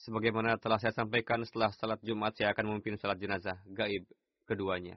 Sebagaimana 0.00 0.56
telah 0.56 0.80
saya 0.80 0.96
sampaikan 0.96 1.44
setelah 1.44 1.68
salat 1.76 2.00
Jumat, 2.00 2.32
saya 2.32 2.56
akan 2.56 2.72
memimpin 2.72 2.96
salat 2.96 3.20
jenazah 3.20 3.60
gaib 3.68 4.08
keduanya. 4.48 4.96